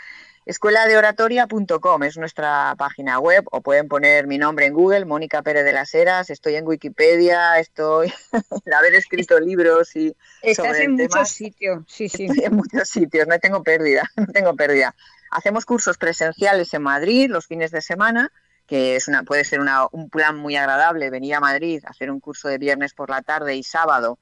Escueladeoratoria.com 0.49 2.05
es 2.05 2.17
nuestra 2.17 2.75
página 2.79 3.19
web 3.19 3.45
o 3.53 3.61
pueden 3.61 3.87
poner 3.87 4.27
mi 4.27 4.39
nombre 4.39 4.65
en 4.65 4.73
Google, 4.73 5.05
Mónica 5.05 5.43
Pérez 5.43 5.63
de 5.63 5.75
las 5.75 5.95
Heras, 5.95 6.31
estoy 6.31 6.55
en 6.55 6.67
Wikipedia, 6.67 7.59
estoy 7.59 8.11
en 8.33 8.73
haber 8.73 8.95
escrito 8.95 9.39
libros 9.39 9.95
y 9.95 10.17
Estás 10.41 10.69
sobre 10.69 10.85
en 10.85 10.93
muchos 10.93 11.29
sitios, 11.29 11.85
sí, 11.87 12.09
sí. 12.09 12.25
Estoy 12.25 12.47
en 12.47 12.57
muchos 12.57 12.89
sitios, 12.89 13.29
no 13.29 13.39
tengo 13.39 13.63
pérdida, 13.63 14.11
no 14.17 14.25
tengo 14.29 14.57
pérdida. 14.57 14.95
Hacemos 15.31 15.67
cursos 15.67 15.99
presenciales 15.99 16.73
en 16.73 16.81
Madrid 16.81 17.29
los 17.29 17.47
fines 17.47 17.71
de 17.71 17.83
semana, 17.83 18.33
que 18.67 18.97
es 18.97 19.07
una, 19.07 19.25
puede 19.25 19.45
ser 19.45 19.61
una, 19.61 19.87
un 19.93 20.09
plan 20.09 20.39
muy 20.39 20.57
agradable 20.57 21.11
venir 21.11 21.35
a 21.35 21.41
Madrid, 21.41 21.83
hacer 21.85 22.11
un 22.11 22.21
curso 22.21 22.49
de 22.49 22.57
viernes 22.57 22.95
por 22.95 23.11
la 23.11 23.21
tarde 23.21 23.55
y 23.55 23.63
sábado 23.63 24.19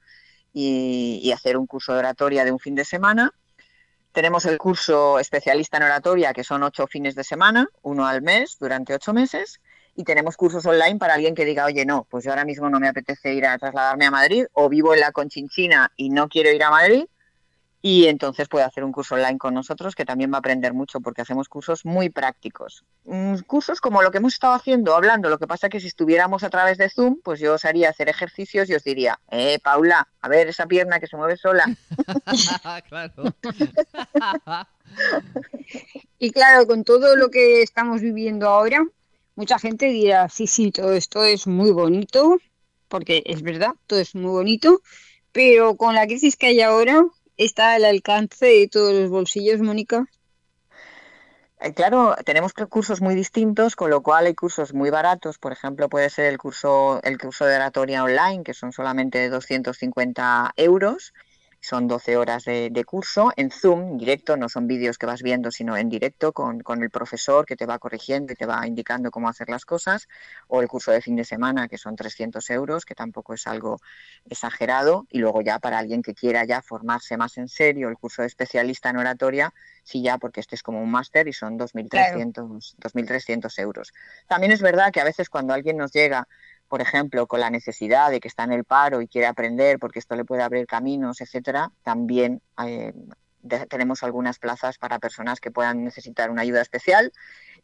y, 0.51 1.21
y 1.23 1.31
hacer 1.31 1.55
un 1.55 1.67
curso 1.67 1.93
de 1.93 1.99
oratoria 1.99 2.43
de 2.43 2.51
un 2.51 2.59
fin 2.59 2.75
de 2.75 2.83
semana. 2.83 3.31
Tenemos 4.17 4.47
el 4.47 4.57
curso 4.57 5.19
especialista 5.19 5.77
en 5.77 5.83
oratoria, 5.83 6.33
que 6.33 6.43
son 6.43 6.63
ocho 6.63 6.87
fines 6.87 7.13
de 7.13 7.23
semana, 7.23 7.67
uno 7.83 8.07
al 8.07 8.23
mes, 8.23 8.57
durante 8.59 8.95
ocho 8.95 9.13
meses. 9.13 9.61
Y 9.95 10.05
tenemos 10.05 10.35
cursos 10.35 10.65
online 10.65 10.97
para 10.97 11.13
alguien 11.13 11.35
que 11.35 11.45
diga, 11.45 11.65
oye, 11.65 11.85
no, 11.85 12.07
pues 12.09 12.25
yo 12.25 12.31
ahora 12.31 12.43
mismo 12.43 12.67
no 12.67 12.79
me 12.79 12.87
apetece 12.87 13.35
ir 13.35 13.45
a 13.45 13.59
trasladarme 13.59 14.07
a 14.07 14.09
Madrid, 14.09 14.47
o 14.53 14.69
vivo 14.69 14.95
en 14.95 15.01
la 15.01 15.11
Conchinchina 15.11 15.91
y 15.97 16.09
no 16.09 16.29
quiero 16.29 16.49
ir 16.49 16.63
a 16.63 16.71
Madrid, 16.71 17.05
y 17.89 18.07
entonces 18.07 18.49
puede 18.49 18.65
hacer 18.65 18.83
un 18.83 18.91
curso 18.91 19.15
online 19.15 19.37
con 19.37 19.53
nosotros 19.53 19.95
que 19.95 20.03
también 20.03 20.29
va 20.29 20.35
a 20.35 20.39
aprender 20.39 20.73
mucho 20.73 20.99
porque 20.99 21.21
hacemos 21.21 21.47
cursos 21.47 21.85
muy 21.85 22.09
prácticos. 22.09 22.83
Mm, 23.05 23.37
cursos 23.47 23.79
como 23.79 24.01
lo 24.01 24.11
que 24.11 24.17
hemos 24.17 24.33
estado 24.33 24.55
haciendo, 24.55 24.93
hablando. 24.93 25.29
Lo 25.29 25.39
que 25.39 25.47
pasa 25.47 25.69
que 25.69 25.79
si 25.79 25.87
estuviéramos 25.87 26.43
a 26.43 26.49
través 26.49 26.77
de 26.77 26.89
Zoom, 26.89 27.21
pues 27.23 27.39
yo 27.39 27.53
os 27.53 27.63
haría 27.63 27.89
hacer 27.89 28.09
ejercicios 28.09 28.69
y 28.69 28.73
os 28.73 28.83
diría, 28.83 29.21
eh, 29.31 29.59
Paula, 29.63 30.05
a 30.19 30.27
ver 30.27 30.49
esa 30.49 30.65
pierna 30.65 30.99
que 30.99 31.07
se 31.07 31.15
mueve 31.15 31.37
sola. 31.37 31.63
claro. 32.89 33.13
Y 36.19 36.31
claro, 36.31 36.65
con 36.67 36.83
todo 36.83 37.15
lo 37.15 37.29
que 37.29 37.61
estamos 37.61 38.01
viviendo 38.01 38.49
ahora, 38.49 38.85
mucha 39.35 39.59
gente 39.59 39.85
dirá, 39.85 40.27
sí, 40.27 40.47
sí, 40.47 40.71
todo 40.71 40.91
esto 40.93 41.23
es 41.23 41.45
muy 41.45 41.71
bonito, 41.71 42.37
porque 42.87 43.21
es 43.25 43.43
verdad, 43.43 43.75
todo 43.85 43.99
es 43.99 44.15
muy 44.15 44.31
bonito, 44.31 44.81
pero 45.31 45.77
con 45.77 45.93
la 45.93 46.07
crisis 46.07 46.35
que 46.35 46.47
hay 46.47 46.61
ahora, 46.61 47.03
está 47.37 47.73
al 47.73 47.85
alcance 47.85 48.45
de 48.45 48.67
todos 48.67 48.93
los 48.93 49.09
bolsillos, 49.09 49.61
Mónica? 49.61 50.05
Eh, 51.59 51.73
claro, 51.73 52.15
tenemos 52.23 52.53
cursos 52.53 53.01
muy 53.01 53.15
distintos, 53.15 53.75
con 53.75 53.89
lo 53.89 54.03
cual 54.03 54.27
hay 54.27 54.35
cursos 54.35 54.73
muy 54.73 54.89
baratos. 54.89 55.39
Por 55.39 55.51
ejemplo, 55.51 55.89
puede 55.89 56.09
ser 56.09 56.25
el 56.25 56.37
curso, 56.37 56.99
el 57.03 57.17
curso 57.17 57.45
de 57.45 57.55
oratoria 57.55 58.03
online, 58.03 58.43
que 58.43 58.53
son 58.53 58.71
solamente 58.71 59.29
250 59.29 60.53
euros 60.55 61.13
son 61.67 61.89
12 61.89 62.15
horas 62.15 62.45
de, 62.45 62.83
curso 62.85 63.33
en 63.35 63.51
Zoom, 63.51 63.97
directo, 63.97 64.37
no 64.37 64.47
son 64.47 64.67
vídeos 64.67 64.97
que 64.97 65.05
vas 65.05 65.21
viendo, 65.21 65.51
sino 65.51 65.75
en 65.75 65.89
directo 65.89 66.31
con, 66.31 66.63
el 66.81 66.89
profesor 66.89 67.45
que 67.45 67.57
te 67.57 67.65
va 67.65 67.77
corrigiendo 67.77 68.31
y 68.31 68.37
te 68.37 68.45
va 68.45 68.65
indicando 68.65 69.11
cómo 69.11 69.27
hacer 69.27 69.49
las 69.49 69.65
cosas, 69.65 70.07
o 70.47 70.61
el 70.61 70.69
curso 70.69 70.91
de 70.91 71.01
fin 71.01 71.17
de 71.17 71.25
semana, 71.25 71.67
que 71.67 71.77
son 71.77 71.97
300 71.97 72.49
euros, 72.51 72.85
que 72.85 72.95
tampoco 72.95 73.33
es 73.33 73.47
algo 73.47 73.81
exagerado, 74.29 75.07
y 75.09 75.19
luego 75.19 75.41
ya 75.41 75.59
para 75.59 75.79
alguien 75.79 76.01
que 76.01 76.13
quiera 76.13 76.45
ya 76.45 76.61
formarse 76.61 77.17
más 77.17 77.37
en 77.37 77.49
serio, 77.49 77.89
el 77.89 77.97
curso 77.97 78.21
de 78.21 78.29
especialista 78.29 78.89
en 78.89 78.97
oratoria, 78.97 79.53
sí 79.83 80.01
ya, 80.01 80.17
porque 80.17 80.39
este 80.39 80.55
es 80.55 80.63
como 80.63 80.81
un 80.81 80.89
máster 80.89 81.27
y 81.27 81.33
son 81.33 81.59
2.300 81.59 82.77
2.300 82.77 83.59
euros. 83.59 83.93
También 84.27 84.53
es 84.53 84.61
verdad 84.61 84.93
que 84.93 85.01
a 85.01 85.03
veces 85.03 85.29
cuando 85.29 85.53
alguien 85.53 85.75
nos 85.75 85.91
llega 85.91 86.29
por 86.67 86.81
ejemplo, 86.81 87.27
con 87.27 87.39
la 87.39 87.49
necesidad 87.49 88.11
de 88.11 88.19
que 88.19 88.27
está 88.27 88.43
en 88.43 88.51
el 88.51 88.63
paro 88.63 89.01
y 89.01 89.07
quiere 89.07 89.27
aprender 89.27 89.79
porque 89.79 89.99
esto 89.99 90.15
le 90.15 90.25
puede 90.25 90.43
abrir 90.43 90.67
caminos, 90.67 91.21
etcétera, 91.21 91.71
también 91.83 92.41
eh, 92.65 92.93
tenemos 93.69 94.03
algunas 94.03 94.39
plazas 94.39 94.77
para 94.77 94.99
personas 94.99 95.39
que 95.39 95.51
puedan 95.51 95.83
necesitar 95.83 96.29
una 96.29 96.41
ayuda 96.41 96.61
especial 96.61 97.13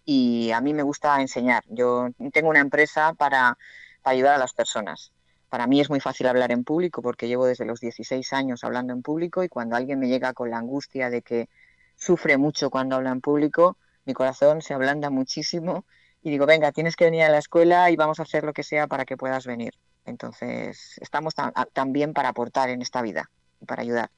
y 0.05 0.51
a 0.51 0.61
mí 0.61 0.73
me 0.73 0.83
gusta 0.83 1.19
enseñar. 1.21 1.63
Yo 1.67 2.09
tengo 2.31 2.49
una 2.49 2.59
empresa 2.59 3.13
para, 3.13 3.57
para 4.01 4.13
ayudar 4.13 4.35
a 4.35 4.37
las 4.37 4.53
personas. 4.53 5.11
Para 5.49 5.67
mí 5.67 5.79
es 5.79 5.89
muy 5.89 5.99
fácil 5.99 6.27
hablar 6.27 6.51
en 6.51 6.63
público 6.63 7.01
porque 7.01 7.27
llevo 7.27 7.45
desde 7.45 7.65
los 7.65 7.79
16 7.79 8.33
años 8.33 8.63
hablando 8.63 8.93
en 8.93 9.01
público 9.01 9.43
y 9.43 9.49
cuando 9.49 9.75
alguien 9.75 9.99
me 9.99 10.07
llega 10.07 10.33
con 10.33 10.49
la 10.49 10.57
angustia 10.57 11.09
de 11.09 11.21
que 11.21 11.49
sufre 11.95 12.37
mucho 12.37 12.69
cuando 12.69 12.95
habla 12.95 13.11
en 13.11 13.21
público, 13.21 13.77
mi 14.05 14.13
corazón 14.13 14.61
se 14.61 14.73
ablanda 14.73 15.09
muchísimo 15.09 15.85
y 16.23 16.31
digo, 16.31 16.45
venga, 16.45 16.71
tienes 16.71 16.95
que 16.95 17.05
venir 17.05 17.23
a 17.23 17.29
la 17.29 17.37
escuela 17.37 17.91
y 17.91 17.95
vamos 17.95 18.19
a 18.19 18.23
hacer 18.23 18.43
lo 18.43 18.53
que 18.53 18.63
sea 18.63 18.87
para 18.87 19.05
que 19.05 19.17
puedas 19.17 19.45
venir. 19.45 19.73
Entonces, 20.05 20.97
estamos 21.01 21.33
también 21.73 22.13
para 22.13 22.29
aportar 22.29 22.69
en 22.69 22.81
esta 22.81 23.01
vida 23.01 23.29
para 23.65 23.81
ayudar. 23.81 24.09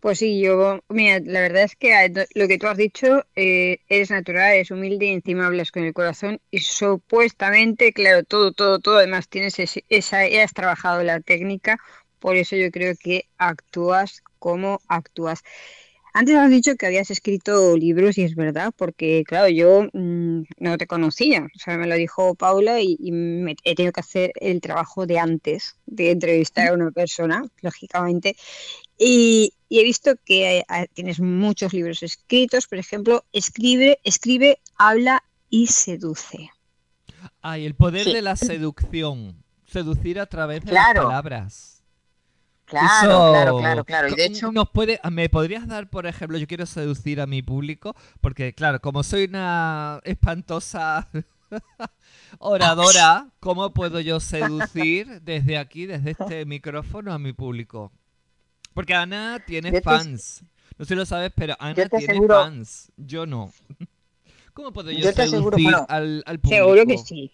Pues 0.00 0.18
sí, 0.18 0.38
yo, 0.38 0.80
mira, 0.90 1.18
la 1.24 1.40
verdad 1.40 1.62
es 1.62 1.76
que 1.76 2.12
lo 2.34 2.46
que 2.46 2.58
tú 2.58 2.66
has 2.66 2.76
dicho 2.76 3.24
eh, 3.36 3.78
es 3.88 4.10
natural, 4.10 4.54
es 4.56 4.70
humilde 4.70 5.06
y 5.06 5.12
encima 5.12 5.46
hablas 5.46 5.70
con 5.70 5.82
el 5.82 5.94
corazón 5.94 6.40
y 6.50 6.58
supuestamente, 6.58 7.94
claro, 7.94 8.22
todo, 8.22 8.52
todo, 8.52 8.80
todo, 8.80 8.98
además 8.98 9.30
tienes 9.30 9.56
esa, 9.88 10.20
has 10.20 10.52
trabajado 10.52 11.02
la 11.02 11.20
técnica, 11.20 11.78
por 12.18 12.36
eso 12.36 12.54
yo 12.54 12.70
creo 12.70 12.94
que 13.00 13.28
actúas 13.38 14.22
como 14.38 14.80
actúas. 14.88 15.42
Antes 16.16 16.36
has 16.36 16.48
dicho 16.48 16.76
que 16.76 16.86
habías 16.86 17.10
escrito 17.10 17.76
libros 17.76 18.16
y 18.18 18.22
es 18.22 18.36
verdad, 18.36 18.72
porque 18.76 19.24
claro, 19.26 19.48
yo 19.48 19.88
mm, 19.92 20.42
no 20.58 20.78
te 20.78 20.86
conocía, 20.86 21.48
o 21.52 21.58
sea, 21.58 21.76
me 21.76 21.88
lo 21.88 21.96
dijo 21.96 22.36
Paula 22.36 22.80
y, 22.80 22.96
me, 23.10 23.56
he 23.64 23.74
tenido 23.74 23.92
que 23.92 23.98
hacer 23.98 24.32
el 24.36 24.60
trabajo 24.60 25.06
de 25.06 25.18
antes 25.18 25.76
de 25.86 26.12
entrevistar 26.12 26.68
a 26.68 26.74
una 26.74 26.92
persona, 26.92 27.42
lógicamente, 27.62 28.36
y, 28.96 29.54
he 29.70 29.82
visto 29.82 30.14
que 30.24 30.58
eh, 30.58 30.64
tienes 30.92 31.18
muchos 31.18 31.72
libros 31.72 32.00
escritos, 32.04 32.68
por 32.68 32.78
ejemplo, 32.78 33.24
escribe, 33.32 33.98
escribe, 34.04 34.60
habla 34.78 35.24
y 35.50 35.66
seduce. 35.66 36.48
Ay, 37.42 37.66
el 37.66 37.74
poder 37.74 38.06
de 38.06 38.22
la 38.22 38.36
seducción, 38.36 39.42
seducir 39.66 40.20
a 40.20 40.26
través 40.26 40.64
de 40.64 40.70
las 40.70 40.94
palabras. 40.94 41.73
Claro, 42.66 43.32
claro, 43.32 43.58
claro, 43.58 43.84
claro. 43.84 44.08
Y 44.08 44.14
de 44.14 44.24
hecho, 44.24 44.50
nos 44.50 44.70
puede, 44.70 44.98
¿me 45.10 45.28
podrías 45.28 45.66
dar, 45.68 45.90
por 45.90 46.06
ejemplo, 46.06 46.38
yo 46.38 46.46
quiero 46.46 46.66
seducir 46.66 47.20
a 47.20 47.26
mi 47.26 47.42
público? 47.42 47.94
Porque, 48.20 48.54
claro, 48.54 48.80
como 48.80 49.02
soy 49.02 49.24
una 49.24 50.00
espantosa 50.04 51.08
oradora, 52.38 53.28
¿cómo 53.40 53.72
puedo 53.74 54.00
yo 54.00 54.18
seducir 54.18 55.20
desde 55.22 55.58
aquí, 55.58 55.86
desde 55.86 56.12
este 56.12 56.46
micrófono, 56.46 57.12
a 57.12 57.18
mi 57.18 57.32
público? 57.32 57.92
Porque 58.72 58.94
Ana 58.94 59.42
tiene 59.46 59.80
fans. 59.82 60.42
No 60.78 60.84
sé 60.84 60.90
si 60.90 60.94
lo 60.96 61.06
sabes, 61.06 61.32
pero 61.34 61.54
Ana 61.60 61.74
tiene 61.74 62.26
fans. 62.26 62.90
Yo 62.96 63.26
no. 63.26 63.52
¿Cómo 64.54 64.72
puedo 64.72 64.90
yo, 64.90 65.12
seducir 65.12 65.74
al, 65.88 66.22
al 66.26 66.38
público? 66.40 66.64
Seguro 66.64 66.86
que 66.86 66.98
sí. 66.98 67.32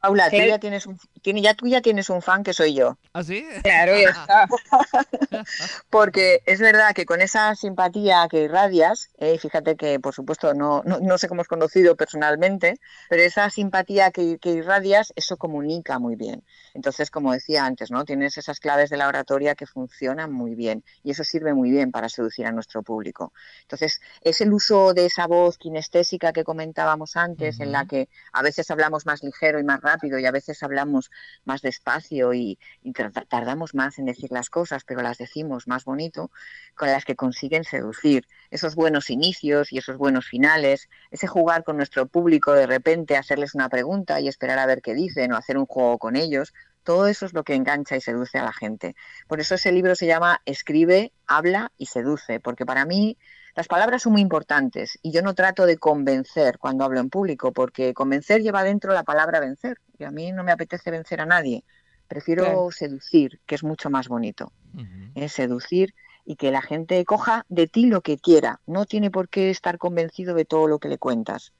Paula, 0.00 0.30
tú 0.30 0.36
ya 0.36 0.58
tienes 0.58 0.86
un, 0.86 0.98
ya, 1.22 1.54
tú 1.54 1.66
ya 1.66 1.82
tienes 1.82 2.08
un 2.08 2.22
fan 2.22 2.42
que 2.42 2.54
soy 2.54 2.74
yo. 2.74 2.96
¿Ah, 3.12 3.22
sí? 3.22 3.46
Claro, 3.62 3.98
ya 3.98 4.08
está. 4.08 4.48
Porque 5.90 6.42
es 6.46 6.58
verdad 6.58 6.94
que 6.94 7.04
con 7.04 7.20
esa 7.20 7.54
simpatía 7.54 8.26
que 8.30 8.44
irradias, 8.44 9.10
eh, 9.18 9.38
fíjate 9.38 9.76
que 9.76 10.00
por 10.00 10.14
supuesto 10.14 10.54
no, 10.54 10.82
no, 10.84 11.18
sé 11.18 11.28
cómo 11.28 11.42
has 11.42 11.48
conocido 11.48 11.96
personalmente, 11.96 12.78
pero 13.10 13.22
esa 13.22 13.50
simpatía 13.50 14.10
que, 14.10 14.38
que, 14.38 14.50
irradias, 14.50 15.12
eso 15.16 15.36
comunica 15.36 15.98
muy 15.98 16.16
bien. 16.16 16.42
Entonces, 16.72 17.10
como 17.10 17.32
decía 17.32 17.66
antes, 17.66 17.90
¿no? 17.90 18.04
Tienes 18.04 18.38
esas 18.38 18.60
claves 18.60 18.88
de 18.88 18.96
la 18.96 19.08
oratoria 19.08 19.54
que 19.54 19.66
funcionan 19.66 20.32
muy 20.32 20.54
bien 20.54 20.82
y 21.04 21.10
eso 21.10 21.24
sirve 21.24 21.52
muy 21.52 21.70
bien 21.70 21.92
para 21.92 22.08
seducir 22.08 22.46
a 22.46 22.52
nuestro 22.52 22.82
público. 22.82 23.32
Entonces, 23.62 24.00
es 24.22 24.40
el 24.40 24.52
uso 24.52 24.94
de 24.94 25.06
esa 25.06 25.26
voz 25.26 25.58
kinestésica 25.58 26.32
que 26.32 26.44
comentábamos 26.44 27.16
antes, 27.16 27.60
en 27.60 27.72
la 27.72 27.84
que 27.84 28.08
a 28.32 28.42
veces 28.42 28.70
hablamos 28.70 29.04
más 29.04 29.22
ligero 29.22 29.60
y 29.60 29.64
más 29.64 29.80
rápido 29.80 29.90
rápido 29.90 30.18
y 30.18 30.26
a 30.26 30.30
veces 30.30 30.62
hablamos 30.62 31.10
más 31.44 31.62
despacio 31.62 32.32
y, 32.34 32.58
tardamos 33.28 33.74
más 33.74 33.98
en 33.98 34.06
decir 34.06 34.30
las 34.30 34.50
cosas, 34.50 34.84
pero 34.84 35.02
las 35.02 35.18
decimos 35.18 35.66
más 35.66 35.84
bonito, 35.84 36.30
con 36.74 36.88
las 36.88 37.04
que 37.04 37.16
consiguen 37.16 37.64
seducir 37.64 38.26
esos 38.50 38.74
buenos 38.74 39.10
inicios 39.10 39.72
y 39.72 39.78
esos 39.78 39.96
buenos 39.96 40.26
finales, 40.26 40.88
ese 41.10 41.26
jugar 41.26 41.64
con 41.64 41.76
nuestro 41.76 42.06
público 42.06 42.52
de 42.52 42.66
repente, 42.66 43.16
hacerles 43.16 43.54
una 43.54 43.68
pregunta 43.68 44.20
y 44.20 44.28
esperar 44.28 44.58
a 44.58 44.66
ver 44.66 44.80
qué 44.82 44.94
dicen 44.94 45.32
o 45.32 45.36
hacer 45.36 45.58
un 45.58 45.66
juego 45.66 45.98
con 45.98 46.16
ellos, 46.16 46.52
todo 46.82 47.06
eso 47.06 47.26
es 47.26 47.32
lo 47.32 47.44
que 47.44 47.54
engancha 47.54 47.96
y 47.96 48.00
seduce 48.00 48.38
a 48.38 48.44
la 48.44 48.52
gente. 48.52 48.94
Por 49.28 49.40
eso 49.40 49.54
ese 49.54 49.72
libro 49.72 49.94
se 49.94 50.06
llama 50.06 50.40
Escribe, 50.44 51.12
habla 51.26 51.72
y 51.76 51.86
seduce, 51.86 52.40
porque 52.40 52.66
para 52.66 52.84
mí 52.84 53.16
las 53.54 53.68
palabras 53.68 54.02
son 54.02 54.12
muy 54.12 54.22
importantes 54.22 54.98
y 55.02 55.10
yo 55.10 55.22
no 55.22 55.34
trato 55.34 55.66
de 55.66 55.76
convencer 55.76 56.58
cuando 56.58 56.84
hablo 56.84 57.00
en 57.00 57.10
público, 57.10 57.52
porque 57.52 57.94
convencer 57.94 58.42
lleva 58.42 58.62
dentro 58.62 58.92
la 58.92 59.02
palabra 59.02 59.40
vencer 59.40 59.78
y 59.98 60.04
a 60.04 60.10
mí 60.10 60.32
no 60.32 60.44
me 60.44 60.52
apetece 60.52 60.90
vencer 60.90 61.20
a 61.20 61.26
nadie. 61.26 61.64
Prefiero 62.08 62.70
seducir, 62.72 63.40
que 63.46 63.54
es 63.54 63.62
mucho 63.62 63.88
más 63.90 64.08
bonito. 64.08 64.52
Es 65.14 65.32
seducir 65.32 65.94
y 66.24 66.36
que 66.36 66.50
la 66.50 66.62
gente 66.62 67.04
coja 67.04 67.44
de 67.48 67.66
ti 67.66 67.86
lo 67.86 68.00
que 68.00 68.18
quiera. 68.18 68.60
No 68.66 68.86
tiene 68.86 69.10
por 69.10 69.28
qué 69.28 69.50
estar 69.50 69.78
convencido 69.78 70.34
de 70.34 70.44
todo 70.44 70.66
lo 70.66 70.78
que 70.78 70.88
le 70.88 70.98
cuentas. 70.98 71.52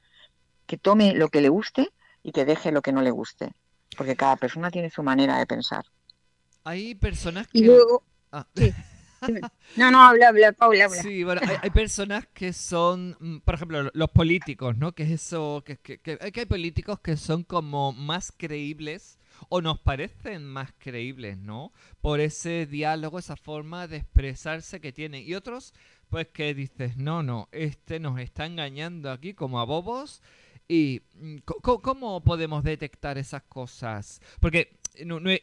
Que 0.67 0.77
tome 0.77 1.15
lo 1.15 1.29
que 1.29 1.41
le 1.41 1.49
guste 1.49 1.91
y 2.23 2.33
que 2.33 2.45
deje 2.45 2.73
lo 2.73 2.83
que 2.83 2.93
no 2.93 3.03
le 3.03 3.11
guste. 3.11 3.53
Porque 3.97 4.17
cada 4.17 4.37
persona 4.37 4.71
tiene 4.71 4.91
su 4.91 5.03
manera 5.03 5.39
de 5.39 5.47
pensar. 5.47 5.85
Hay 6.65 6.95
personas 6.95 7.49
que... 7.49 7.59
Y 7.59 7.65
luego... 7.65 8.05
Ah. 8.33 8.47
No, 9.77 9.91
no, 9.91 10.01
habla, 10.01 10.29
habla, 10.29 10.53
Paula, 10.53 10.87
habla. 10.87 11.03
Sí, 11.03 11.25
bueno, 11.25 11.43
hay, 11.63 11.69
personas 11.71 12.27
que 12.33 12.55
son, 12.55 13.17
mm, 13.21 13.39
por 13.41 13.55
ejemplo, 13.55 13.91
los 13.93 14.11
políticos, 14.11 14.77
¿no? 14.79 14.93
Que 14.93 15.03
es 15.03 15.11
eso, 15.11 15.63
que, 15.65 15.77
que, 15.77 15.99
que, 15.99 16.19
hay 16.21 16.47
políticos 16.47 17.01
que 17.01 17.19
son 17.19 17.45
como 17.45 17.93
más 17.93 18.33
creíbles 18.35 19.19
o 19.49 19.61
nos 19.61 19.79
parecen 19.79 20.47
más 20.47 20.73
creíbles, 20.79 21.39
¿no? 21.39 21.73
Por 22.01 22.21
ese 22.21 22.67
diálogo, 22.67 23.19
esa 23.19 23.37
forma 23.37 23.87
de 23.87 23.99
expresarse 23.99 24.81
que 24.81 24.93
tienen. 24.93 25.23
Y 25.27 25.35
otros, 25.35 25.75
pues 26.09 26.29
que 26.29 26.55
dices, 26.55 26.97
no, 26.97 27.23
no, 27.23 27.49
este 27.53 28.01
nos 28.01 28.19
está 28.21 28.47
engañando 28.47 29.11
aquí 29.11 29.35
como 29.35 29.61
a 29.61 29.65
bobos. 29.65 30.23
¿Y 30.73 31.03
mm, 31.15 31.39
cómo 31.83 32.23
podemos 32.23 32.63
detectar 32.63 33.19
esas 33.19 33.43
cosas? 33.43 34.21
Porque 34.39 34.79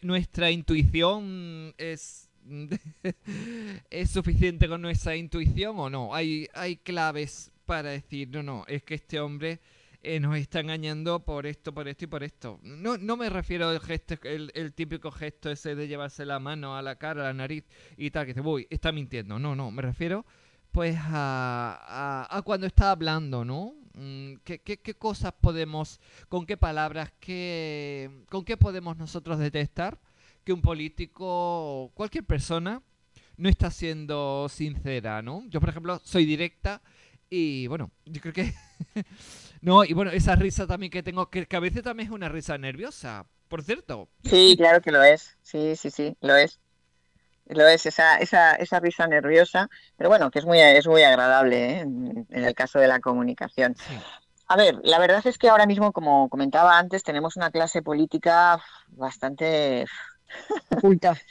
nuestra 0.01 0.51
intuición 0.51 1.73
es 1.77 2.29
¿Es 3.89 4.11
suficiente 4.11 4.69
con 4.69 4.81
nuestra 4.81 5.17
intuición 5.17 5.77
o 5.79 5.89
no? 5.89 6.15
Hay, 6.15 6.47
hay 6.53 6.77
claves 6.77 7.51
para 7.65 7.89
decir, 7.89 8.29
no, 8.29 8.41
no, 8.41 8.63
es 8.67 8.83
que 8.83 8.95
este 8.95 9.19
hombre 9.19 9.59
eh, 10.01 10.21
nos 10.21 10.37
está 10.37 10.61
engañando 10.61 11.25
por 11.25 11.45
esto, 11.45 11.73
por 11.73 11.89
esto 11.89 12.05
y 12.05 12.07
por 12.07 12.23
esto. 12.23 12.61
No, 12.63 12.97
no 12.97 13.17
me 13.17 13.29
refiero 13.29 13.67
al 13.67 13.81
gesto, 13.81 14.15
el, 14.23 14.73
típico 14.73 15.11
gesto 15.11 15.51
ese 15.51 15.75
de 15.75 15.89
llevarse 15.89 16.25
la 16.25 16.39
mano 16.39 16.77
a 16.77 16.81
la 16.81 16.95
cara, 16.95 17.23
a 17.23 17.25
la 17.25 17.33
nariz 17.33 17.65
y 17.97 18.11
tal, 18.11 18.25
que 18.25 18.33
dice, 18.33 18.47
uy, 18.47 18.65
está 18.69 18.93
mintiendo. 18.93 19.39
No, 19.39 19.57
no, 19.57 19.71
me 19.71 19.81
refiero 19.81 20.25
pues 20.71 20.95
a, 20.99 22.27
a, 22.29 22.41
cuando 22.43 22.67
está 22.67 22.91
hablando, 22.91 23.43
¿no? 23.43 23.73
Mm, 23.97 24.35
¿Qué, 24.43 24.59
qué, 24.59 24.77
qué 24.77 24.93
cosas 24.93 25.33
podemos, 25.41 25.99
con 26.29 26.45
qué 26.45 26.55
palabras, 26.55 27.11
qué, 27.19 28.11
con 28.29 28.45
qué 28.45 28.55
podemos 28.55 28.95
nosotros 28.95 29.39
detectar 29.39 29.99
que 30.43 30.53
un 30.53 30.61
político, 30.61 31.91
cualquier 31.93 32.23
persona, 32.23 32.81
no 33.37 33.49
está 33.49 33.71
siendo 33.71 34.47
sincera, 34.49 35.21
¿no? 35.21 35.43
Yo, 35.49 35.59
por 35.59 35.69
ejemplo, 35.69 35.99
soy 36.03 36.25
directa 36.25 36.81
y, 37.29 37.67
bueno, 37.67 37.91
yo 38.05 38.21
creo 38.21 38.33
que... 38.33 38.53
no, 39.61 39.83
y 39.83 39.93
bueno, 39.93 40.11
esa 40.11 40.35
risa 40.35 40.67
también 40.67 40.91
que 40.91 41.03
tengo, 41.03 41.29
que, 41.29 41.47
a 41.49 41.59
veces 41.59 41.83
también 41.83 42.07
es 42.07 42.13
una 42.13 42.29
risa 42.29 42.57
nerviosa, 42.57 43.25
por 43.47 43.63
cierto. 43.63 44.09
Sí, 44.23 44.55
claro 44.57 44.81
que 44.81 44.91
lo 44.91 45.03
es. 45.03 45.37
Sí, 45.41 45.75
sí, 45.75 45.89
sí, 45.89 46.15
lo 46.21 46.35
es. 46.35 46.59
Lo 47.49 47.67
es, 47.67 47.85
esa, 47.85 48.17
esa, 48.17 48.55
esa 48.55 48.79
risa 48.79 49.07
nerviosa, 49.07 49.69
pero 49.95 50.09
bueno, 50.09 50.29
que 50.31 50.39
es 50.39 50.45
muy, 50.45 50.59
es 50.59 50.87
muy 50.87 51.03
agradable 51.03 51.71
¿eh? 51.71 51.79
en, 51.81 52.27
el 52.29 52.53
caso 52.53 52.79
de 52.79 52.87
la 52.87 52.99
comunicación. 52.99 53.75
A 54.47 54.55
ver, 54.55 54.79
la 54.83 54.99
verdad 54.99 55.25
es 55.25 55.37
que 55.37 55.49
ahora 55.49 55.65
mismo, 55.65 55.91
como 55.91 56.29
comentaba 56.29 56.77
antes, 56.77 57.03
tenemos 57.03 57.37
una 57.37 57.51
clase 57.51 57.81
política 57.81 58.61
bastante 58.89 59.85
oculta. 60.75 61.15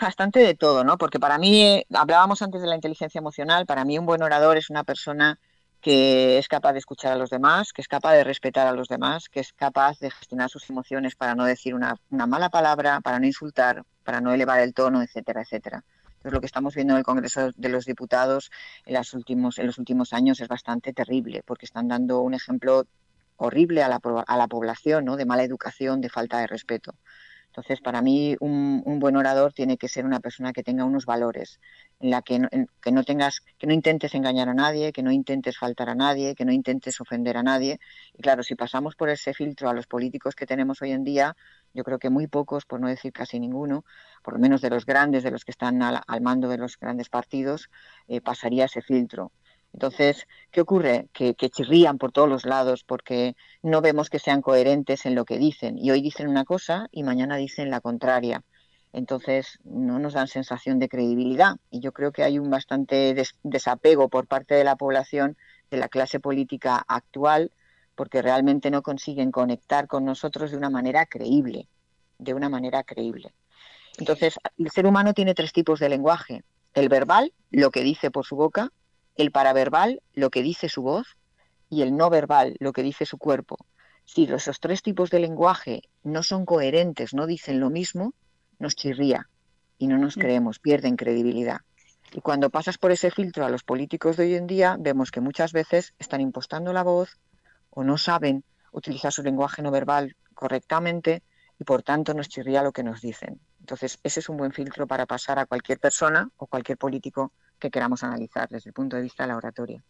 bastante 0.00 0.40
de 0.40 0.54
todo, 0.54 0.84
¿no? 0.84 0.98
Porque 0.98 1.20
para 1.20 1.38
mí, 1.38 1.84
hablábamos 1.94 2.42
antes 2.42 2.60
de 2.60 2.66
la 2.66 2.74
inteligencia 2.74 3.18
emocional, 3.18 3.66
para 3.66 3.84
mí 3.84 3.98
un 3.98 4.06
buen 4.06 4.22
orador 4.22 4.56
es 4.56 4.70
una 4.70 4.84
persona 4.84 5.38
que 5.82 6.38
es 6.38 6.46
capaz 6.46 6.72
de 6.72 6.78
escuchar 6.78 7.12
a 7.12 7.16
los 7.16 7.28
demás, 7.28 7.72
que 7.72 7.82
es 7.82 7.88
capaz 7.88 8.14
de 8.14 8.22
respetar 8.22 8.68
a 8.68 8.72
los 8.72 8.86
demás, 8.86 9.28
que 9.28 9.40
es 9.40 9.52
capaz 9.52 9.98
de 9.98 10.12
gestionar 10.12 10.48
sus 10.48 10.70
emociones 10.70 11.16
para 11.16 11.34
no 11.34 11.44
decir 11.44 11.74
una, 11.74 11.96
una 12.08 12.26
mala 12.26 12.50
palabra, 12.50 13.00
para 13.00 13.18
no 13.18 13.26
insultar, 13.26 13.82
para 14.04 14.20
no 14.20 14.32
elevar 14.32 14.60
el 14.60 14.74
tono, 14.74 15.02
etcétera, 15.02 15.42
etcétera. 15.42 15.82
Entonces, 16.06 16.32
lo 16.32 16.40
que 16.40 16.46
estamos 16.46 16.76
viendo 16.76 16.94
en 16.94 16.98
el 16.98 17.04
Congreso 17.04 17.50
de 17.56 17.68
los 17.68 17.84
Diputados 17.84 18.52
en, 18.86 18.94
los 18.94 19.12
últimos, 19.12 19.58
en 19.58 19.66
los 19.66 19.78
últimos 19.78 20.12
años 20.12 20.40
es 20.40 20.46
bastante 20.46 20.92
terrible, 20.92 21.42
porque 21.44 21.66
están 21.66 21.88
dando 21.88 22.20
un 22.20 22.34
ejemplo 22.34 22.86
horrible 23.36 23.82
a 23.82 23.88
la, 23.88 23.98
a 24.24 24.36
la 24.36 24.46
población, 24.46 25.04
¿no? 25.04 25.16
de 25.16 25.26
mala 25.26 25.42
educación, 25.42 26.00
de 26.00 26.10
falta 26.10 26.38
de 26.38 26.46
respeto. 26.46 26.94
Entonces, 27.52 27.82
para 27.82 28.00
mí, 28.00 28.34
un, 28.40 28.82
buen 28.98 29.14
orador 29.14 29.52
tiene 29.52 29.76
que 29.76 29.86
ser 29.86 30.06
una 30.06 30.20
persona 30.20 30.54
que 30.54 30.62
tenga 30.62 30.86
unos 30.86 31.04
valores, 31.04 31.60
en 32.00 32.08
la 32.08 32.22
que 32.22 32.38
no, 32.38 32.48
que 32.80 32.92
no 32.92 33.04
tengas, 33.04 33.42
que 33.58 33.66
no 33.66 33.74
intentes 33.74 34.14
engañar 34.14 34.48
a 34.48 34.54
nadie, 34.54 34.90
que 34.90 35.02
no 35.02 35.12
intentes 35.12 35.58
faltar 35.58 35.90
a 35.90 35.94
nadie, 35.94 36.34
que 36.34 36.46
no 36.46 36.52
intentes 36.52 36.98
ofender 37.02 37.36
a 37.36 37.42
nadie. 37.42 37.78
Y 38.14 38.22
claro, 38.22 38.42
si 38.42 38.54
pasamos 38.54 38.96
por 38.96 39.10
ese 39.10 39.34
filtro 39.34 39.68
a 39.68 39.74
los 39.74 39.86
políticos 39.86 40.34
que 40.34 40.46
tenemos 40.46 40.80
hoy 40.80 40.92
en 40.92 41.04
día, 41.04 41.36
yo 41.74 41.84
creo 41.84 41.98
que 41.98 42.08
muy 42.08 42.26
pocos, 42.26 42.64
por 42.64 42.80
no 42.80 42.88
decir 42.88 43.12
casi 43.12 43.38
ninguno, 43.38 43.84
por 44.22 44.32
lo 44.32 44.40
menos 44.40 44.62
de 44.62 44.70
los 44.70 44.86
grandes, 44.86 45.22
de 45.22 45.30
los 45.30 45.44
que 45.44 45.50
están 45.50 45.82
al, 45.82 46.00
al 46.06 46.20
mando 46.22 46.48
de 46.48 46.56
los 46.56 46.78
grandes 46.78 47.10
partidos, 47.10 47.68
eh, 48.08 48.22
pasaría 48.22 48.64
ese 48.64 48.80
filtro. 48.80 49.30
Entonces, 49.72 50.26
¿qué 50.50 50.60
ocurre? 50.60 51.08
Que, 51.12 51.34
chirrían 51.34 51.98
por 51.98 52.12
todos 52.12 52.28
los 52.28 52.44
lados 52.44 52.84
porque 52.84 53.34
no 53.62 53.80
vemos 53.80 54.10
que 54.10 54.18
sean 54.18 54.42
coherentes 54.42 55.06
en 55.06 55.14
lo 55.14 55.24
que 55.24 55.38
dicen. 55.38 55.78
Y 55.78 55.90
hoy 55.90 56.02
dicen 56.02 56.28
una 56.28 56.44
cosa 56.44 56.88
y 56.92 57.02
mañana 57.02 57.36
dicen 57.36 57.70
la 57.70 57.80
contraria. 57.80 58.42
Entonces, 58.92 59.58
no 59.64 59.98
nos 59.98 60.12
dan 60.12 60.28
sensación 60.28 60.78
de 60.78 60.88
credibilidad. 60.88 61.56
Y 61.70 61.80
yo 61.80 61.92
creo 61.92 62.12
que 62.12 62.22
hay 62.22 62.38
un 62.38 62.50
bastante 62.50 63.14
des 63.14 63.34
desapego 63.42 64.08
por 64.08 64.26
parte 64.26 64.54
de 64.54 64.64
la 64.64 64.76
población, 64.76 65.36
de 65.70 65.78
la 65.78 65.88
clase 65.88 66.20
política 66.20 66.84
actual, 66.86 67.50
porque 67.94 68.20
realmente 68.20 68.70
no 68.70 68.82
consiguen 68.82 69.30
conectar 69.30 69.86
con 69.86 70.04
nosotros 70.04 70.50
de 70.50 70.58
una 70.58 70.68
manera 70.68 71.06
creíble, 71.06 71.68
de 72.18 72.34
una 72.34 72.50
manera 72.50 72.82
creíble. 72.82 73.32
Entonces, 73.98 74.38
el 74.58 74.70
ser 74.70 74.86
humano 74.86 75.14
tiene 75.14 75.34
tres 75.34 75.52
tipos 75.52 75.80
de 75.80 75.88
lenguaje. 75.88 76.42
El 76.74 76.88
verbal, 76.90 77.32
lo 77.50 77.70
que 77.70 77.82
dice 77.82 78.10
por 78.10 78.26
su 78.26 78.36
boca, 78.36 78.70
el 79.16 79.30
paraverbal, 79.30 80.02
lo 80.14 80.30
que 80.30 80.42
dice 80.42 80.68
su 80.68 80.82
voz, 80.82 81.16
y 81.68 81.82
el 81.82 81.96
no 81.96 82.10
verbal, 82.10 82.56
lo 82.60 82.72
que 82.72 82.82
dice 82.82 83.06
su 83.06 83.18
cuerpo. 83.18 83.56
Si 84.04 84.24
esos 84.24 84.60
tres 84.60 84.82
tipos 84.82 85.10
de 85.10 85.20
lenguaje 85.20 85.82
no 86.02 86.22
son 86.22 86.44
coherentes, 86.44 87.14
no 87.14 87.26
dicen 87.26 87.60
lo 87.60 87.70
mismo, 87.70 88.14
nos 88.58 88.76
chirría 88.76 89.28
y 89.78 89.86
no 89.86 89.98
nos 89.98 90.16
creemos, 90.16 90.58
pierden 90.58 90.96
credibilidad. 90.96 91.60
Y 92.12 92.20
cuando 92.20 92.50
pasas 92.50 92.78
por 92.78 92.92
ese 92.92 93.10
filtro 93.10 93.46
a 93.46 93.48
los 93.48 93.64
políticos 93.64 94.16
de 94.16 94.24
hoy 94.24 94.34
en 94.34 94.46
día, 94.46 94.76
vemos 94.78 95.10
que 95.10 95.20
muchas 95.20 95.52
veces 95.52 95.94
están 95.98 96.20
impostando 96.20 96.72
la 96.72 96.82
voz, 96.82 97.18
o 97.70 97.84
no 97.84 97.96
saben 97.96 98.44
utilizar 98.70 99.12
su 99.12 99.22
lenguaje 99.22 99.62
no 99.62 99.70
verbal 99.70 100.16
correctamente 100.34 101.22
y 101.58 101.64
por 101.64 101.82
tanto 101.82 102.12
nos 102.12 102.28
chirría 102.28 102.62
lo 102.62 102.72
que 102.72 102.82
nos 102.82 103.00
dicen. 103.00 103.40
Entonces, 103.60 103.98
ese 104.02 104.20
es 104.20 104.28
un 104.28 104.36
buen 104.36 104.52
filtro 104.52 104.86
para 104.86 105.06
pasar 105.06 105.38
a 105.38 105.46
cualquier 105.46 105.78
persona 105.78 106.28
o 106.36 106.46
cualquier 106.46 106.76
político 106.76 107.32
que 107.62 107.70
queramos 107.70 108.02
analizar 108.02 108.48
desde 108.48 108.70
el 108.70 108.74
punto 108.74 108.96
de 108.96 109.02
vista 109.02 109.22
de 109.22 109.28
la 109.28 109.36
oratoria. 109.36 109.80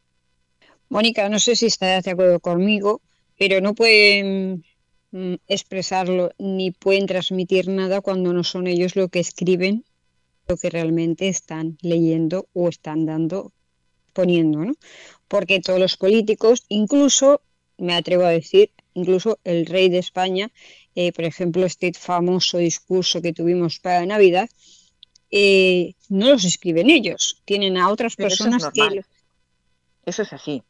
Mónica, 0.90 1.28
no 1.30 1.38
sé 1.38 1.56
si 1.56 1.66
estás 1.66 2.04
de 2.04 2.10
acuerdo 2.10 2.38
conmigo, 2.38 3.00
pero 3.38 3.62
no 3.62 3.74
pueden 3.74 4.62
mm, 5.10 5.36
expresarlo 5.48 6.32
ni 6.38 6.70
pueden 6.70 7.06
transmitir 7.06 7.68
nada 7.68 8.02
cuando 8.02 8.34
no 8.34 8.44
son 8.44 8.66
ellos 8.66 8.94
lo 8.94 9.08
que 9.08 9.20
escriben, 9.20 9.84
lo 10.48 10.58
que 10.58 10.68
realmente 10.68 11.28
están 11.28 11.78
leyendo 11.80 12.46
o 12.52 12.68
están 12.68 13.06
dando, 13.06 13.52
poniendo, 14.12 14.58
¿no? 14.66 14.74
Porque 15.26 15.60
todos 15.60 15.80
los 15.80 15.96
políticos, 15.96 16.64
incluso 16.68 17.40
me 17.78 17.94
atrevo 17.94 18.24
a 18.24 18.30
decir, 18.40 18.70
incluso 18.92 19.38
el 19.44 19.64
rey 19.64 19.88
de 19.88 19.98
España, 19.98 20.50
eh, 20.94 21.10
por 21.12 21.24
ejemplo, 21.24 21.64
este 21.64 21.90
famoso 21.94 22.58
discurso 22.58 23.22
que 23.22 23.32
tuvimos 23.32 23.78
para 23.78 24.04
Navidad, 24.04 24.50
eh, 25.33 25.95
no 26.11 26.28
los 26.28 26.45
escriben 26.45 26.91
ellos, 26.91 27.41
tienen 27.45 27.78
a 27.78 27.89
otras 27.89 28.14
Pero 28.16 28.28
personas 28.28 28.62
eso 28.62 28.68
es 28.68 28.91
que... 28.91 29.05
Eso 30.05 30.22
es 30.22 30.33
así. 30.33 30.62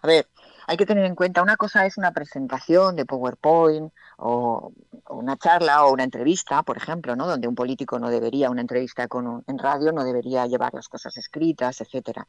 A 0.00 0.06
ver, 0.06 0.26
hay 0.66 0.76
que 0.76 0.86
tener 0.86 1.04
en 1.04 1.14
cuenta, 1.14 1.42
una 1.42 1.56
cosa 1.56 1.84
es 1.84 1.98
una 1.98 2.12
presentación 2.12 2.96
de 2.96 3.04
PowerPoint 3.04 3.92
o, 4.18 4.72
o, 5.04 5.14
una 5.14 5.36
charla 5.36 5.84
o 5.84 5.92
una 5.92 6.04
entrevista, 6.04 6.62
por 6.62 6.76
ejemplo, 6.76 7.16
¿no? 7.16 7.26
donde 7.26 7.48
un 7.48 7.54
político 7.54 7.98
no 7.98 8.08
debería, 8.08 8.50
una 8.50 8.60
entrevista 8.60 9.08
con 9.08 9.26
un, 9.26 9.44
en 9.46 9.58
radio 9.58 9.90
no 9.92 10.04
debería 10.04 10.46
llevar 10.46 10.72
las 10.74 10.88
cosas 10.88 11.16
escritas, 11.16 11.80
etcétera. 11.80 12.28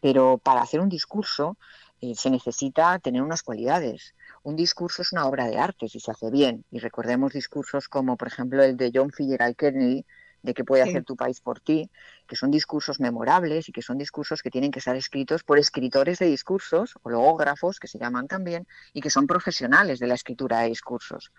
Pero 0.00 0.38
para 0.38 0.62
hacer 0.62 0.80
un 0.80 0.88
discurso 0.88 1.56
eh, 2.00 2.14
se 2.14 2.30
necesita 2.30 2.98
tener 2.98 3.22
unas 3.22 3.42
cualidades. 3.42 4.14
Un 4.42 4.56
discurso 4.56 5.02
es 5.02 5.12
una 5.12 5.26
obra 5.26 5.46
de 5.46 5.58
arte 5.58 5.88
si 5.88 6.00
se 6.00 6.10
hace 6.10 6.30
bien. 6.30 6.64
Y 6.70 6.78
recordemos 6.78 7.32
discursos 7.32 7.88
como, 7.88 8.16
por 8.16 8.28
ejemplo, 8.28 8.62
el 8.62 8.76
de 8.76 8.90
John 8.94 9.10
Fitzgerald 9.10 9.56
Kennedy, 9.56 10.04
de 10.42 10.54
qué 10.54 10.64
puede 10.64 10.84
sí. 10.84 10.90
hacer 10.90 11.04
tu 11.04 11.16
país 11.16 11.40
por 11.40 11.60
ti, 11.60 11.90
que 12.26 12.36
son 12.36 12.50
discursos 12.50 13.00
memorables 13.00 13.68
y 13.68 13.72
que 13.72 13.82
son 13.82 13.98
discursos 13.98 14.42
que 14.42 14.50
tienen 14.50 14.70
que 14.70 14.80
ser 14.80 14.96
escritos 14.96 15.42
por 15.42 15.58
escritores 15.58 16.18
de 16.18 16.26
discursos, 16.26 16.94
o 17.02 17.10
logógrafos, 17.10 17.80
que 17.80 17.88
se 17.88 17.98
llaman 17.98 18.28
también, 18.28 18.66
y 18.92 19.00
que 19.00 19.10
son 19.10 19.26
profesionales 19.26 19.98
de 19.98 20.06
la 20.06 20.14
escritura 20.14 20.60
de 20.60 20.68
discursos. 20.68 21.32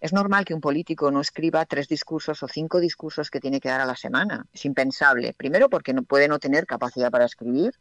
Es 0.00 0.12
normal 0.12 0.44
que 0.44 0.54
un 0.54 0.60
político 0.60 1.10
no 1.10 1.20
escriba 1.20 1.64
tres 1.64 1.88
discursos 1.88 2.42
o 2.42 2.48
cinco 2.48 2.80
discursos 2.80 3.30
que 3.30 3.40
tiene 3.40 3.60
que 3.60 3.68
dar 3.68 3.80
a 3.80 3.86
la 3.86 3.96
semana. 3.96 4.46
Es 4.52 4.64
impensable. 4.64 5.34
Primero, 5.34 5.70
porque 5.70 5.94
no 5.94 6.02
puede 6.02 6.28
no 6.28 6.38
tener 6.38 6.66
capacidad 6.66 7.10
para 7.10 7.24
escribir. 7.24 7.72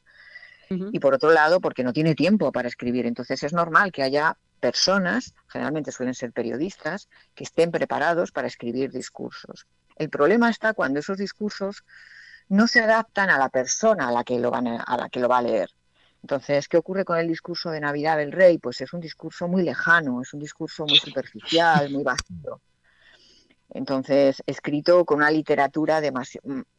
Uh 0.69 0.75
-huh. 0.75 0.89
Y 0.93 0.99
por 0.99 1.13
otro 1.13 1.31
lado, 1.31 1.59
porque 1.59 1.83
no 1.83 1.93
tiene 1.93 2.15
tiempo 2.15 2.51
para 2.51 2.67
escribir. 2.67 3.05
Entonces 3.05 3.43
es 3.43 3.53
normal 3.53 3.91
que 3.91 4.03
haya 4.03 4.37
personas, 4.59 5.35
generalmente 5.47 5.91
suelen 5.91 6.15
ser 6.15 6.31
periodistas, 6.31 7.07
que 7.35 7.43
estén 7.43 7.71
preparados 7.71 8.31
para 8.31 8.47
escribir 8.47 8.91
discursos. 8.91 9.67
El 9.95 10.09
problema 10.09 10.49
está 10.49 10.73
cuando 10.73 10.99
esos 10.99 11.17
discursos 11.17 11.83
no 12.49 12.67
se 12.67 12.81
adaptan 12.81 13.29
a 13.29 13.37
la 13.37 13.49
persona 13.49 14.09
a 14.09 14.11
la 14.11 14.23
que 14.23 14.39
lo, 14.39 14.51
van 14.51 14.67
a, 14.67 14.83
a 14.83 14.97
la 14.97 15.09
que 15.09 15.19
lo 15.19 15.29
va 15.29 15.39
a 15.39 15.41
leer. 15.41 15.69
Entonces, 16.21 16.67
¿qué 16.67 16.77
ocurre 16.77 17.05
con 17.05 17.19
el 17.19 17.27
discurso 17.27 17.69
de 17.69 17.79
Navidad 17.79 18.17
del 18.17 18.31
Rey? 18.31 18.57
Pues 18.57 18.81
es 18.81 18.93
un 18.93 18.99
discurso 18.99 19.47
muy 19.47 19.61
lejano, 19.61 20.21
es 20.23 20.33
un 20.33 20.39
discurso 20.39 20.87
muy 20.87 20.97
superficial, 20.97 21.91
muy 21.91 22.03
vacío. 22.03 22.61
Entonces, 23.69 24.41
escrito 24.47 25.05
con 25.05 25.17
una 25.17 25.29
literatura 25.29 26.01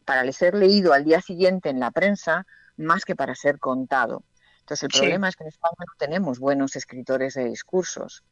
para 0.04 0.32
ser 0.32 0.54
leído 0.54 0.92
al 0.92 1.04
día 1.04 1.20
siguiente 1.20 1.68
en 1.68 1.78
la 1.78 1.92
prensa, 1.92 2.44
más 2.76 3.04
que 3.04 3.14
para 3.14 3.36
ser 3.36 3.60
contado. 3.60 4.24
Entonces, 4.60 4.84
el 4.84 4.92
sí. 4.92 4.98
problema 4.98 5.28
es 5.28 5.36
que 5.36 5.44
en 5.44 5.48
España 5.48 5.76
no 5.78 5.92
tenemos 5.96 6.40
buenos 6.40 6.74
escritores 6.74 7.34
de 7.34 7.44
discursos. 7.44 8.24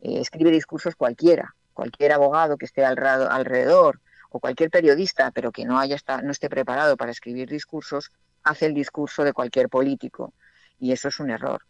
Eh, 0.00 0.20
escribe 0.20 0.52
discursos 0.52 0.94
cualquiera, 0.94 1.56
cualquier 1.72 2.12
abogado 2.12 2.56
que 2.56 2.66
esté 2.66 2.84
alrededor 2.84 4.00
o 4.32 4.40
cualquier 4.40 4.70
periodista, 4.70 5.30
pero 5.30 5.52
que 5.52 5.64
no, 5.64 5.78
haya 5.78 5.96
está, 5.96 6.22
no 6.22 6.32
esté 6.32 6.48
preparado 6.48 6.96
para 6.96 7.12
escribir 7.12 7.48
discursos, 7.48 8.10
hace 8.42 8.66
el 8.66 8.74
discurso 8.74 9.24
de 9.24 9.32
cualquier 9.32 9.68
político. 9.68 10.32
Y 10.78 10.92
eso 10.92 11.08
es 11.08 11.20
un 11.20 11.30
error. 11.30 11.62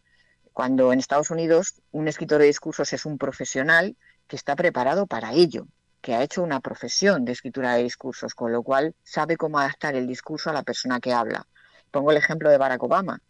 Cuando 0.53 0.93
en 0.93 0.99
Estados 0.99 1.31
Unidos 1.31 1.83
un 1.91 2.09
escritor 2.09 2.41
de 2.41 2.47
discursos 2.47 2.93
es 2.93 3.05
un 3.05 3.19
profesional 3.19 3.97
que 4.27 4.37
está 4.37 4.55
preparado 4.55 5.07
para 5.07 5.33
ello, 5.33 5.67
que 6.01 6.15
ha 6.15 6.23
hecho 6.23 6.43
una 6.43 6.61
profesión 6.61 7.25
de 7.25 7.33
escritura 7.33 7.75
de 7.75 7.83
discursos, 7.83 8.35
con 8.35 8.53
lo 8.53 8.63
cual 8.63 8.95
sabe 9.03 9.37
cómo 9.37 9.59
adaptar 9.59 9.95
el 9.95 10.07
discurso 10.07 10.51
a 10.51 10.53
la 10.53 10.63
persona 10.63 11.01
que 11.01 11.13
habla. 11.13 11.47
Pongo 11.91 12.11
el 12.11 12.17
ejemplo 12.17 12.51
de 12.51 12.59
Barack 12.59 12.83
Obama. 12.83 13.21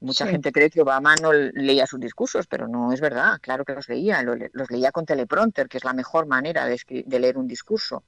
Mucha 0.00 0.24
sí. 0.24 0.32
gente 0.32 0.52
cree 0.52 0.70
que 0.70 0.82
Obama 0.82 1.14
no 1.16 1.32
leía 1.32 1.86
sus 1.86 2.00
discursos, 2.00 2.46
pero 2.46 2.68
no 2.68 2.92
es 2.92 3.00
verdad. 3.00 3.38
Claro 3.40 3.64
que 3.64 3.74
los 3.74 3.88
leía, 3.88 4.22
los 4.22 4.70
leía 4.70 4.92
con 4.92 5.06
teleprompter, 5.06 5.68
que 5.68 5.78
es 5.78 5.84
la 5.84 5.92
mejor 5.92 6.26
manera 6.26 6.66
de, 6.66 6.78
de 7.06 7.18
leer 7.20 7.38
un 7.38 7.46
discurso. 7.46 8.04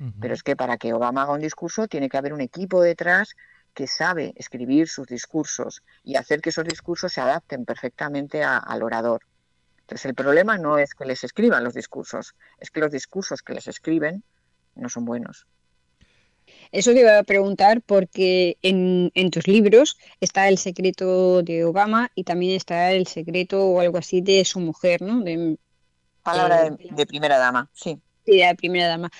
Uh 0.00 0.04
-huh. 0.04 0.12
Pero 0.20 0.34
es 0.34 0.42
que 0.42 0.56
para 0.56 0.76
que 0.76 0.92
Obama 0.92 1.22
haga 1.22 1.32
un 1.32 1.40
discurso 1.40 1.88
tiene 1.88 2.08
que 2.08 2.16
haber 2.16 2.32
un 2.32 2.40
equipo 2.40 2.82
detrás 2.82 3.34
que 3.74 3.86
sabe 3.86 4.32
escribir 4.36 4.88
sus 4.88 5.06
discursos 5.06 5.82
y 6.02 6.16
hacer 6.16 6.40
que 6.40 6.50
esos 6.50 6.64
discursos 6.64 7.12
se 7.12 7.20
adapten 7.20 7.64
perfectamente 7.64 8.42
a, 8.42 8.58
al 8.58 8.82
orador. 8.82 9.22
Entonces 9.80 10.06
el 10.06 10.14
problema 10.14 10.58
no 10.58 10.78
es 10.78 10.94
que 10.94 11.04
les 11.04 11.24
escriban 11.24 11.64
los 11.64 11.74
discursos, 11.74 12.34
es 12.58 12.70
que 12.70 12.80
los 12.80 12.90
discursos 12.90 13.40
que 13.40 13.54
les 13.54 13.68
escriben 13.68 14.22
no 14.74 14.88
son 14.88 15.04
buenos. 15.04 15.46
Eso 16.72 16.92
te 16.92 17.00
iba 17.00 17.18
a 17.18 17.22
preguntar 17.22 17.82
porque 17.82 18.58
en, 18.62 19.10
en, 19.14 19.30
tus 19.30 19.46
libros 19.46 19.96
está 20.20 20.48
el 20.48 20.58
secreto 20.58 21.42
de 21.42 21.64
Obama 21.64 22.10
y 22.14 22.24
también 22.24 22.56
está 22.56 22.92
el 22.92 23.06
secreto 23.06 23.64
o 23.64 23.80
algo 23.80 23.98
así 23.98 24.20
de 24.20 24.44
su 24.44 24.60
mujer, 24.60 25.02
¿no? 25.02 25.20
De, 25.20 25.56
Palabra 26.22 26.64
de, 26.64 26.76
de, 26.90 27.06
primera 27.06 27.38
dama, 27.38 27.70
sí. 27.72 27.98
Sí, 28.26 28.36
de 28.36 28.44
la 28.44 28.54
primera 28.54 28.88
dama. 28.88 29.10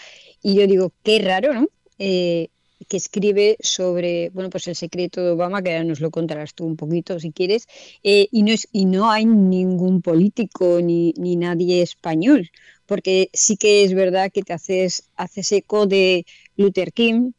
Y 0.42 0.54
yo 0.54 0.66
digo, 0.66 0.92
qué 1.02 1.18
raro, 1.20 1.54
¿no? 1.54 1.68
Eh, 1.98 2.48
que 2.88 2.96
escribe 2.96 3.56
sobre, 3.60 4.30
bueno, 4.30 4.50
pues 4.50 4.68
el 4.68 4.76
secreto 4.76 5.22
de 5.22 5.30
Obama, 5.32 5.62
que 5.62 5.72
ahora 5.72 5.84
nos 5.84 6.00
lo 6.00 6.10
contarás 6.10 6.54
tú 6.54 6.64
un 6.64 6.76
poquito 6.76 7.18
si 7.18 7.32
quieres, 7.32 7.66
eh, 8.02 8.28
y, 8.30 8.42
no 8.42 8.52
es, 8.52 8.68
y 8.72 8.86
no 8.86 9.10
hay 9.10 9.26
ningún 9.26 10.00
político 10.00 10.80
ni, 10.80 11.12
ni 11.18 11.36
nadie 11.36 11.82
español, 11.82 12.50
porque 12.86 13.30
sí 13.32 13.56
que 13.56 13.84
es 13.84 13.94
verdad 13.94 14.30
que 14.32 14.42
te 14.42 14.52
haces, 14.52 15.10
haces 15.16 15.52
eco 15.52 15.86
de 15.86 16.24
Luther 16.56 16.92
King, 16.92 17.32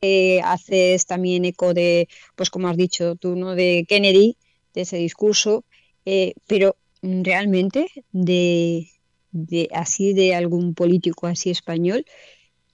eh, 0.00 0.40
haces 0.42 1.06
también 1.06 1.44
eco 1.44 1.74
de, 1.74 2.08
pues 2.34 2.50
como 2.50 2.68
has 2.68 2.76
dicho 2.76 3.14
tú, 3.16 3.36
¿no? 3.36 3.54
de 3.54 3.84
Kennedy, 3.88 4.36
de 4.74 4.80
ese 4.82 4.96
discurso, 4.96 5.64
pero 6.46 6.76
realmente 7.02 7.88
de, 8.12 8.88
de, 9.32 9.68
así 9.72 10.14
de 10.14 10.34
algún 10.34 10.74
político 10.74 11.26
así 11.26 11.50
español, 11.50 12.04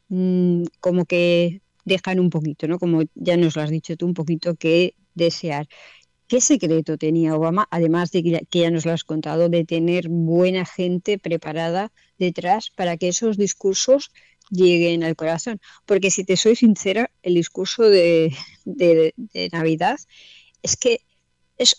mm, 0.09 0.65
como 0.81 1.05
que 1.05 1.61
dejan 1.85 2.21
un 2.21 2.31
poquito, 2.31 2.67
¿no? 2.69 2.79
Como 2.79 3.03
ya 3.15 3.37
nos 3.37 3.57
lo 3.57 3.63
has 3.63 3.71
dicho 3.71 3.97
tú, 3.97 4.07
un 4.07 4.15
poquito 4.15 4.55
que 4.55 4.95
desear. 5.15 5.69
¿Qué 6.27 6.41
secreto 6.41 6.97
tenía 6.97 7.37
Obama, 7.37 7.69
además 7.71 8.11
de 8.11 8.23
que 8.49 8.61
ya 8.61 8.71
nos 8.71 8.87
lo 8.87 8.93
has 8.93 9.05
contado, 9.05 9.49
de 9.49 9.65
tener 9.65 10.09
buena 10.09 10.65
gente 10.65 11.19
preparada 11.19 11.93
detrás 12.19 12.71
para 12.71 12.97
que 12.97 13.09
esos 13.09 13.37
discursos 13.37 14.11
lleguen 14.51 15.05
al 15.05 15.17
corazón? 15.17 15.61
Porque 15.85 16.11
si 16.11 16.25
te 16.25 16.37
soy 16.37 16.57
sincera, 16.57 17.11
el 17.23 17.35
discurso 17.35 17.83
de, 17.83 18.35
de 18.65 19.15
Navidad 19.53 19.99
es 20.63 20.77
que 20.77 21.01
es 21.59 21.77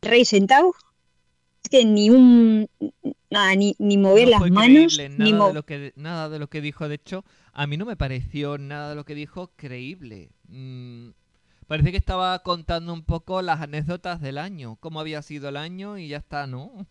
rey 0.00 0.24
sentado 0.24 0.74
que 1.70 1.84
ni 1.84 2.10
un 2.10 2.68
nada, 3.30 3.54
ni, 3.54 3.74
ni 3.78 3.96
mover 3.96 4.28
las 4.28 4.40
manos, 4.50 4.98
nada, 5.10 5.48
de 5.48 5.54
lo 5.54 5.64
que, 5.64 5.92
nada 5.96 6.28
de 6.28 6.38
lo 6.38 6.48
que 6.48 6.60
dijo, 6.60 6.88
de 6.88 6.96
hecho, 6.96 7.24
a 7.54 7.66
mí 7.66 7.76
no 7.76 7.86
me 7.86 7.96
pareció 7.96 8.58
nada 8.58 8.90
de 8.90 8.94
lo 8.96 9.04
que 9.04 9.14
dijo 9.14 9.52
creíble. 9.56 10.30
Mm, 10.48 11.10
parece 11.66 11.92
que 11.92 11.96
estaba 11.96 12.38
contando 12.40 12.92
un 12.92 13.04
poco 13.04 13.42
las 13.42 13.60
anécdotas 13.60 14.20
del 14.20 14.38
año, 14.38 14.76
cómo 14.80 15.00
había 15.00 15.22
sido 15.22 15.48
el 15.48 15.56
año 15.56 15.96
y 15.96 16.08
ya 16.08 16.18
está, 16.18 16.46
¿no? 16.46 16.86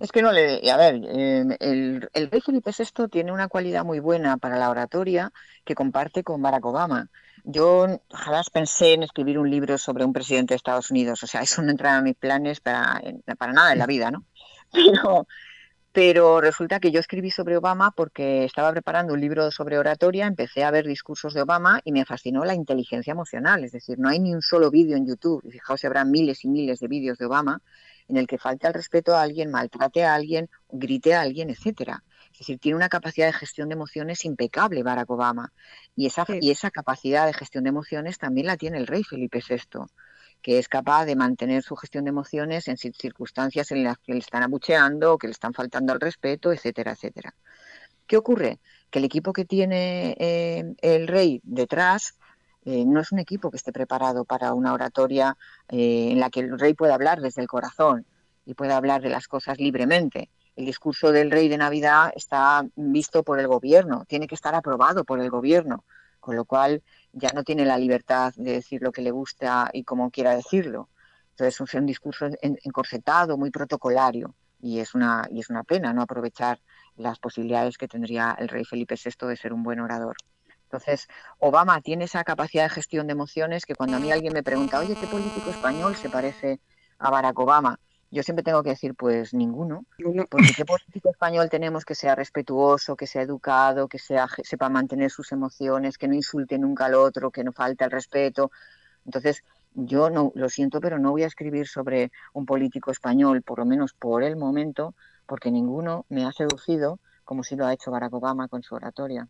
Es 0.00 0.10
que 0.12 0.22
no 0.22 0.32
le. 0.32 0.68
A 0.70 0.76
ver, 0.76 0.94
em, 0.94 1.56
el, 1.60 2.08
rey 2.30 2.40
Felipe 2.40 2.72
VI 2.76 3.08
tiene 3.08 3.32
una 3.32 3.48
cualidad 3.48 3.84
muy 3.84 4.00
buena 4.00 4.38
para 4.38 4.58
la 4.58 4.70
oratoria 4.70 5.30
que 5.64 5.74
comparte 5.74 6.24
con 6.24 6.42
Barack 6.42 6.64
Obama. 6.64 7.08
Yo 7.44 7.86
jamás 8.10 8.50
pensé 8.50 8.94
en 8.94 9.02
escribir 9.02 9.38
un 9.38 9.50
libro 9.50 9.78
sobre 9.78 10.04
un 10.04 10.12
presidente 10.12 10.54
de 10.54 10.56
Estados 10.56 10.90
Unidos, 10.90 11.22
o 11.22 11.26
sea, 11.26 11.42
eso 11.42 11.62
no 11.62 11.70
entra 11.70 11.98
en 11.98 12.04
mis 12.04 12.16
planes 12.16 12.60
para, 12.60 13.00
para 13.38 13.52
nada 13.52 13.72
en 13.72 13.78
la 13.78 13.86
vida, 13.86 14.10
¿no? 14.10 14.24
Pero, 14.72 15.26
pero 15.92 16.40
resulta 16.40 16.78
que 16.78 16.92
yo 16.92 17.00
escribí 17.00 17.30
sobre 17.30 17.56
Obama 17.56 17.90
porque 17.90 18.44
estaba 18.44 18.70
preparando 18.72 19.12
un 19.12 19.20
libro 19.20 19.50
sobre 19.50 19.78
oratoria, 19.78 20.26
empecé 20.26 20.62
a 20.62 20.70
ver 20.70 20.86
discursos 20.86 21.34
de 21.34 21.42
Obama 21.42 21.80
y 21.84 21.92
me 21.92 22.04
fascinó 22.04 22.44
la 22.44 22.54
inteligencia 22.54 23.10
emocional, 23.10 23.64
es 23.64 23.72
decir, 23.72 23.98
no 23.98 24.08
hay 24.08 24.20
ni 24.20 24.32
un 24.32 24.42
solo 24.42 24.70
vídeo 24.70 24.96
en 24.96 25.06
YouTube, 25.06 25.42
y 25.44 25.50
fijaos, 25.50 25.84
habrá 25.84 26.04
miles 26.04 26.44
y 26.44 26.48
miles 26.48 26.78
de 26.78 26.88
vídeos 26.88 27.18
de 27.18 27.26
Obama 27.26 27.60
en 28.10 28.16
el 28.16 28.26
que 28.26 28.38
falte 28.38 28.66
el 28.66 28.74
respeto 28.74 29.14
a 29.14 29.22
alguien, 29.22 29.50
maltrate 29.50 30.04
a 30.04 30.14
alguien, 30.14 30.50
grite 30.68 31.14
a 31.14 31.22
alguien, 31.22 31.48
etcétera. 31.50 32.02
Es 32.32 32.40
decir, 32.40 32.58
tiene 32.58 32.76
una 32.76 32.88
capacidad 32.88 33.26
de 33.26 33.32
gestión 33.32 33.68
de 33.68 33.74
emociones 33.74 34.24
impecable 34.24 34.82
Barack 34.82 35.10
Obama. 35.10 35.52
Y 35.94 36.06
esa, 36.06 36.26
y 36.40 36.50
esa 36.50 36.70
capacidad 36.70 37.26
de 37.26 37.32
gestión 37.32 37.64
de 37.64 37.70
emociones 37.70 38.18
también 38.18 38.46
la 38.46 38.56
tiene 38.56 38.78
el 38.78 38.86
rey 38.86 39.04
Felipe 39.04 39.40
VI, 39.48 39.86
que 40.42 40.58
es 40.58 40.68
capaz 40.68 41.04
de 41.04 41.16
mantener 41.16 41.62
su 41.62 41.76
gestión 41.76 42.04
de 42.04 42.10
emociones 42.10 42.68
en 42.68 42.76
circunstancias 42.76 43.70
en 43.70 43.84
las 43.84 43.98
que 43.98 44.12
le 44.12 44.18
están 44.18 44.42
abucheando, 44.42 45.18
que 45.18 45.26
le 45.26 45.32
están 45.32 45.52
faltando 45.52 45.92
al 45.92 46.00
respeto, 46.00 46.52
etcétera, 46.52 46.92
etcétera. 46.92 47.34
¿Qué 48.06 48.16
ocurre? 48.16 48.58
Que 48.90 48.98
el 48.98 49.04
equipo 49.04 49.32
que 49.32 49.44
tiene 49.44 50.16
eh, 50.18 50.74
el 50.82 51.06
rey 51.06 51.40
detrás 51.44 52.18
eh, 52.64 52.84
no 52.84 53.00
es 53.00 53.12
un 53.12 53.18
equipo 53.18 53.50
que 53.50 53.56
esté 53.56 53.72
preparado 53.72 54.24
para 54.24 54.52
una 54.54 54.72
oratoria 54.72 55.36
eh, 55.68 56.08
en 56.10 56.20
la 56.20 56.30
que 56.30 56.40
el 56.40 56.58
rey 56.58 56.74
pueda 56.74 56.94
hablar 56.94 57.20
desde 57.20 57.42
el 57.42 57.48
corazón 57.48 58.06
y 58.46 58.54
pueda 58.54 58.76
hablar 58.76 59.02
de 59.02 59.10
las 59.10 59.28
cosas 59.28 59.58
libremente 59.58 60.30
el 60.60 60.66
discurso 60.66 61.12
del 61.12 61.30
rey 61.30 61.48
de 61.48 61.58
Navidad 61.58 62.12
está 62.14 62.64
visto 62.76 63.22
por 63.22 63.40
el 63.40 63.48
gobierno, 63.48 64.04
tiene 64.06 64.26
que 64.26 64.34
estar 64.34 64.54
aprobado 64.54 65.04
por 65.04 65.20
el 65.20 65.30
gobierno, 65.30 65.84
con 66.20 66.36
lo 66.36 66.44
cual 66.44 66.82
ya 67.12 67.30
no 67.34 67.42
tiene 67.44 67.64
la 67.64 67.78
libertad 67.78 68.32
de 68.36 68.52
decir 68.52 68.82
lo 68.82 68.92
que 68.92 69.02
le 69.02 69.10
gusta 69.10 69.70
y 69.72 69.84
como 69.84 70.10
quiera 70.10 70.34
decirlo. 70.34 70.88
Entonces 71.30 71.60
es 71.60 71.74
un 71.74 71.86
discurso 71.86 72.28
encorsetado, 72.42 73.38
muy 73.38 73.50
protocolario, 73.50 74.34
y 74.60 74.80
es 74.80 74.94
una, 74.94 75.26
y 75.30 75.40
es 75.40 75.50
una 75.50 75.64
pena 75.64 75.92
no 75.92 76.02
aprovechar 76.02 76.60
las 76.96 77.18
posibilidades 77.18 77.78
que 77.78 77.88
tendría 77.88 78.36
el 78.38 78.48
rey 78.48 78.64
Felipe 78.64 78.96
VI 79.02 79.26
de 79.28 79.36
ser 79.36 79.52
un 79.52 79.62
buen 79.62 79.80
orador. 79.80 80.16
Entonces, 80.64 81.08
Obama 81.38 81.80
tiene 81.80 82.04
esa 82.04 82.22
capacidad 82.22 82.64
de 82.64 82.70
gestión 82.70 83.06
de 83.06 83.12
emociones 83.12 83.64
que 83.64 83.74
cuando 83.74 83.96
a 83.96 84.00
mí 84.00 84.12
alguien 84.12 84.32
me 84.32 84.42
pregunta, 84.42 84.78
oye, 84.78 84.94
¿qué 84.94 85.06
político 85.06 85.50
español 85.50 85.96
se 85.96 86.08
parece 86.08 86.60
a 86.98 87.10
Barack 87.10 87.38
Obama? 87.38 87.80
Yo 88.10 88.22
siempre 88.22 88.42
tengo 88.42 88.62
que 88.62 88.70
decir, 88.70 88.94
pues 88.94 89.32
ninguno, 89.34 89.84
porque 90.30 90.52
qué 90.56 90.64
político 90.64 91.10
español 91.10 91.48
tenemos 91.48 91.84
que 91.84 91.94
sea 91.94 92.14
respetuoso, 92.14 92.96
que 92.96 93.06
sea 93.06 93.22
educado, 93.22 93.88
que 93.88 93.98
sea, 93.98 94.26
sepa 94.42 94.68
mantener 94.68 95.10
sus 95.10 95.32
emociones, 95.32 95.96
que 95.96 96.08
no 96.08 96.14
insulte 96.14 96.58
nunca 96.58 96.86
al 96.86 96.94
otro, 96.94 97.30
que 97.30 97.44
no 97.44 97.52
falte 97.52 97.84
el 97.84 97.90
respeto. 97.90 98.50
Entonces, 99.04 99.44
yo 99.74 100.10
no 100.10 100.32
lo 100.34 100.48
siento, 100.48 100.80
pero 100.80 100.98
no 100.98 101.12
voy 101.12 101.22
a 101.22 101.28
escribir 101.28 101.68
sobre 101.68 102.10
un 102.32 102.46
político 102.46 102.90
español, 102.90 103.42
por 103.42 103.60
lo 103.60 103.64
menos 103.64 103.92
por 103.92 104.24
el 104.24 104.36
momento, 104.36 104.94
porque 105.26 105.50
ninguno 105.50 106.04
me 106.08 106.24
ha 106.24 106.32
seducido 106.32 106.98
como 107.24 107.44
si 107.44 107.54
lo 107.54 107.66
ha 107.66 107.72
hecho 107.72 107.92
Barack 107.92 108.12
Obama 108.12 108.48
con 108.48 108.64
su 108.64 108.74
oratoria. 108.74 109.28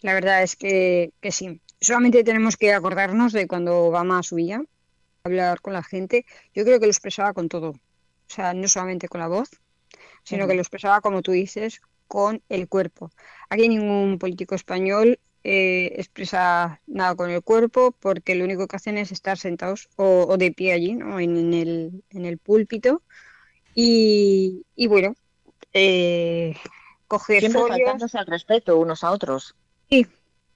La 0.00 0.12
verdad 0.12 0.42
es 0.42 0.54
que, 0.54 1.14
que 1.22 1.32
sí. 1.32 1.62
Solamente 1.80 2.24
tenemos 2.24 2.58
que 2.58 2.74
acordarnos 2.74 3.32
de 3.32 3.46
cuando 3.46 3.86
Obama 3.86 4.22
subía 4.22 4.62
hablar 5.24 5.62
con 5.62 5.72
la 5.72 5.82
gente, 5.82 6.26
yo 6.54 6.64
creo 6.64 6.78
que 6.78 6.86
lo 6.86 6.92
expresaba 6.92 7.32
con 7.32 7.48
todo. 7.48 7.70
O 7.70 7.78
sea, 8.26 8.52
no 8.52 8.68
solamente 8.68 9.08
con 9.08 9.20
la 9.20 9.28
voz, 9.28 9.50
sino 10.22 10.46
que 10.46 10.54
lo 10.54 10.60
expresaba, 10.60 11.00
como 11.00 11.22
tú 11.22 11.32
dices, 11.32 11.80
con 12.06 12.42
el 12.50 12.68
cuerpo. 12.68 13.10
Aquí 13.48 13.68
ningún 13.68 14.18
político 14.18 14.54
español 14.54 15.18
eh, 15.42 15.92
expresa 15.96 16.80
nada 16.86 17.14
con 17.14 17.30
el 17.30 17.42
cuerpo 17.42 17.92
porque 17.98 18.34
lo 18.34 18.44
único 18.44 18.66
que 18.66 18.76
hacen 18.76 18.98
es 18.98 19.12
estar 19.12 19.38
sentados 19.38 19.88
o, 19.96 20.36
de 20.36 20.52
pie 20.52 20.72
allí, 20.72 20.92
¿no? 20.92 21.18
en, 21.18 21.54
el, 21.54 22.04
en 22.10 22.26
el 22.26 22.36
púlpito. 22.38 23.02
Y, 23.74 24.64
bueno, 24.88 25.16
eh, 25.72 26.54
coger 27.08 27.40
Siempre 27.40 27.62
faltándose 27.62 28.18
al 28.18 28.26
respeto 28.26 28.78
unos 28.78 29.02
a 29.02 29.10
otros. 29.10 29.56
Sí, 29.88 30.06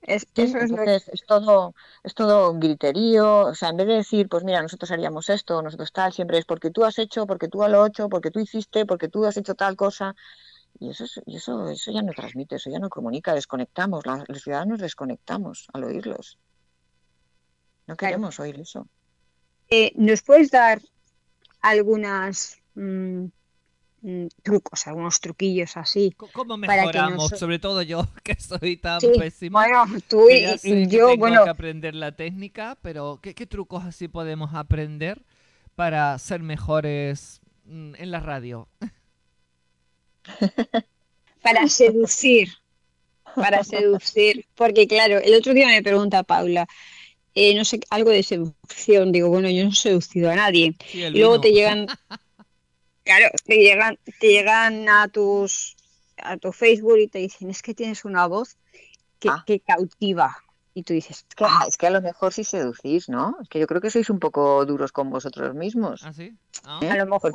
es, 0.03 0.27
eso 0.35 0.59
es, 0.59 1.09
es, 1.09 1.27
todo, 1.27 1.75
es 2.03 2.15
todo 2.15 2.55
griterío, 2.55 3.47
o 3.47 3.55
sea, 3.55 3.71
en 3.71 3.77
vez 3.77 3.87
de 3.87 3.95
decir, 3.95 4.29
pues 4.29 4.45
mira, 4.45 4.63
nosotros 4.63 4.91
haríamos 4.91 5.29
esto, 5.29 5.61
nosotros 5.63 5.93
tal, 5.93 6.13
siempre 6.13 6.39
es 6.39 6.45
porque 6.45 6.71
tú 6.71 6.85
has 6.85 6.99
hecho, 6.99 7.27
porque 7.27 7.49
tú 7.49 7.59
lo 7.69 7.87
hecho, 7.87 8.09
porque 8.09 8.31
tú 8.31 8.41
hiciste, 8.41 8.87
porque 8.87 9.09
tú 9.09 9.25
has 9.25 9.37
hecho 9.37 9.55
tal 9.55 9.77
cosa. 9.77 10.15
Y 10.81 10.91
eso, 10.91 11.05
y 11.27 11.37
eso, 11.37 11.69
eso 11.69 11.91
ya 11.91 12.03
no 12.03 12.13
transmite, 12.13 12.57
eso 12.57 12.71
ya 12.71 12.79
no 12.79 12.89
comunica, 12.89 13.35
desconectamos, 13.35 14.05
los 14.07 14.43
ciudadanos 14.43 14.79
desconectamos 14.79 15.67
al 15.73 15.85
oírlos. 15.85 16.39
No 17.87 17.97
queremos 17.97 18.39
oír 18.39 18.61
eso. 18.61 18.87
Eh, 19.71 19.93
¿Nos 19.97 20.23
puedes 20.23 20.51
dar 20.51 20.81
algunas 21.61 22.59
Mm, 22.79 23.33
trucos, 24.43 24.87
algunos 24.87 25.21
truquillos 25.21 25.77
así. 25.77 26.15
¿Cómo 26.33 26.57
mejoramos? 26.57 27.31
Sobre 27.37 27.59
todo 27.59 27.83
yo, 27.83 28.07
que 28.23 28.35
soy 28.37 28.77
tan 28.77 29.01
pésimo. 29.01 29.59
Bueno, 29.59 29.85
tú 30.09 30.29
y, 30.31 30.87
yo, 30.89 31.09
tengo 31.09 31.17
bueno. 31.17 31.45
que 31.45 31.51
aprender 31.51 31.95
la 31.95 32.13
técnica, 32.13 32.79
pero 32.83 33.19
¿qué, 33.23 33.35
trucos 33.47 33.85
así 33.85 34.09
podemos 34.09 34.55
aprender 34.55 35.23
para 35.75 36.19
ser 36.19 36.41
mejores 36.41 37.41
mm, 37.65 37.95
en 37.97 38.11
la 38.11 38.21
radio? 38.21 38.69
para 41.43 41.69
seducir, 41.69 42.51
para 43.35 43.65
seducir, 43.65 44.47
porque 44.55 44.87
claro, 44.87 45.19
el 45.19 45.35
otro 45.35 45.55
día 45.55 45.67
me 45.67 45.83
pregunta 45.83 46.23
Paula, 46.23 46.67
eh, 47.35 47.55
no 47.55 47.65
sé, 47.65 47.81
algo 47.91 48.11
de 48.11 48.23
seducción, 48.23 49.13
digo, 49.13 49.29
bueno, 49.29 49.49
yo 49.49 49.65
no 49.65 49.71
he 49.71 49.75
seducido 49.75 50.31
a 50.31 50.35
nadie. 50.35 50.75
y 50.93 51.11
luego 51.11 51.41
te 51.41 51.53
llegan 51.53 51.87
Claro, 53.09 53.31
te 53.47 53.57
llegan, 53.57 53.99
te 54.21 54.29
llegan 54.29 54.87
a 54.87 55.09
tus 55.09 55.79
a 56.19 56.37
tu 56.37 56.53
Facebook 56.53 56.99
y 56.99 57.09
te 57.09 57.21
dicen 57.21 57.49
es 57.49 57.63
que 57.63 57.73
tienes 57.73 58.05
una 58.05 58.27
voz 58.27 58.59
que, 59.19 59.31
ah. 59.31 59.45
que 59.47 59.61
cautiva. 59.61 60.45
Y 60.79 60.85
tú 60.85 60.93
dices, 60.93 61.27
ah, 61.41 61.65
es 61.67 61.77
que 61.77 61.89
a 61.89 61.91
lo 61.91 62.01
mejor 62.01 62.33
sí 62.33 62.45
seducís, 62.45 63.09
¿no? 63.09 63.37
Es 63.43 63.49
que 63.49 63.59
yo 63.59 63.67
creo 63.67 63.81
que 63.81 63.91
sois 63.91 64.11
un 64.11 64.21
poco 64.21 64.65
duros 64.65 64.93
con 64.93 65.11
vosotros 65.11 65.53
mismos. 65.53 66.03
¿Ah, 66.05 66.13
sí? 66.13 66.37
Ah. 66.65 66.79
¿Eh? 66.81 66.89
A 66.89 66.99
lo 66.99 67.07
mejor, 67.07 67.33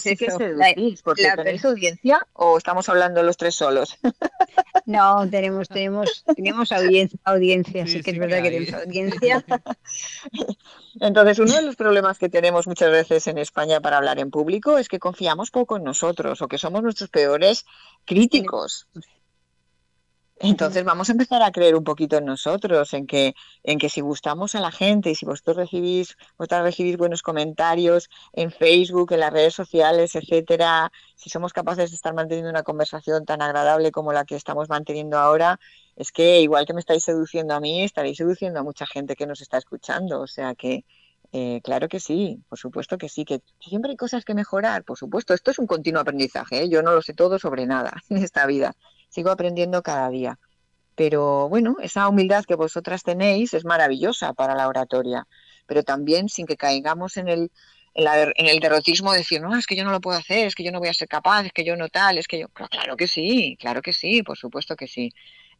sí 0.00 0.16
que 0.16 0.30
seducís, 0.30 1.02
porque 1.02 1.30
tenéis 1.36 1.62
audiencia 1.66 2.26
o 2.32 2.56
estamos 2.56 2.88
hablando 2.88 3.22
los 3.22 3.36
tres 3.36 3.54
solos. 3.54 3.98
No, 4.86 5.28
tenemos, 5.28 5.68
tenemos, 5.68 6.24
tenemos 6.36 6.70
audiencia, 6.70 7.18
audiencia 7.24 7.88
sí, 7.88 8.02
que 8.02 8.12
es 8.12 8.18
verdad 8.20 8.40
que, 8.40 8.50
tenemos 8.50 8.72
audiencia. 8.72 9.44
Entonces, 11.00 11.40
uno 11.40 11.54
de 11.54 11.62
los 11.62 11.74
problemas 11.74 12.18
que 12.18 12.28
tenemos 12.28 12.68
muchas 12.68 12.92
veces 12.92 13.26
en 13.26 13.38
España 13.38 13.80
para 13.80 13.96
hablar 13.96 14.20
en 14.20 14.30
público 14.30 14.78
es 14.78 14.88
que 14.88 15.00
confiamos 15.00 15.50
poco 15.50 15.76
en 15.76 15.82
nosotros 15.82 16.40
o 16.40 16.46
que 16.46 16.56
somos 16.56 16.84
nuestros 16.84 17.10
peores 17.10 17.66
críticos. 18.04 18.86
Entonces 20.38 20.84
vamos 20.84 21.08
a 21.08 21.12
empezar 21.12 21.42
a 21.42 21.50
creer 21.50 21.74
un 21.76 21.84
poquito 21.84 22.18
en 22.18 22.26
nosotros, 22.26 22.92
en 22.92 23.06
que, 23.06 23.34
en 23.62 23.78
que 23.78 23.88
si 23.88 24.02
gustamos 24.02 24.54
a 24.54 24.60
la 24.60 24.70
gente 24.70 25.10
y 25.10 25.14
si 25.14 25.24
vosotros 25.24 25.56
recibís, 25.56 26.16
vosotras 26.36 26.62
recibís 26.62 26.98
buenos 26.98 27.22
comentarios 27.22 28.10
en 28.34 28.50
Facebook, 28.50 29.12
en 29.12 29.20
las 29.20 29.32
redes 29.32 29.54
sociales, 29.54 30.14
etcétera, 30.14 30.92
si 31.14 31.30
somos 31.30 31.54
capaces 31.54 31.90
de 31.90 31.96
estar 31.96 32.12
manteniendo 32.12 32.50
una 32.50 32.64
conversación 32.64 33.24
tan 33.24 33.40
agradable 33.40 33.92
como 33.92 34.12
la 34.12 34.26
que 34.26 34.36
estamos 34.36 34.68
manteniendo 34.68 35.18
ahora, 35.18 35.58
es 35.96 36.12
que 36.12 36.42
igual 36.42 36.66
que 36.66 36.74
me 36.74 36.80
estáis 36.80 37.04
seduciendo 37.04 37.54
a 37.54 37.60
mí, 37.60 37.82
estaréis 37.82 38.18
seduciendo 38.18 38.60
a 38.60 38.62
mucha 38.62 38.86
gente 38.86 39.16
que 39.16 39.26
nos 39.26 39.40
está 39.40 39.56
escuchando. 39.56 40.20
O 40.20 40.26
sea 40.26 40.54
que 40.54 40.84
eh, 41.32 41.60
claro 41.64 41.88
que 41.88 41.98
sí, 41.98 42.42
por 42.48 42.58
supuesto 42.58 42.98
que 42.98 43.08
sí, 43.08 43.24
que 43.24 43.40
siempre 43.58 43.92
hay 43.92 43.96
cosas 43.96 44.24
que 44.24 44.34
mejorar, 44.34 44.84
por 44.84 44.98
supuesto. 44.98 45.32
Esto 45.32 45.50
es 45.50 45.58
un 45.58 45.66
continuo 45.66 46.02
aprendizaje, 46.02 46.64
¿eh? 46.64 46.68
yo 46.68 46.82
no 46.82 46.92
lo 46.92 47.00
sé 47.00 47.14
todo 47.14 47.38
sobre 47.38 47.64
nada 47.66 48.02
en 48.10 48.18
esta 48.18 48.46
vida 48.46 48.76
sigo 49.16 49.30
aprendiendo 49.30 49.82
cada 49.82 50.10
día. 50.10 50.38
Pero 50.94 51.48
bueno, 51.48 51.76
esa 51.82 52.06
humildad 52.08 52.44
que 52.44 52.54
vosotras 52.54 53.02
tenéis 53.02 53.54
es 53.54 53.64
maravillosa 53.64 54.34
para 54.34 54.54
la 54.54 54.68
oratoria, 54.68 55.26
pero 55.66 55.82
también 55.82 56.28
sin 56.28 56.46
que 56.46 56.56
caigamos 56.58 57.16
en 57.16 57.28
el, 57.28 57.50
en, 57.94 58.46
el 58.46 58.60
derrotismo 58.60 59.12
de 59.12 59.18
decir, 59.18 59.40
no, 59.40 59.56
es 59.56 59.66
que 59.66 59.74
yo 59.74 59.84
no 59.84 59.90
lo 59.90 60.02
puedo 60.02 60.18
hacer, 60.18 60.46
es 60.46 60.54
que 60.54 60.64
yo 60.64 60.70
no 60.70 60.80
voy 60.80 60.88
a 60.88 60.94
ser 60.94 61.08
capaz, 61.08 61.46
es 61.46 61.52
que 61.52 61.64
yo 61.64 61.76
no 61.76 61.88
tal, 61.88 62.18
es 62.18 62.28
que 62.28 62.40
yo... 62.40 62.48
Claro 62.48 62.96
que 62.96 63.08
sí, 63.08 63.56
claro 63.58 63.80
que 63.80 63.94
sí, 63.94 64.22
por 64.22 64.36
supuesto 64.36 64.76
que 64.76 64.86
sí. 64.86 65.12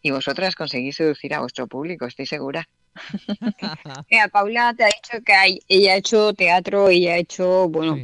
Y 0.02 0.10
vosotras 0.10 0.54
conseguís 0.54 0.96
seducir 0.96 1.32
a 1.32 1.40
vuestro 1.40 1.66
público, 1.66 2.04
estoy 2.04 2.26
segura. 2.26 2.68
Mira, 4.10 4.28
Paula 4.28 4.74
te 4.76 4.84
ha 4.84 4.88
dicho 4.88 5.24
que 5.24 5.32
hay, 5.32 5.60
ella 5.68 5.94
ha 5.94 5.96
hecho 5.96 6.34
teatro, 6.34 6.90
ella 6.90 7.14
ha 7.14 7.18
hecho, 7.18 7.68
bueno, 7.70 7.96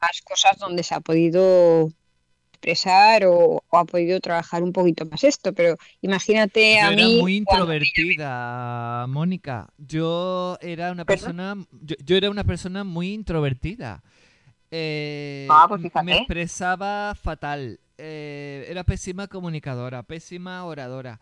más 0.00 0.20
cosas 0.22 0.58
donde 0.58 0.82
se 0.82 0.94
ha 0.94 1.00
podido 1.00 1.90
expresar 2.64 3.24
o, 3.26 3.62
ha 3.72 3.84
podido 3.84 4.18
trabajar 4.20 4.62
un 4.62 4.72
poquito 4.72 5.04
más 5.06 5.22
esto, 5.24 5.52
pero 5.52 5.76
imagínate 6.00 6.80
a 6.80 6.92
yo 6.92 6.98
Era 6.98 7.22
muy 7.22 7.36
introvertida, 7.36 9.06
Mónica. 9.08 9.68
Yo 9.76 10.56
era 10.60 10.92
una 10.92 11.04
persona, 11.04 11.56
yo, 11.70 12.16
era 12.16 12.30
una 12.30 12.44
persona 12.44 12.84
muy 12.84 13.12
introvertida. 13.12 14.02
Eh, 14.70 15.46
ah, 15.50 15.66
pues 15.68 15.82
me 16.02 16.16
expresaba 16.16 17.14
fatal. 17.14 17.78
Eh, 17.98 18.66
era 18.68 18.82
pésima 18.84 19.28
comunicadora, 19.28 20.02
pésima 20.02 20.64
oradora. 20.64 21.20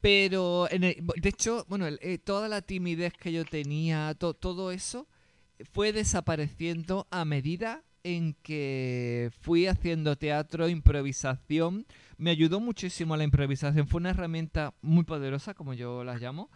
Pero, 0.00 0.66
de 0.70 1.28
hecho, 1.28 1.66
bueno, 1.68 1.86
eh, 1.86 2.16
toda 2.16 2.48
la 2.48 2.62
timidez 2.62 3.12
que 3.12 3.32
yo 3.32 3.44
tenía, 3.44 4.14
todo 4.14 4.72
eso, 4.72 5.06
fue 5.72 5.92
desapareciendo 5.92 7.06
a 7.10 7.26
medida 7.26 7.82
en 8.04 8.34
que 8.42 9.30
fui 9.40 9.66
haciendo 9.66 10.16
teatro, 10.16 10.68
improvisación. 10.68 11.86
Me 12.16 12.30
ayudó 12.30 12.60
muchísimo 12.60 13.16
la 13.16 13.24
improvisación. 13.24 13.86
Fue 13.86 14.00
una 14.00 14.10
herramienta 14.10 14.74
muy 14.82 15.04
poderosa, 15.04 15.54
como 15.54 15.74
yo 15.74 16.04
las 16.04 16.20
llamo. 16.20 16.50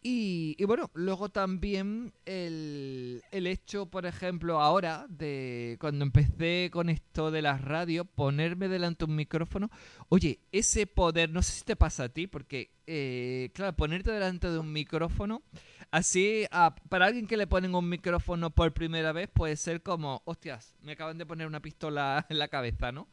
Y, 0.00 0.62
bueno, 0.64 0.90
luego 0.94 1.28
también 1.28 2.12
el, 2.24 3.22
el, 3.32 3.46
hecho, 3.48 3.86
por 3.86 4.06
ejemplo, 4.06 4.60
ahora, 4.60 5.06
de 5.08 5.76
cuando 5.80 6.04
empecé 6.04 6.70
con 6.72 6.88
esto 6.88 7.32
de 7.32 7.42
las 7.42 7.60
radios, 7.60 8.06
ponerme 8.14 8.68
delante 8.68 9.04
de 9.04 9.10
un 9.10 9.16
micrófono, 9.16 9.70
oye, 10.08 10.38
ese 10.52 10.86
poder, 10.86 11.30
no 11.30 11.42
sé 11.42 11.52
si 11.52 11.64
te 11.64 11.74
pasa 11.74 12.04
a 12.04 12.08
ti, 12.10 12.28
porque, 12.28 12.70
eh, 12.86 13.50
claro, 13.54 13.74
ponerte 13.74 14.12
delante 14.12 14.48
de 14.48 14.58
un 14.60 14.72
micrófono 14.72 15.42
Así, 15.90 16.44
para 16.90 17.06
alguien 17.06 17.26
que 17.26 17.38
le 17.38 17.46
ponen 17.46 17.74
un 17.74 17.88
micrófono 17.88 18.50
por 18.50 18.72
primera 18.74 19.12
vez, 19.12 19.28
puede 19.32 19.56
ser 19.56 19.82
como, 19.82 20.20
hostias, 20.26 20.76
me 20.82 20.92
acaban 20.92 21.16
de 21.16 21.24
poner 21.24 21.46
una 21.46 21.60
pistola 21.60 22.26
en 22.28 22.38
la 22.38 22.48
cabeza, 22.48 22.92
¿no? 22.92 23.08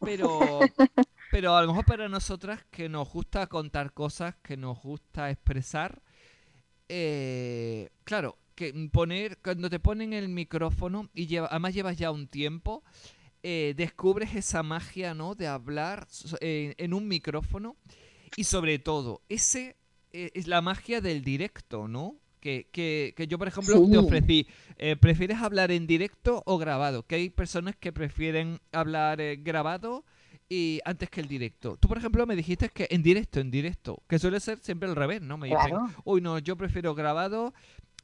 Pero, 0.00 0.60
pero 1.30 1.56
a 1.56 1.62
lo 1.62 1.68
mejor 1.68 1.86
para 1.86 2.08
nosotras 2.08 2.64
que 2.70 2.88
nos 2.88 3.10
gusta 3.10 3.46
contar 3.46 3.94
cosas, 3.94 4.36
que 4.42 4.58
nos 4.58 4.80
gusta 4.82 5.30
expresar, 5.30 6.02
eh, 6.88 7.88
claro, 8.04 8.38
que 8.54 8.74
poner, 8.92 9.38
cuando 9.38 9.70
te 9.70 9.80
ponen 9.80 10.12
el 10.12 10.28
micrófono 10.28 11.08
y 11.14 11.28
lleva, 11.28 11.46
además 11.46 11.74
llevas 11.74 11.96
ya 11.96 12.10
un 12.10 12.28
tiempo, 12.28 12.84
eh, 13.42 13.72
descubres 13.74 14.34
esa 14.34 14.62
magia, 14.62 15.14
¿no? 15.14 15.34
De 15.34 15.46
hablar 15.46 16.08
en 16.40 16.92
un 16.92 17.08
micrófono 17.08 17.76
y 18.36 18.44
sobre 18.44 18.78
todo, 18.78 19.22
ese 19.28 19.76
es 20.12 20.46
la 20.46 20.60
magia 20.60 21.00
del 21.00 21.22
directo, 21.22 21.88
¿no? 21.88 22.16
Que, 22.40 22.68
que, 22.70 23.14
que 23.16 23.26
yo, 23.26 23.36
por 23.36 23.48
ejemplo, 23.48 23.84
te 23.90 23.98
ofrecí, 23.98 24.46
eh, 24.76 24.94
¿prefieres 24.96 25.38
hablar 25.38 25.72
en 25.72 25.86
directo 25.88 26.42
o 26.46 26.56
grabado? 26.56 27.04
Que 27.04 27.16
hay 27.16 27.30
personas 27.30 27.74
que 27.74 27.92
prefieren 27.92 28.60
hablar 28.70 29.20
eh, 29.20 29.36
grabado 29.36 30.04
y 30.48 30.80
antes 30.84 31.10
que 31.10 31.20
el 31.20 31.28
directo. 31.28 31.76
Tú, 31.78 31.88
por 31.88 31.98
ejemplo, 31.98 32.24
me 32.26 32.36
dijiste 32.36 32.68
que 32.68 32.86
en 32.90 33.02
directo, 33.02 33.40
en 33.40 33.50
directo, 33.50 34.02
que 34.08 34.18
suele 34.18 34.40
ser 34.40 34.58
siempre 34.60 34.88
al 34.88 34.96
revés, 34.96 35.20
¿no? 35.20 35.36
Me 35.36 35.48
dicen, 35.48 35.76
uy, 36.04 36.20
no, 36.20 36.38
yo 36.38 36.56
prefiero 36.56 36.94
grabado. 36.94 37.52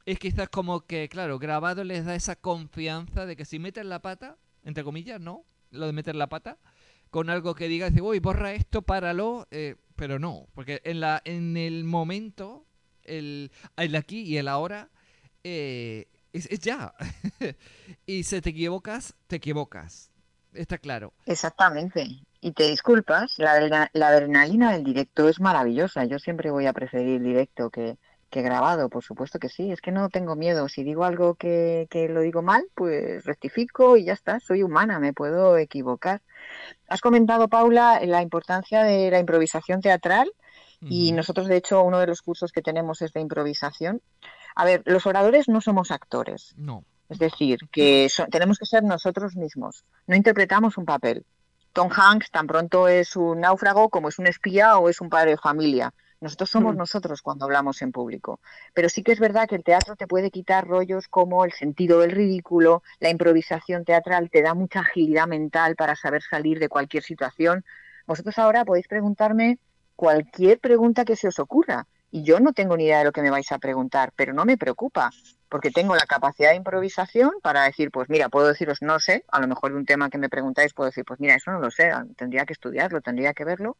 Es 0.05 0.19
quizás 0.19 0.49
como 0.49 0.81
que, 0.81 1.09
claro, 1.09 1.39
grabado 1.39 1.83
les 1.83 2.05
da 2.05 2.13
esa 2.13 2.35
confianza 2.35 3.25
de 3.25 3.35
que 3.35 3.45
si 3.45 3.57
meten 3.57 3.89
la 3.89 4.01
pata, 4.01 4.37
entre 4.63 4.83
comillas, 4.83 5.19
¿no? 5.19 5.45
Lo 5.71 5.87
de 5.87 5.93
meter 5.93 6.15
la 6.15 6.27
pata, 6.27 6.59
con 7.09 7.29
algo 7.29 7.55
que 7.55 7.67
diga, 7.67 7.89
dice, 7.89 8.01
uy, 8.01 8.19
borra 8.19 8.53
esto, 8.53 8.83
páralo, 8.83 9.47
eh, 9.49 9.77
pero 9.95 10.19
no, 10.19 10.47
porque 10.53 10.81
en, 10.83 10.99
la, 10.99 11.21
en 11.25 11.57
el 11.57 11.83
momento, 11.83 12.65
el, 13.03 13.51
el 13.77 13.95
aquí 13.95 14.21
y 14.21 14.37
el 14.37 14.47
ahora, 14.47 14.89
eh, 15.43 16.07
es, 16.33 16.47
ya. 16.59 16.93
y 18.05 18.23
si 18.23 18.41
te 18.41 18.49
equivocas, 18.49 19.15
te 19.27 19.37
equivocas. 19.37 20.11
Está 20.53 20.77
claro. 20.77 21.13
Exactamente. 21.25 22.07
Y 22.41 22.51
te 22.51 22.69
disculpas, 22.69 23.37
la, 23.39 23.89
la 23.93 24.07
adrenalina 24.07 24.73
del 24.73 24.83
directo 24.83 25.27
es 25.29 25.39
maravillosa. 25.39 26.05
Yo 26.05 26.19
siempre 26.19 26.51
voy 26.51 26.65
a 26.65 26.73
preferir 26.73 27.21
directo 27.21 27.69
que, 27.69 27.97
que 28.35 28.41
grabado, 28.41 28.89
por 28.89 29.01
supuesto 29.01 29.39
que 29.39 29.47
sí. 29.47 29.71
Es 29.71 29.79
que 29.79 29.93
no 29.93 30.09
tengo 30.09 30.35
miedo. 30.35 30.67
Si 30.67 30.83
digo 30.83 31.05
algo 31.05 31.35
que, 31.35 31.87
que 31.89 32.09
lo 32.09 32.19
digo 32.19 32.41
mal, 32.41 32.65
pues 32.75 33.23
rectifico 33.23 33.95
y 33.95 34.03
ya 34.03 34.11
está. 34.11 34.41
Soy 34.41 34.61
humana, 34.61 34.99
me 34.99 35.13
puedo 35.13 35.57
equivocar. 35.57 36.21
Has 36.89 36.99
comentado, 36.99 37.47
Paula, 37.47 38.01
la 38.03 38.21
importancia 38.21 38.83
de 38.83 39.09
la 39.09 39.19
improvisación 39.19 39.79
teatral 39.79 40.29
y 40.81 41.13
nosotros, 41.13 41.47
de 41.47 41.55
hecho, 41.55 41.81
uno 41.81 41.97
de 41.97 42.07
los 42.07 42.21
cursos 42.21 42.51
que 42.51 42.61
tenemos 42.61 43.01
es 43.01 43.13
de 43.13 43.21
improvisación. 43.21 44.01
A 44.53 44.65
ver, 44.65 44.83
los 44.83 45.05
oradores 45.05 45.47
no 45.47 45.61
somos 45.61 45.89
actores. 45.89 46.53
No. 46.57 46.83
Es 47.07 47.19
decir, 47.19 47.59
que 47.71 48.09
tenemos 48.31 48.59
que 48.59 48.65
ser 48.65 48.83
nosotros 48.83 49.37
mismos. 49.37 49.85
No 50.07 50.15
interpretamos 50.17 50.77
un 50.77 50.83
papel. 50.83 51.25
Tom 51.71 51.89
Hanks 51.89 52.31
tan 52.31 52.47
pronto 52.47 52.89
es 52.89 53.15
un 53.15 53.39
náufrago 53.39 53.89
como 53.89 54.09
es 54.09 54.19
un 54.19 54.27
espía 54.27 54.77
o 54.77 54.89
es 54.89 54.99
un 54.99 55.09
padre 55.09 55.31
de 55.31 55.37
familia. 55.37 55.93
Nosotros 56.25 56.49
somos 56.49 56.73
mm. 56.73 56.77
nosotros 56.79 57.21
cuando 57.21 57.45
hablamos 57.45 57.83
en 57.83 57.91
público. 57.91 58.39
Pero 58.73 58.89
sí 58.89 59.03
que 59.03 59.11
es 59.11 59.19
verdad 59.19 59.47
que 59.47 59.53
el 59.53 59.63
teatro 59.63 59.95
te 59.95 60.07
puede 60.07 60.31
quitar 60.31 60.67
rollos 60.67 61.07
como 61.07 61.45
el 61.45 61.51
sentido 61.51 61.99
del 61.99 62.09
ridículo, 62.09 62.81
la 62.99 63.11
improvisación 63.11 63.85
teatral 63.85 64.31
te 64.31 64.41
da 64.41 64.55
mucha 64.55 64.79
agilidad 64.79 65.27
mental 65.27 65.75
para 65.75 65.95
saber 65.95 66.23
salir 66.23 66.57
de 66.57 66.67
cualquier 66.67 67.03
situación. 67.03 67.63
Vosotros 68.07 68.39
ahora 68.39 68.65
podéis 68.65 68.87
preguntarme 68.87 69.59
cualquier 69.95 70.57
pregunta 70.57 71.05
que 71.05 71.15
se 71.15 71.27
os 71.27 71.37
ocurra. 71.37 71.85
Y 72.09 72.23
yo 72.23 72.39
no 72.39 72.53
tengo 72.53 72.75
ni 72.75 72.85
idea 72.85 72.97
de 72.99 73.05
lo 73.05 73.11
que 73.11 73.21
me 73.21 73.29
vais 73.29 73.51
a 73.51 73.59
preguntar, 73.59 74.11
pero 74.15 74.33
no 74.33 74.45
me 74.45 74.57
preocupa, 74.57 75.11
porque 75.47 75.69
tengo 75.69 75.95
la 75.95 76.07
capacidad 76.07 76.49
de 76.49 76.55
improvisación 76.55 77.33
para 77.43 77.65
decir, 77.65 77.91
pues 77.91 78.09
mira, 78.09 78.29
puedo 78.29 78.47
deciros 78.47 78.81
no 78.81 78.99
sé, 78.99 79.25
a 79.31 79.39
lo 79.39 79.47
mejor 79.47 79.73
de 79.73 79.77
un 79.77 79.85
tema 79.85 80.09
que 80.09 80.17
me 80.17 80.29
preguntáis 80.29 80.73
puedo 80.73 80.89
decir, 80.89 81.05
pues 81.05 81.19
mira, 81.19 81.35
eso 81.35 81.51
no 81.51 81.59
lo 81.59 81.69
sé, 81.69 81.91
tendría 82.17 82.47
que 82.47 82.53
estudiarlo, 82.53 83.01
tendría 83.01 83.35
que 83.35 83.45
verlo. 83.45 83.77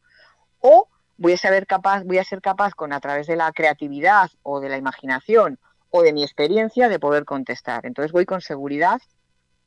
O 0.60 0.88
voy 1.18 1.32
a 1.32 1.38
saber 1.38 1.66
capaz, 1.66 2.04
voy 2.04 2.18
a 2.18 2.24
ser 2.24 2.40
capaz 2.40 2.74
con 2.74 2.92
a 2.92 3.00
través 3.00 3.26
de 3.26 3.36
la 3.36 3.52
creatividad 3.52 4.30
o 4.42 4.60
de 4.60 4.68
la 4.68 4.76
imaginación 4.76 5.58
o 5.90 6.02
de 6.02 6.12
mi 6.12 6.22
experiencia 6.22 6.88
de 6.88 6.98
poder 6.98 7.24
contestar. 7.24 7.86
Entonces 7.86 8.12
voy 8.12 8.26
con 8.26 8.40
seguridad 8.40 9.00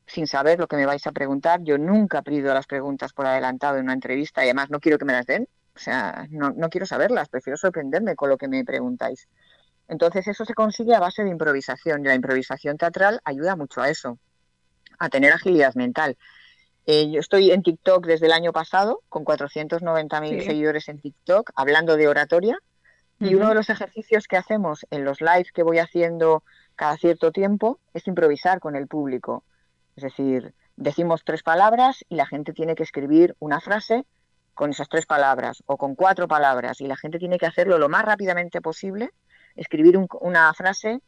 sin 0.06 0.26
saber 0.26 0.58
lo 0.58 0.66
que 0.66 0.76
me 0.76 0.86
vais 0.86 1.06
a 1.06 1.12
preguntar. 1.12 1.60
Yo 1.62 1.78
nunca 1.78 2.22
pido 2.22 2.52
las 2.52 2.66
preguntas 2.66 3.12
por 3.12 3.26
adelantado 3.26 3.78
en 3.78 3.84
una 3.84 3.92
entrevista 3.92 4.42
y 4.42 4.48
además 4.48 4.70
no 4.70 4.80
quiero 4.80 4.98
que 4.98 5.04
me 5.04 5.12
las 5.12 5.26
den. 5.26 5.48
O 5.74 5.78
sea, 5.78 6.26
no, 6.30 6.50
no 6.50 6.68
quiero 6.68 6.86
saberlas, 6.86 7.28
prefiero 7.28 7.56
sorprenderme 7.56 8.16
con 8.16 8.28
lo 8.28 8.36
que 8.36 8.48
me 8.48 8.64
preguntáis. 8.64 9.28
Entonces 9.88 10.26
eso 10.28 10.44
se 10.44 10.54
consigue 10.54 10.94
a 10.94 11.00
base 11.00 11.24
de 11.24 11.30
improvisación 11.30 12.04
y 12.04 12.08
la 12.08 12.14
improvisación 12.14 12.76
teatral 12.76 13.20
ayuda 13.24 13.56
mucho 13.56 13.80
a 13.80 13.88
eso, 13.88 14.18
a 14.98 15.08
tener 15.08 15.32
agilidad 15.32 15.74
mental. 15.74 16.16
Eh, 16.86 17.10
yo 17.10 17.20
estoy 17.20 17.50
en 17.50 17.62
TikTok 17.62 18.06
desde 18.06 18.26
el 18.26 18.32
año 18.32 18.52
pasado, 18.52 19.02
con 19.08 19.24
490.000 19.24 20.44
seguidores 20.44 20.88
en 20.88 21.00
TikTok, 21.00 21.50
hablando 21.54 21.96
de 21.96 22.08
oratoria. 22.08 22.58
Y 23.18 23.34
uno 23.34 23.50
de 23.50 23.54
los 23.54 23.68
ejercicios 23.68 24.26
que 24.26 24.38
hacemos 24.38 24.86
en 24.90 25.04
los 25.04 25.20
lives 25.20 25.52
que 25.52 25.62
voy 25.62 25.78
haciendo 25.78 26.42
cada 26.74 26.96
cierto 26.96 27.32
tiempo 27.32 27.78
es 27.92 28.06
improvisar 28.06 28.60
con 28.60 28.76
el 28.76 28.88
público. 28.88 29.44
Es 29.94 30.04
decir, 30.04 30.54
decimos 30.76 31.22
tres 31.24 31.42
palabras 31.42 32.02
y 32.08 32.14
la 32.14 32.24
gente 32.24 32.54
tiene 32.54 32.74
que 32.74 32.82
escribir 32.82 33.36
una 33.38 33.60
frase 33.60 34.06
con 34.54 34.70
esas 34.70 34.88
tres 34.88 35.04
palabras 35.04 35.62
o 35.66 35.76
con 35.76 35.94
cuatro 35.94 36.28
palabras 36.28 36.80
y 36.80 36.86
la 36.86 36.96
gente 36.96 37.18
tiene 37.18 37.38
que 37.38 37.44
hacerlo 37.44 37.78
lo 37.78 37.90
más 37.90 38.04
rápidamente 38.04 38.62
posible, 38.62 39.10
escribir 39.56 39.98
una 40.20 40.52
frase 40.54 41.02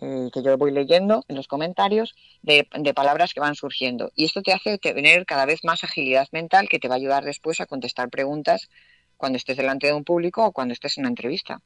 eh, 0.00 0.28
que 0.32 0.42
yo 0.42 0.58
voy 0.58 0.72
leyendo 0.72 1.24
en 1.28 1.36
los 1.36 1.46
comentarios 1.46 2.14
de, 2.42 2.66
palabras 2.94 3.32
que 3.32 3.40
van 3.40 3.54
surgiendo. 3.54 4.10
Y 4.14 4.24
esto 4.24 4.42
te 4.42 4.52
hace 4.52 4.78
tener 4.78 5.24
cada 5.24 5.46
vez 5.46 5.64
más 5.64 5.84
agilidad 5.84 6.26
mental 6.32 6.68
que 6.68 6.78
te 6.78 6.88
va 6.88 6.94
a 6.94 6.98
ayudar 6.98 7.24
después 7.24 7.60
a 7.60 7.66
contestar 7.66 8.10
preguntas 8.10 8.68
cuando 9.16 9.36
estés 9.36 9.56
delante 9.56 9.86
de 9.86 9.92
un 9.92 10.04
público 10.04 10.44
o 10.44 10.52
cuando 10.52 10.74
estés 10.74 10.98
en 10.98 11.02
una 11.02 11.10
entrevista. 11.10 11.60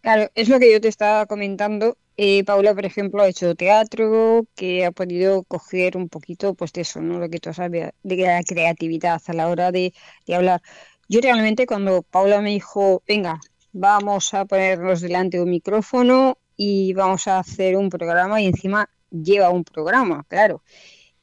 Claro, 0.00 0.30
es 0.34 0.48
lo 0.48 0.58
que 0.58 0.72
yo 0.72 0.80
te 0.80 0.88
estaba 0.88 1.26
comentando. 1.26 1.96
Eh, 2.16 2.42
Paula, 2.44 2.74
por 2.74 2.84
ejemplo, 2.84 3.22
ha 3.22 3.28
hecho 3.28 3.54
teatro, 3.54 4.46
que 4.56 4.84
ha 4.84 4.90
podido 4.90 5.44
coger 5.44 5.96
un 5.96 6.08
poquito, 6.08 6.54
pues 6.54 6.72
de 6.72 6.80
eso, 6.82 7.00
¿no? 7.00 7.20
Lo 7.20 7.28
que 7.30 7.38
tú 7.38 7.54
sabes, 7.54 7.92
de 8.02 8.16
la 8.16 8.42
creatividad 8.42 9.22
a 9.26 9.32
la 9.32 9.48
hora 9.48 9.70
de 9.70 9.94
hablar. 10.28 10.60
Yo 11.08 11.20
realmente 11.20 11.66
cuando 11.66 12.02
Paula 12.02 12.40
me 12.40 12.50
dijo, 12.50 13.02
venga, 13.06 13.40
vamos 13.72 14.34
a 14.34 14.44
ponernos 14.44 15.00
delante 15.00 15.38
de 15.38 15.42
un 15.42 15.50
micrófono 15.50 16.38
y 16.56 16.92
vamos 16.92 17.26
a 17.26 17.38
hacer 17.38 17.76
un 17.76 17.88
programa 17.88 18.40
y 18.40 18.46
encima 18.46 18.88
lleva 19.10 19.50
un 19.50 19.64
programa, 19.64 20.24
claro. 20.28 20.62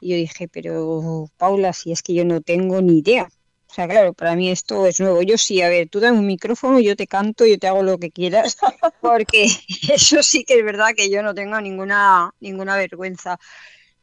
Y 0.02 0.10
yo 0.10 0.16
dije, 0.16 0.48
pero 0.48 1.30
Paula, 1.38 1.74
si 1.74 1.92
es 1.92 2.02
que 2.02 2.14
yo 2.14 2.26
no 2.26 2.42
tengo 2.42 2.82
ni 2.82 3.00
idea. 3.00 3.30
O 3.70 3.74
sea, 3.74 3.88
claro, 3.88 4.14
para 4.14 4.36
mí 4.36 4.50
esto 4.50 4.88
es 4.88 5.00
nuevo. 5.00 5.22
Yo 5.22 5.38
sí, 5.38 5.62
a 5.62 5.70
ver, 5.70 5.90
tú 5.90 6.00
dame 6.00 6.18
un 6.18 6.26
micrófono, 6.26 6.80
yo 6.80 6.96
te 6.96 7.06
canto, 7.06 7.46
yo 7.46 7.60
te 7.60 7.68
hago 7.68 7.84
lo 7.84 8.00
que 8.00 8.10
quieras, 8.10 8.58
porque 9.02 9.48
eso 9.94 10.24
sí 10.24 10.44
que 10.44 10.58
es 10.58 10.66
verdad 10.66 10.90
que 10.96 11.10
yo 11.10 11.22
no 11.22 11.36
tengo 11.36 11.60
ninguna, 11.62 12.34
ninguna 12.40 12.76
vergüenza. 12.78 13.38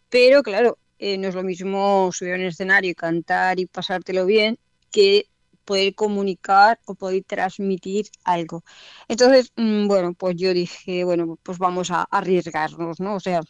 Pero 0.08 0.42
claro, 0.42 0.78
eh, 0.98 1.18
no 1.18 1.28
es 1.28 1.34
lo 1.34 1.42
mismo 1.42 2.10
subir 2.12 2.34
en 2.34 2.42
el 2.42 2.48
escenario 2.48 2.90
y 2.90 2.94
cantar 2.94 3.58
y 3.58 3.66
pasártelo 3.66 4.24
bien 4.24 4.58
que 4.92 5.26
poder 5.66 5.94
comunicar 5.94 6.80
o 6.86 6.94
poder 6.94 7.24
transmitir 7.24 8.06
algo. 8.24 8.64
Entonces, 9.08 9.52
mm, 9.56 9.86
bueno, 9.88 10.14
pues 10.14 10.36
yo 10.36 10.54
dije, 10.54 11.04
bueno, 11.04 11.38
pues 11.42 11.58
vamos 11.58 11.90
a 11.90 12.06
arriesgarnos, 12.10 13.00
¿no? 13.00 13.16
O 13.16 13.20
sea, 13.20 13.40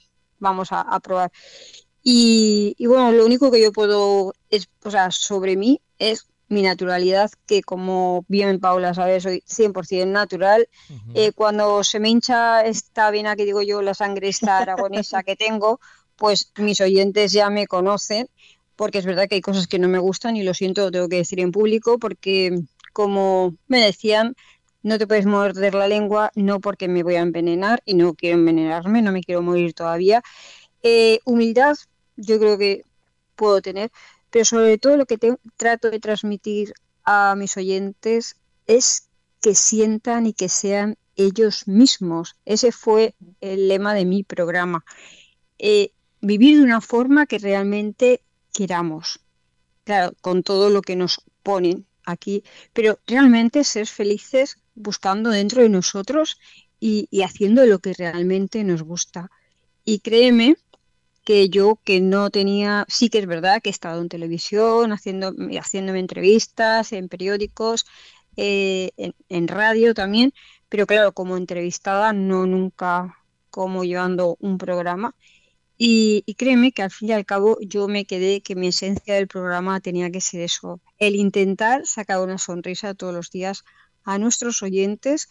vamos 0.41 0.69
a, 0.73 0.99
probar. 1.01 1.31
Y, 2.03 2.75
bueno, 2.87 3.13
lo 3.13 3.25
único 3.27 3.51
que 3.51 3.63
yo 3.63 3.73
puedo, 3.73 4.33
es, 4.51 4.69
o 4.85 4.91
sea, 4.91 5.11
sobre 5.11 5.57
mí 5.57 5.81
es 5.99 6.27
mi 6.49 6.63
naturalidad, 6.63 7.31
que 7.47 7.63
como 7.63 8.25
bien 8.29 8.61
Paula 8.61 8.95
sabe, 8.95 9.21
soy 9.21 9.43
100% 9.47 10.07
natural. 10.07 10.69
Eh, 11.15 11.33
cuando 11.33 11.83
se 11.83 11.99
me 11.99 12.09
hincha 12.09 12.63
esta 12.63 13.11
vena 13.11 13.35
que 13.37 13.45
digo 13.45 13.63
yo, 13.63 13.83
la 13.83 13.95
sangre 13.95 14.29
esta 14.29 14.59
aragonesa 14.59 15.25
que 15.25 15.37
tengo, 15.37 15.81
pues 16.17 16.53
mis 16.57 16.81
oyentes 16.81 17.33
ya 17.33 17.51
me 17.51 17.67
conocen, 17.67 18.29
porque 18.77 18.99
es 18.99 19.07
verdad 19.07 19.27
que 19.29 19.37
hay 19.37 19.41
cosas 19.41 19.67
que 19.67 19.79
no 19.79 19.89
me 19.89 19.99
gustan 19.99 20.37
y 20.37 20.43
lo 20.43 20.55
siento, 20.55 20.83
lo 20.83 20.91
tengo 20.91 21.09
que 21.09 21.17
decir 21.17 21.41
en 21.41 21.53
público, 21.53 21.99
porque 21.99 22.61
como 22.93 23.57
me 23.69 23.81
decían, 23.81 24.37
no 24.83 24.99
te 24.99 25.07
puedes 25.07 25.27
morder 25.27 25.75
la 25.75 25.89
lengua, 25.89 26.31
no 26.35 26.61
porque 26.61 26.87
me 26.87 27.03
voy 27.03 27.17
a 27.17 27.21
envenenar 27.21 27.83
y 27.85 27.95
no 27.95 28.15
quiero 28.15 28.39
envenenarme, 28.39 29.03
no 29.03 29.13
me 29.13 29.23
quiero 29.23 29.43
morir 29.43 29.75
todavía. 29.75 30.23
Eh, 30.83 31.19
humildad, 31.25 31.77
yo 32.17 32.39
creo 32.39 32.57
que 32.57 32.83
puedo 33.35 33.61
tener, 33.61 33.91
pero 34.31 34.45
sobre 34.45 34.79
todo 34.79 34.97
lo 34.97 35.07
que 35.07 35.19
trato 35.57 35.91
de 35.91 35.99
transmitir 35.99 36.73
a 37.05 37.35
mis 37.37 37.57
oyentes 37.57 38.37
es 38.67 39.09
que 39.41 39.55
sientan 39.55 40.27
y 40.27 40.33
que 40.33 40.49
sean 40.49 40.97
ellos 41.17 41.67
mismos. 41.67 42.37
Ese 42.45 42.73
fue 42.73 43.15
el 43.41 43.69
lema 43.69 43.95
de 43.95 44.05
mi 44.05 44.23
programa. 44.23 44.85
Eh, 45.59 45.91
vivir 46.21 46.59
de 46.59 46.65
una 46.65 46.81
forma 46.81 47.27
que 47.27 47.39
realmente 47.39 48.21
queramos. 48.57 49.21
Claro, 49.85 50.15
con 50.21 50.43
todo 50.43 50.71
lo 50.71 50.81
que 50.83 50.97
nos 50.97 51.21
ponen 51.43 51.87
aquí, 52.07 52.43
pero 52.73 52.99
realmente 53.07 53.65
ser 53.65 53.87
felices 53.87 54.59
buscando 54.75 55.31
dentro 55.31 55.63
de 55.63 55.69
nosotros 55.69 56.39
y, 56.81 57.09
haciendo 57.23 57.67
lo 57.67 57.79
que 57.81 57.93
realmente 57.93 58.65
nos 58.65 58.83
gusta. 58.83 59.31
Y 59.85 60.01
créeme 60.01 60.57
que 61.25 61.49
yo 61.51 61.79
que 61.85 62.01
no 62.01 62.31
tenía, 62.31 62.87
sí 62.89 63.11
que 63.11 63.19
es 63.19 63.27
verdad 63.27 63.61
que 63.61 63.71
he 63.71 63.73
estado 63.73 64.01
en 64.01 64.09
televisión, 64.09 64.93
haciendo, 64.93 65.35
haciéndome 65.61 66.01
entrevistas, 66.01 66.93
en 66.93 67.09
periódicos, 67.09 67.87
eh, 68.37 68.91
en, 69.29 69.49
radio 69.49 69.95
también, 69.95 70.33
pero 70.69 70.87
claro, 70.87 71.13
como 71.13 71.37
entrevistada, 71.37 72.13
no 72.13 72.47
nunca 72.47 73.17
como 73.51 73.85
llevando 73.85 74.37
un 74.41 74.59
programa. 74.59 75.15
Y, 75.79 76.23
y, 76.27 76.35
créeme 76.35 76.73
que 76.73 76.83
al 76.83 76.91
fin 76.91 77.11
y 77.11 77.13
al 77.13 77.27
cabo 77.27 77.59
yo 77.61 77.87
me 77.87 78.07
quedé 78.07 78.41
que 78.41 78.55
mi 78.55 78.69
esencia 78.69 79.15
del 79.15 79.29
programa 79.29 79.81
tenía 79.81 80.11
que 80.11 80.23
ser 80.23 80.41
eso, 80.41 80.81
el 80.99 81.17
intentar 81.17 81.87
sacar 81.87 82.21
una 82.21 82.39
sonrisa 82.39 82.95
todos 82.95 83.15
los 83.15 83.31
días 83.31 83.63
a 84.05 84.19
nuestros 84.19 84.63
oyentes 84.63 85.29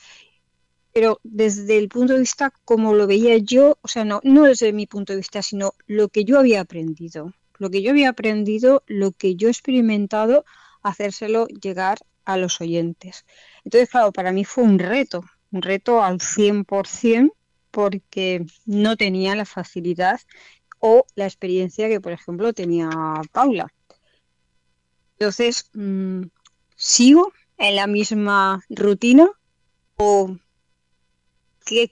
pero 0.95 1.19
desde 1.23 1.77
el 1.77 1.89
punto 1.89 2.13
de 2.13 2.19
vista 2.19 2.53
como 2.63 2.93
lo 2.93 3.05
veía 3.05 3.37
yo, 3.37 3.77
o 3.81 3.87
sea, 3.89 4.05
no, 4.05 4.21
no 4.23 4.43
desde 4.43 4.71
mi 4.71 4.87
punto 4.87 5.11
de 5.11 5.17
vista, 5.17 5.41
sino 5.41 5.73
lo 5.87 6.07
que 6.07 6.23
yo 6.23 6.39
había 6.39 6.61
aprendido, 6.61 7.33
lo 7.57 7.69
que 7.69 7.81
yo 7.81 7.91
había 7.91 8.07
aprendido, 8.07 8.81
lo 8.87 9.11
que 9.11 9.35
yo 9.35 9.49
he 9.49 9.51
experimentado, 9.51 10.45
hacérselo 10.83 11.47
llegar 11.47 11.97
a 12.23 12.37
los 12.37 12.61
oyentes. 12.61 13.25
Entonces, 13.65 13.89
claro, 13.89 14.13
para 14.13 14.31
mí 14.31 14.45
fue 14.45 14.63
un 14.63 14.79
reto, 14.79 15.25
un 15.51 15.63
reto 15.63 16.01
al 16.01 16.19
100% 16.21 17.33
porque 17.75 18.45
no 18.65 18.95
tenía 18.95 19.35
la 19.35 19.43
facilidad 19.43 20.21
o 20.79 21.05
la 21.15 21.25
experiencia 21.25 21.89
que, 21.89 21.99
por 21.99 22.13
ejemplo, 22.13 22.53
tenía 22.53 22.89
Paula. 23.33 23.67
Entonces, 25.19 25.69
mm, 25.73 26.21
¿sigo 26.77 27.33
en 27.57 27.75
la 27.75 27.85
misma 27.85 28.63
rutina 28.69 29.29
o 29.97 30.37
¿qué, 31.65 31.91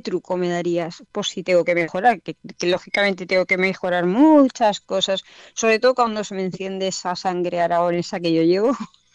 truco 0.00 0.36
me 0.36 0.48
darías? 0.48 1.02
Pues 1.10 1.26
si 1.26 1.42
tengo 1.42 1.64
que 1.64 1.74
mejorar, 1.74 2.22
que, 2.22 2.36
lógicamente 2.60 3.26
tengo 3.26 3.46
que 3.46 3.58
mejorar 3.58 4.06
muchas 4.06 4.78
cosas, 4.78 5.24
sobre 5.54 5.80
todo 5.80 5.96
cuando 5.96 6.22
se 6.22 6.36
me 6.36 6.44
enciende 6.44 6.86
esa 6.86 7.16
sangre 7.16 7.60
aragonesa 7.60 8.20
que 8.20 8.32
yo 8.32 8.42
llevo. 8.42 8.76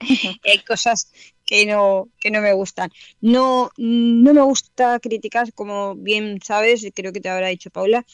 Hay 0.44 0.58
cosas 0.66 1.10
que 1.44 1.66
no, 1.66 2.08
que 2.18 2.30
no 2.30 2.40
me 2.40 2.52
gustan. 2.52 2.90
No, 3.20 3.70
no 3.76 4.34
me 4.34 4.42
gusta 4.42 4.98
criticar, 5.00 5.52
como 5.52 5.94
bien 5.94 6.40
sabes, 6.42 6.84
y 6.84 6.92
creo 6.92 7.12
que 7.12 7.20
te 7.20 7.28
habrá 7.28 7.48
dicho 7.48 7.70
Paula, 7.70 8.04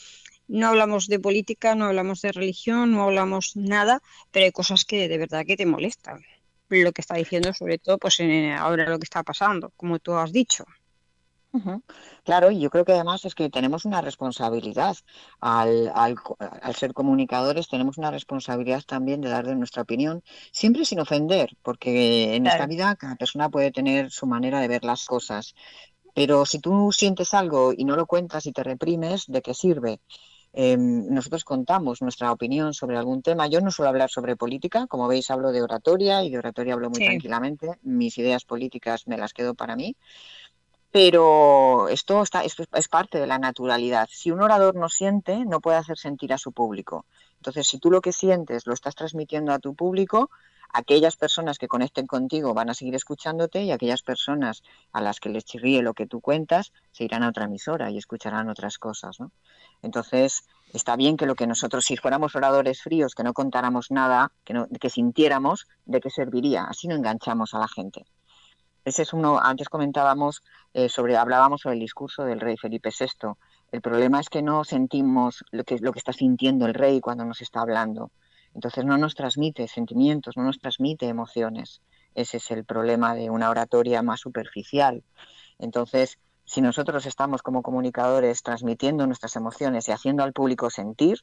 no 0.49 0.69
hablamos 0.69 1.07
de 1.09 1.19
política, 1.19 1.75
no 1.75 1.87
hablamos 1.87 2.21
de 2.21 2.33
religión, 2.33 2.93
no 2.93 3.05
hablamos 3.05 3.57
nada, 3.57 4.03
pero 4.31 4.45
hay 4.45 4.53
cosas 4.53 4.85
que 4.85 5.09
de 5.09 5.19
verdad 5.19 5.45
que 5.47 5.57
te 5.57 5.67
molestan. 5.67 6.23
Lo 6.69 6.93
que 6.93 7.03
está 7.03 7.17
diciendo, 7.17 7.53
sobre 7.53 7.79
todo, 7.79 7.99
pues 7.99 8.21
en, 8.21 8.53
ahora 8.53 8.89
lo 8.89 8.99
que 8.99 9.05
está 9.05 9.23
pasando, 9.23 9.73
como 9.77 9.99
tú 9.99 10.15
has 10.15 10.33
dicho. 10.33 10.65
Claro, 12.25 12.51
y 12.51 12.61
yo 12.61 12.71
creo 12.71 12.85
que 12.85 12.93
además 12.93 13.25
es 13.25 13.35
que 13.35 13.51
tenemos 13.51 13.85
una 13.85 14.01
responsabilidad 14.01 14.97
al, 15.41 15.93
ser 16.75 16.95
comunicadores, 16.95 17.69
tenemos 17.69 17.99
una 17.99 18.11
responsabilidad 18.11 18.83
también 18.87 19.21
de 19.21 19.29
dar 19.29 19.47
de 19.47 19.55
nuestra 19.55 19.83
opinión, 19.83 20.23
siempre 20.51 20.85
sin 20.85 21.01
ofender, 21.01 21.51
porque 21.63 22.35
en 22.35 22.47
esta 22.47 22.67
vida 22.67 22.97
cada 22.97 23.17
persona 23.17 23.51
puede 23.51 23.71
tener 23.71 24.11
su 24.11 24.27
manera 24.27 24.61
de 24.61 24.69
ver 24.69 24.85
las 24.85 25.05
cosas. 25.05 25.55
Pero 26.15 26.47
si 26.47 26.59
tú 26.59 26.91
sientes 26.93 27.35
algo 27.35 27.73
y 27.77 27.85
no 27.85 27.97
lo 27.97 28.07
cuentas 28.07 28.47
y 28.47 28.53
te 28.53 28.63
reprimes, 28.63 29.25
¿de 29.27 29.43
qué 29.43 29.55
sirve? 29.55 30.01
Em, 30.55 31.07
nosotros 31.09 31.45
contamos 31.45 32.03
nuestra 32.03 32.31
opinión 32.31 32.75
sobre 32.75 32.99
algún 32.99 33.23
tema. 33.23 33.47
Yo 33.47 33.63
no 33.63 33.71
suelo 33.71 33.89
hablar 33.89 34.11
sobre 34.11 34.37
política, 34.37 34.87
como 34.87 35.09
veis 35.09 35.31
hablo 35.31 35.51
de 35.51 35.63
oratoria 35.63 36.23
y 36.23 36.31
de 36.31 36.39
oratoria 36.39 36.75
hablo 36.75 36.91
muy 36.91 37.03
tranquilamente. 37.03 37.79
Mis 37.83 38.19
ideas 38.19 38.45
políticas 38.45 39.07
me 39.07 39.17
las 39.17 39.33
quedo 39.33 39.55
para 39.55 39.77
mí 39.77 39.97
pero 40.93 41.89
esto, 41.89 42.23
está, 42.23 42.45
esto 42.45 42.65
es 42.75 42.89
parte 42.89 43.19
de 43.19 43.27
la 43.27 43.39
naturalidad. 43.39 44.09
Si 44.13 44.31
un 44.31 44.43
orador 44.43 44.75
no 44.77 44.91
siente, 44.91 45.47
no 45.47 45.61
puede 45.61 45.79
hacer 45.79 45.97
sentir 45.97 46.35
a 46.35 46.39
su 46.39 46.53
público. 46.53 47.07
Entonces, 47.37 47.67
si 47.67 47.79
tú 47.79 47.91
lo 47.91 48.03
que 48.03 48.13
sientes 48.13 48.67
lo 48.67 48.75
estás 48.75 48.95
transmitiendo 48.95 49.53
a 49.53 49.59
tu 49.59 49.75
público, 49.75 50.31
aquellas 50.71 51.17
personas 51.17 51.59
que 51.59 51.67
conecten 51.67 52.07
contigo 52.07 52.53
van 52.53 52.69
a 52.69 52.75
seguir 52.75 52.95
escuchándote 52.95 53.63
y 53.63 53.73
aquellas 53.73 54.03
personas 54.03 54.63
a 54.93 55.01
las 55.01 55.19
que 55.19 55.31
les 55.31 55.47
chirríe 55.47 55.81
lo 55.81 55.95
que 55.95 56.07
tú 56.07 56.21
cuentas 56.21 56.73
se 56.93 57.05
irán 57.05 57.23
a 57.23 57.31
otra 57.31 57.47
emisora 57.47 57.91
y 57.91 57.97
escucharán 57.97 58.51
otras 58.51 58.77
cosas. 58.77 59.19
¿no? 59.19 59.33
Entonces, 59.81 60.45
está 60.75 60.97
bien 60.97 61.17
que 61.17 61.25
lo 61.25 61.37
que 61.37 61.47
nosotros, 61.47 61.87
si 61.87 61.97
fuéramos 61.97 62.37
oradores 62.37 62.83
fríos, 62.83 63.15
que 63.15 63.25
no 63.25 63.33
contáramos 63.33 63.91
nada, 63.91 64.31
que, 64.45 64.53
no, 64.53 64.69
que 64.69 64.91
sintiéramos, 64.91 65.69
¿de 65.87 66.01
qué 66.03 66.11
serviría? 66.11 66.65
Así 66.65 66.87
no 66.87 66.97
enganchamos 66.97 67.55
a 67.55 67.59
la 67.59 67.69
gente. 67.69 68.05
Ese 68.85 69.03
es 69.03 69.13
uno, 69.13 69.39
antes 69.41 69.69
comentábamos 69.69 70.43
eh, 70.75 70.89
sobre, 70.89 71.17
hablábamos 71.17 71.61
sobre 71.61 71.75
el 71.75 71.81
discurso 71.81 72.25
del 72.25 72.41
rey 72.41 72.57
Felipe 72.57 72.91
VI. 72.91 73.35
El 73.71 73.81
problema 73.81 74.19
es 74.19 74.29
que 74.29 74.43
no 74.43 74.65
sentimos 74.65 75.45
lo 75.53 75.63
que, 75.63 75.79
lo 75.79 75.93
que 75.93 76.01
está 76.01 76.13
sintiendo 76.13 76.67
el 76.67 76.75
rey 76.75 77.01
cuando 77.01 77.25
nos 77.25 77.41
está 77.43 77.61
hablando. 77.61 78.11
Entonces 78.55 78.85
no 78.85 78.99
nos 78.99 79.15
transmite 79.15 79.69
sentimientos, 79.69 80.37
no 80.37 80.43
nos 80.43 80.59
transmite 80.59 81.07
emociones. 81.07 81.81
Ese 82.17 82.39
es 82.39 82.51
el 82.51 82.65
problema 82.65 83.15
de 83.15 83.31
una 83.31 83.51
oratoria 83.51 84.03
más 84.03 84.19
superficial. 84.19 85.05
Entonces, 85.61 86.19
si 86.45 86.61
nosotros 86.61 87.07
estamos 87.07 87.41
como 87.41 87.63
comunicadores 87.63 88.43
transmitiendo 88.43 89.07
nuestras 89.07 89.37
emociones 89.37 89.89
y 89.89 89.93
haciendo 89.93 90.25
al 90.25 90.33
público 90.33 90.71
sentir, 90.71 91.21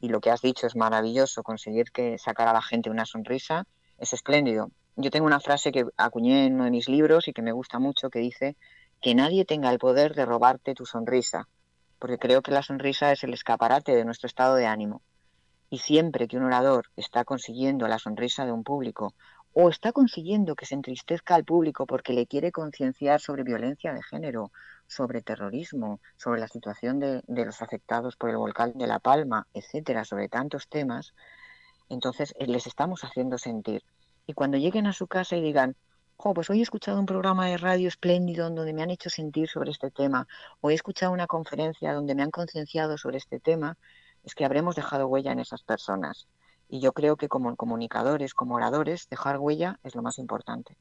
y 0.00 0.08
lo 0.08 0.20
que 0.20 0.30
has 0.30 0.40
dicho 0.40 0.66
es 0.66 0.76
maravilloso, 0.76 1.42
conseguir 1.42 1.92
que 1.92 2.16
sacar 2.16 2.48
a 2.48 2.54
la 2.54 2.62
gente 2.62 2.88
una 2.88 3.04
sonrisa, 3.04 3.66
es 3.98 4.14
espléndido 4.14 4.70
yo 4.96 5.10
tengo 5.10 5.26
una 5.26 5.40
frase 5.40 5.72
que 5.72 5.86
acuñé 5.96 6.46
en 6.46 6.54
uno 6.54 6.64
de 6.64 6.70
mis 6.70 6.88
libros 6.88 7.28
y 7.28 7.32
que 7.32 7.42
me 7.42 7.52
gusta 7.52 7.78
mucho, 7.78 8.10
que 8.10 8.18
dice 8.18 8.56
que 9.00 9.14
nadie 9.14 9.44
tenga 9.44 9.70
el 9.70 9.78
poder 9.78 10.14
de 10.14 10.26
robarte 10.26 10.74
tu 10.74 10.86
sonrisa, 10.86 11.48
porque 11.98 12.18
creo 12.18 12.42
que 12.42 12.52
la 12.52 12.62
sonrisa 12.62 13.12
es 13.12 13.24
el 13.24 13.34
escaparate 13.34 13.94
de 13.94 14.04
nuestro 14.04 14.26
estado 14.26 14.54
de 14.54 14.66
ánimo. 14.66 15.02
Y 15.70 15.78
siempre 15.78 16.28
que 16.28 16.36
un 16.36 16.44
orador 16.44 16.86
está 16.96 17.24
consiguiendo 17.24 17.88
la 17.88 17.98
sonrisa 17.98 18.44
de 18.44 18.52
un 18.52 18.62
público 18.62 19.14
o 19.54 19.68
está 19.68 19.92
consiguiendo 19.92 20.54
que 20.54 20.66
se 20.66 20.74
entristezca 20.74 21.34
al 21.34 21.44
público 21.44 21.86
porque 21.86 22.12
le 22.12 22.26
quiere 22.26 22.52
concienciar 22.52 23.20
sobre 23.20 23.42
violencia 23.42 23.92
de 23.92 24.02
género, 24.02 24.50
sobre 24.86 25.22
terrorismo, 25.22 26.00
sobre 26.16 26.40
la 26.40 26.48
situación 26.48 27.00
de, 27.00 27.22
los 27.26 27.62
afectados 27.62 28.16
por 28.16 28.30
el 28.30 28.36
volcán 28.36 28.72
de 28.74 28.86
La 28.86 28.98
Palma, 28.98 29.46
etcétera, 29.54 30.04
sobre 30.04 30.28
tantos 30.28 30.68
temas, 30.68 31.14
entonces 31.88 32.34
eh, 32.38 32.46
les 32.46 32.66
estamos 32.66 33.04
haciendo 33.04 33.38
sentir. 33.38 33.82
Y 34.26 34.34
cuando 34.34 34.58
lleguen 34.58 34.86
a 34.86 34.92
su 34.92 35.06
casa 35.06 35.36
y 35.36 35.40
digan, 35.40 35.76
oh, 36.16 36.34
pues 36.34 36.48
hoy 36.50 36.60
he 36.60 36.62
escuchado 36.62 36.98
un 36.98 37.06
programa 37.06 37.48
de 37.48 37.56
radio 37.56 37.88
espléndido 37.88 38.48
donde 38.50 38.72
me 38.72 38.82
han 38.82 38.90
hecho 38.90 39.10
sentir 39.10 39.48
sobre 39.48 39.70
este 39.70 39.90
tema, 39.90 40.28
o 40.60 40.70
he 40.70 40.74
escuchado 40.74 41.12
una 41.12 41.26
conferencia 41.26 41.92
donde 41.92 42.14
me 42.14 42.22
han 42.22 42.30
concienciado 42.30 42.96
sobre 42.96 43.18
este 43.18 43.40
tema, 43.40 43.76
es 44.24 44.34
que 44.34 44.44
habremos 44.44 44.76
dejado 44.76 45.08
huella 45.08 45.32
en 45.32 45.40
esas 45.40 45.62
personas. 45.62 46.28
Y 46.68 46.80
yo 46.80 46.92
creo 46.92 47.16
que 47.16 47.28
como 47.28 47.54
comunicadores, 47.56 48.34
como 48.34 48.54
oradores, 48.54 49.08
dejar 49.08 49.38
huella 49.38 49.78
es 49.82 49.94
lo 49.94 50.02
más 50.02 50.18
importante. 50.18 50.76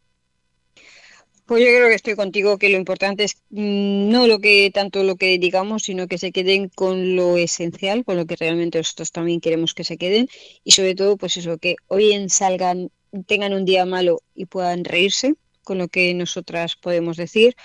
Pues 1.46 1.66
yo 1.66 1.68
creo 1.68 1.90
que 1.90 1.96
estoy 1.96 2.16
contigo, 2.16 2.58
que 2.58 2.70
lo 2.70 2.78
importante 2.78 3.26
es 3.26 3.44
mm, 3.50 4.10
no 4.10 4.26
lo 4.28 4.40
que 4.40 4.72
tanto 4.74 5.04
lo 5.04 5.18
que 5.18 5.38
digamos, 5.38 5.84
sino 5.84 6.08
que 6.08 6.18
se 6.18 6.32
queden 6.32 6.70
con 6.70 7.16
lo 7.16 7.36
esencial, 7.36 8.06
con 8.06 8.16
lo 8.16 8.26
que 8.26 8.38
realmente 8.38 8.78
nosotros 8.78 9.12
también 9.12 9.42
queremos 9.42 9.74
que 9.74 9.84
se 9.84 9.98
queden 9.98 10.30
y 10.64 10.72
sobre 10.72 10.96
todo, 10.96 11.18
pues 11.18 11.36
eso, 11.36 11.58
que 11.58 11.76
hoy 11.88 12.30
salgan, 12.30 12.90
tengan 13.28 13.54
un 13.54 13.66
día 13.66 13.86
malo 13.86 14.22
y 14.36 14.46
puedan 14.46 14.84
reírse 14.84 15.36
con 15.64 15.78
lo 15.78 15.88
que 15.88 16.14
nosotras 16.14 16.76
podemos 16.76 17.18
decir 17.18 17.56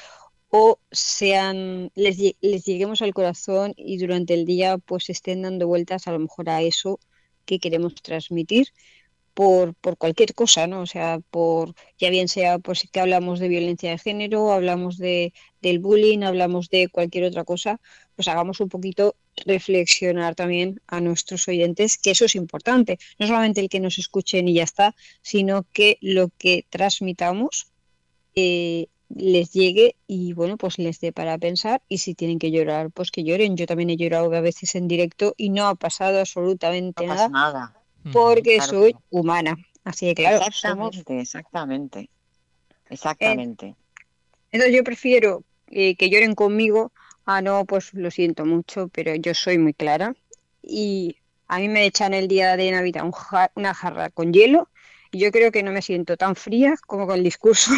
o 0.48 0.78
sean 0.90 1.90
les, 1.94 2.18
les 2.40 2.64
lleguemos 2.64 3.02
al 3.02 3.14
corazón 3.14 3.74
y 3.76 3.98
durante 3.98 4.34
el 4.34 4.44
día 4.44 4.78
pues 4.78 5.10
estén 5.10 5.42
dando 5.42 5.66
vueltas 5.66 6.06
a 6.06 6.12
lo 6.12 6.18
mejor 6.18 6.50
a 6.50 6.62
eso 6.62 7.00
que 7.44 7.58
queremos 7.58 7.94
transmitir 7.94 8.68
por, 9.34 9.74
por, 9.74 9.98
cualquier 9.98 10.34
cosa, 10.34 10.66
¿no? 10.66 10.80
O 10.80 10.86
sea, 10.86 11.20
por 11.30 11.74
ya 11.98 12.08
bien 12.10 12.28
sea 12.28 12.58
pues 12.58 12.88
que 12.90 13.00
hablamos 13.00 13.38
de 13.38 13.48
violencia 13.48 13.90
de 13.90 13.98
género, 13.98 14.52
hablamos 14.52 14.96
de, 14.96 15.34
del 15.60 15.78
bullying, 15.78 16.22
hablamos 16.22 16.70
de 16.70 16.88
cualquier 16.88 17.24
otra 17.24 17.44
cosa, 17.44 17.80
pues 18.14 18.28
hagamos 18.28 18.60
un 18.60 18.70
poquito 18.70 19.14
reflexionar 19.44 20.34
también 20.34 20.80
a 20.86 21.00
nuestros 21.00 21.46
oyentes, 21.48 21.98
que 21.98 22.12
eso 22.12 22.24
es 22.24 22.34
importante. 22.34 22.98
No 23.18 23.26
solamente 23.26 23.60
el 23.60 23.68
que 23.68 23.80
nos 23.80 23.98
escuchen 23.98 24.48
y 24.48 24.54
ya 24.54 24.64
está, 24.64 24.94
sino 25.22 25.64
que 25.72 25.98
lo 26.00 26.30
que 26.38 26.64
transmitamos 26.70 27.68
eh, 28.34 28.88
les 29.08 29.52
llegue 29.52 29.96
y 30.06 30.32
bueno, 30.32 30.56
pues 30.56 30.78
les 30.78 31.00
dé 31.00 31.12
para 31.12 31.38
pensar 31.38 31.80
y 31.88 31.98
si 31.98 32.14
tienen 32.14 32.38
que 32.38 32.50
llorar, 32.50 32.90
pues 32.90 33.10
que 33.10 33.24
lloren. 33.24 33.56
Yo 33.56 33.66
también 33.66 33.90
he 33.90 33.96
llorado 33.96 34.34
a 34.34 34.40
veces 34.40 34.74
en 34.74 34.88
directo 34.88 35.34
y 35.36 35.50
no 35.50 35.66
ha 35.68 35.74
pasado 35.74 36.18
absolutamente 36.18 37.06
nada, 37.06 37.74
porque 38.12 38.60
soy 38.60 38.96
humana. 39.10 39.56
Así 39.84 40.06
que 40.14 40.14
claro, 40.14 40.44
exactamente, 40.44 41.20
exactamente, 41.20 42.10
exactamente. 42.90 43.76
entonces 44.50 44.74
yo 44.74 44.82
prefiero 44.82 45.44
eh, 45.68 45.94
que 45.94 46.10
lloren 46.10 46.34
conmigo 46.34 46.90
a 47.26 47.42
no, 47.42 47.64
pues 47.64 47.92
lo 47.92 48.10
siento 48.10 48.44
mucho, 48.44 48.88
pero 48.88 49.14
yo 49.14 49.34
soy 49.34 49.58
muy 49.58 49.74
clara 49.74 50.14
y 50.62 51.18
a 51.48 51.58
mí 51.58 51.68
me 51.68 51.84
echan 51.84 52.14
el 52.14 52.28
día 52.28 52.56
de 52.56 52.70
Navidad 52.70 53.04
una 53.54 53.74
jarra 53.74 54.10
con 54.10 54.32
hielo 54.32 54.68
y 55.10 55.18
yo 55.18 55.30
creo 55.30 55.52
que 55.52 55.62
no 55.62 55.72
me 55.72 55.82
siento 55.82 56.16
tan 56.16 56.36
fría 56.36 56.74
como 56.86 57.06
con 57.06 57.16
el 57.16 57.24
discurso 57.24 57.72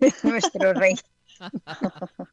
nuestro 0.22 0.74
rey. 0.74 0.94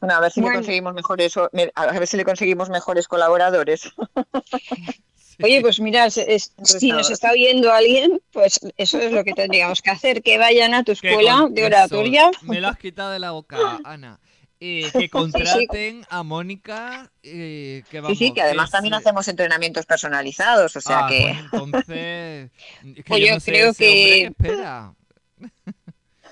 Bueno, 0.00 0.16
a 0.16 0.20
ver 0.20 0.30
si 0.30 0.42
le 0.42 0.52
conseguimos 0.52 0.92
mejores, 0.92 1.34
a 1.36 1.98
ver 1.98 2.06
si 2.06 2.16
le 2.18 2.24
conseguimos 2.24 2.68
mejores 2.68 3.08
colaboradores. 3.08 3.90
Oye, 5.42 5.60
pues 5.60 5.80
mira, 5.80 6.08
si 6.10 6.92
nos 6.92 7.10
está 7.10 7.32
viendo 7.32 7.72
alguien, 7.72 8.20
pues 8.32 8.60
eso 8.76 8.98
es 8.98 9.12
lo 9.12 9.24
que 9.24 9.32
tendríamos 9.32 9.82
que 9.82 9.90
hacer, 9.90 10.22
que 10.22 10.38
vayan 10.38 10.74
a 10.74 10.84
tu 10.84 10.92
escuela 10.92 11.46
de 11.50 11.64
oratoria. 11.64 12.30
me 12.42 12.60
lo 12.60 12.68
has 12.68 12.78
quitado 12.78 13.10
de 13.10 13.18
la 13.18 13.32
boca, 13.32 13.80
Ana. 13.84 14.18
Eh, 14.58 14.90
que 14.92 15.08
contraten 15.10 16.06
a 16.08 16.22
Mónica. 16.22 17.10
Eh, 17.22 17.82
que 17.90 18.00
vamos, 18.00 18.18
sí, 18.18 18.26
sí, 18.28 18.32
que 18.32 18.42
además 18.42 18.70
también 18.70 18.94
hacemos 18.94 19.28
entrenamientos 19.28 19.84
personalizados, 19.84 20.74
o 20.76 20.80
sea 20.80 21.04
ah, 21.04 21.08
que. 21.08 21.28
entonces. 21.28 22.50
pues 23.06 23.24
yo, 23.24 23.38
creo 23.44 23.74
que. 23.74 24.22
espera. 24.24 24.94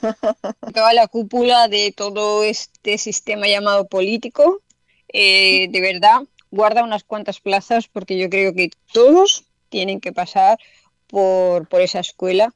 Toda 0.74 0.92
la 0.92 1.06
cúpula 1.06 1.68
de 1.68 1.92
todo 1.92 2.44
este 2.44 2.98
sistema 2.98 3.46
llamado 3.46 3.86
político, 3.86 4.60
eh, 5.08 5.68
de 5.70 5.80
verdad, 5.80 6.22
guarda 6.54 6.84
unas 6.84 7.04
cuantas 7.04 7.40
plazas 7.40 7.88
porque 7.88 8.18
yo 8.18 8.30
creo 8.30 8.54
que 8.54 8.70
todos 8.92 9.44
tienen 9.68 10.00
que 10.00 10.12
pasar 10.12 10.58
por, 11.06 11.68
por 11.68 11.80
esa 11.80 12.00
escuela 12.00 12.54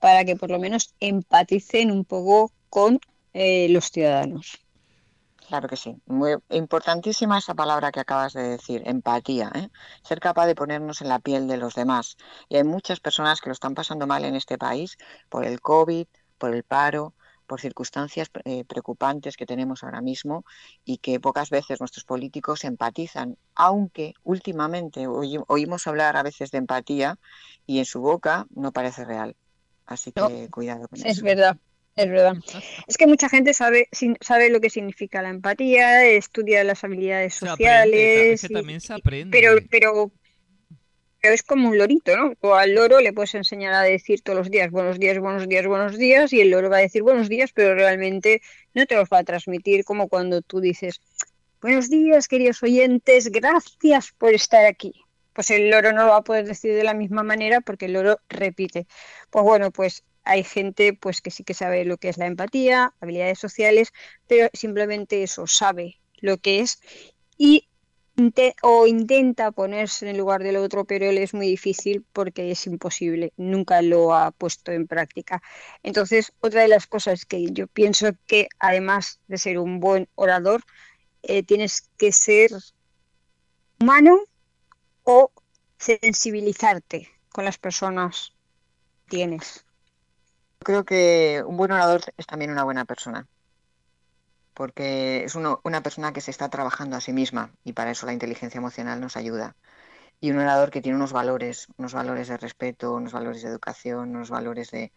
para 0.00 0.24
que 0.24 0.36
por 0.36 0.50
lo 0.50 0.58
menos 0.58 0.94
empaticen 1.00 1.90
un 1.90 2.04
poco 2.04 2.52
con 2.68 3.00
los 3.34 3.90
ciudadanos. 3.90 4.58
Claro 5.48 5.68
que 5.68 5.76
sí. 5.76 5.96
Muy 6.06 6.36
importantísima 6.50 7.38
esa 7.38 7.54
palabra 7.54 7.90
que 7.90 8.00
acabas 8.00 8.34
de 8.34 8.42
decir, 8.42 8.82
empatía. 8.84 9.50
¿eh? 9.54 9.68
Ser 10.02 10.20
capaz 10.20 10.46
de 10.46 10.54
ponernos 10.54 11.00
en 11.00 11.08
la 11.08 11.20
piel 11.20 11.48
de 11.48 11.56
los 11.56 11.74
demás. 11.74 12.18
Y 12.50 12.56
hay 12.56 12.64
muchas 12.64 13.00
personas 13.00 13.40
que 13.40 13.48
lo 13.48 13.54
están 13.54 13.74
pasando 13.74 14.06
mal 14.06 14.24
en 14.26 14.34
este 14.34 14.58
país 14.58 14.98
por 15.30 15.46
el 15.46 15.60
COVID, 15.60 16.06
por 16.36 16.54
el 16.54 16.64
paro, 16.64 17.14
por 17.48 17.60
circunstancias 17.60 18.30
eh, 18.44 18.64
preocupantes 18.64 19.36
que 19.36 19.46
tenemos 19.46 19.82
ahora 19.82 20.00
mismo 20.00 20.44
y 20.84 20.98
que 20.98 21.18
pocas 21.18 21.50
veces 21.50 21.80
nuestros 21.80 22.04
políticos 22.04 22.62
empatizan, 22.62 23.36
aunque 23.56 24.14
últimamente 24.22 25.06
oímos 25.08 25.86
hablar 25.88 26.16
a 26.16 26.22
veces 26.22 26.52
de 26.52 26.58
empatía 26.58 27.18
y 27.66 27.80
en 27.80 27.86
su 27.86 28.00
boca 28.00 28.46
no 28.54 28.70
parece 28.70 29.04
real. 29.04 29.34
Así 29.86 30.12
que 30.12 30.48
cuidado 30.50 30.86
con 30.86 31.00
eso. 31.00 31.08
Es 31.08 31.22
verdad. 31.22 31.56
Es 31.96 32.08
verdad. 32.08 32.34
Es 32.86 32.96
que 32.96 33.08
mucha 33.08 33.28
gente 33.28 33.52
sabe, 33.54 33.88
sabe 34.20 34.50
lo 34.50 34.60
que 34.60 34.70
significa 34.70 35.20
la 35.20 35.30
empatía, 35.30 36.06
estudia 36.06 36.62
las 36.62 36.84
habilidades 36.84 37.34
sociales. 37.34 38.46
también 38.52 38.80
se 38.80 38.92
aprende. 38.92 39.36
Pero, 39.36 39.58
pero, 39.68 40.12
es 41.32 41.42
como 41.42 41.68
un 41.68 41.78
lorito, 41.78 42.16
¿no? 42.16 42.32
O 42.40 42.54
al 42.54 42.74
loro 42.74 43.00
le 43.00 43.12
puedes 43.12 43.34
enseñar 43.34 43.74
a 43.74 43.82
decir 43.82 44.22
todos 44.22 44.38
los 44.38 44.50
días 44.50 44.70
buenos 44.70 44.98
días, 44.98 45.18
buenos 45.18 45.48
días, 45.48 45.66
buenos 45.66 45.98
días, 45.98 46.32
y 46.32 46.40
el 46.40 46.50
loro 46.50 46.70
va 46.70 46.78
a 46.78 46.80
decir 46.80 47.02
buenos 47.02 47.28
días, 47.28 47.52
pero 47.52 47.74
realmente 47.74 48.42
no 48.74 48.86
te 48.86 48.96
los 48.96 49.08
va 49.08 49.18
a 49.18 49.24
transmitir 49.24 49.84
como 49.84 50.08
cuando 50.08 50.42
tú 50.42 50.60
dices 50.60 51.00
buenos 51.60 51.90
días, 51.90 52.28
queridos 52.28 52.62
oyentes, 52.62 53.30
gracias 53.30 54.12
por 54.16 54.32
estar 54.34 54.64
aquí. 54.64 54.94
Pues 55.32 55.50
el 55.50 55.70
loro 55.70 55.92
no 55.92 56.04
lo 56.04 56.10
va 56.10 56.16
a 56.18 56.24
poder 56.24 56.46
decir 56.46 56.74
de 56.74 56.84
la 56.84 56.94
misma 56.94 57.22
manera 57.22 57.60
porque 57.60 57.86
el 57.86 57.92
loro 57.92 58.20
repite. 58.28 58.86
Pues 59.30 59.44
bueno, 59.44 59.70
pues 59.70 60.04
hay 60.24 60.44
gente 60.44 60.92
pues 60.92 61.20
que 61.20 61.30
sí 61.30 61.44
que 61.44 61.54
sabe 61.54 61.84
lo 61.84 61.96
que 61.96 62.08
es 62.08 62.18
la 62.18 62.26
empatía, 62.26 62.94
habilidades 63.00 63.38
sociales, 63.38 63.92
pero 64.26 64.48
simplemente 64.52 65.22
eso 65.22 65.46
sabe 65.46 66.00
lo 66.20 66.38
que 66.38 66.60
es 66.60 66.80
y 67.36 67.67
o 68.62 68.86
intenta 68.86 69.52
ponerse 69.52 70.04
en 70.04 70.10
el 70.12 70.18
lugar 70.18 70.42
del 70.42 70.56
otro, 70.56 70.84
pero 70.84 71.06
él 71.06 71.18
es 71.18 71.34
muy 71.34 71.46
difícil 71.46 72.04
porque 72.12 72.50
es 72.50 72.66
imposible, 72.66 73.32
nunca 73.36 73.80
lo 73.82 74.14
ha 74.14 74.30
puesto 74.32 74.72
en 74.72 74.86
práctica. 74.86 75.42
Entonces, 75.82 76.32
otra 76.40 76.62
de 76.62 76.68
las 76.68 76.86
cosas 76.86 77.24
que 77.24 77.50
yo 77.52 77.66
pienso 77.66 78.08
que 78.26 78.48
además 78.58 79.20
de 79.28 79.38
ser 79.38 79.58
un 79.58 79.80
buen 79.80 80.08
orador, 80.14 80.62
eh, 81.22 81.42
tienes 81.42 81.90
que 81.96 82.12
ser 82.12 82.50
humano 83.80 84.20
o 85.04 85.30
sensibilizarte 85.78 87.08
con 87.30 87.44
las 87.44 87.58
personas 87.58 88.32
que 89.06 89.16
tienes 89.16 89.64
creo 90.58 90.84
que 90.84 91.42
un 91.46 91.56
buen 91.56 91.72
orador 91.72 92.02
es 92.16 92.26
también 92.26 92.50
una 92.50 92.64
buena 92.64 92.84
persona, 92.84 93.26
porque 94.58 95.24
es 95.24 95.36
una 95.36 95.82
persona 95.84 96.12
que 96.12 96.20
se 96.20 96.32
está 96.32 96.48
trabajando 96.50 96.96
a 96.96 97.00
sí 97.00 97.12
misma 97.12 97.52
y 97.62 97.74
para 97.74 97.92
eso 97.92 98.06
la 98.06 98.12
inteligencia 98.12 98.58
emocional 98.58 99.00
nos 99.00 99.16
ayuda. 99.16 99.54
Y 100.20 100.32
un 100.32 100.38
orador 100.38 100.72
que 100.72 100.82
tiene 100.82 100.96
unos 100.96 101.12
valores, 101.12 101.68
unos 101.76 101.94
valores 101.94 102.26
de 102.26 102.38
respeto, 102.38 102.94
unos 102.94 103.12
valores 103.12 103.42
de 103.42 103.50
educación, 103.50 104.16
unos 104.16 104.30
valores 104.30 104.72
de, 104.72 104.92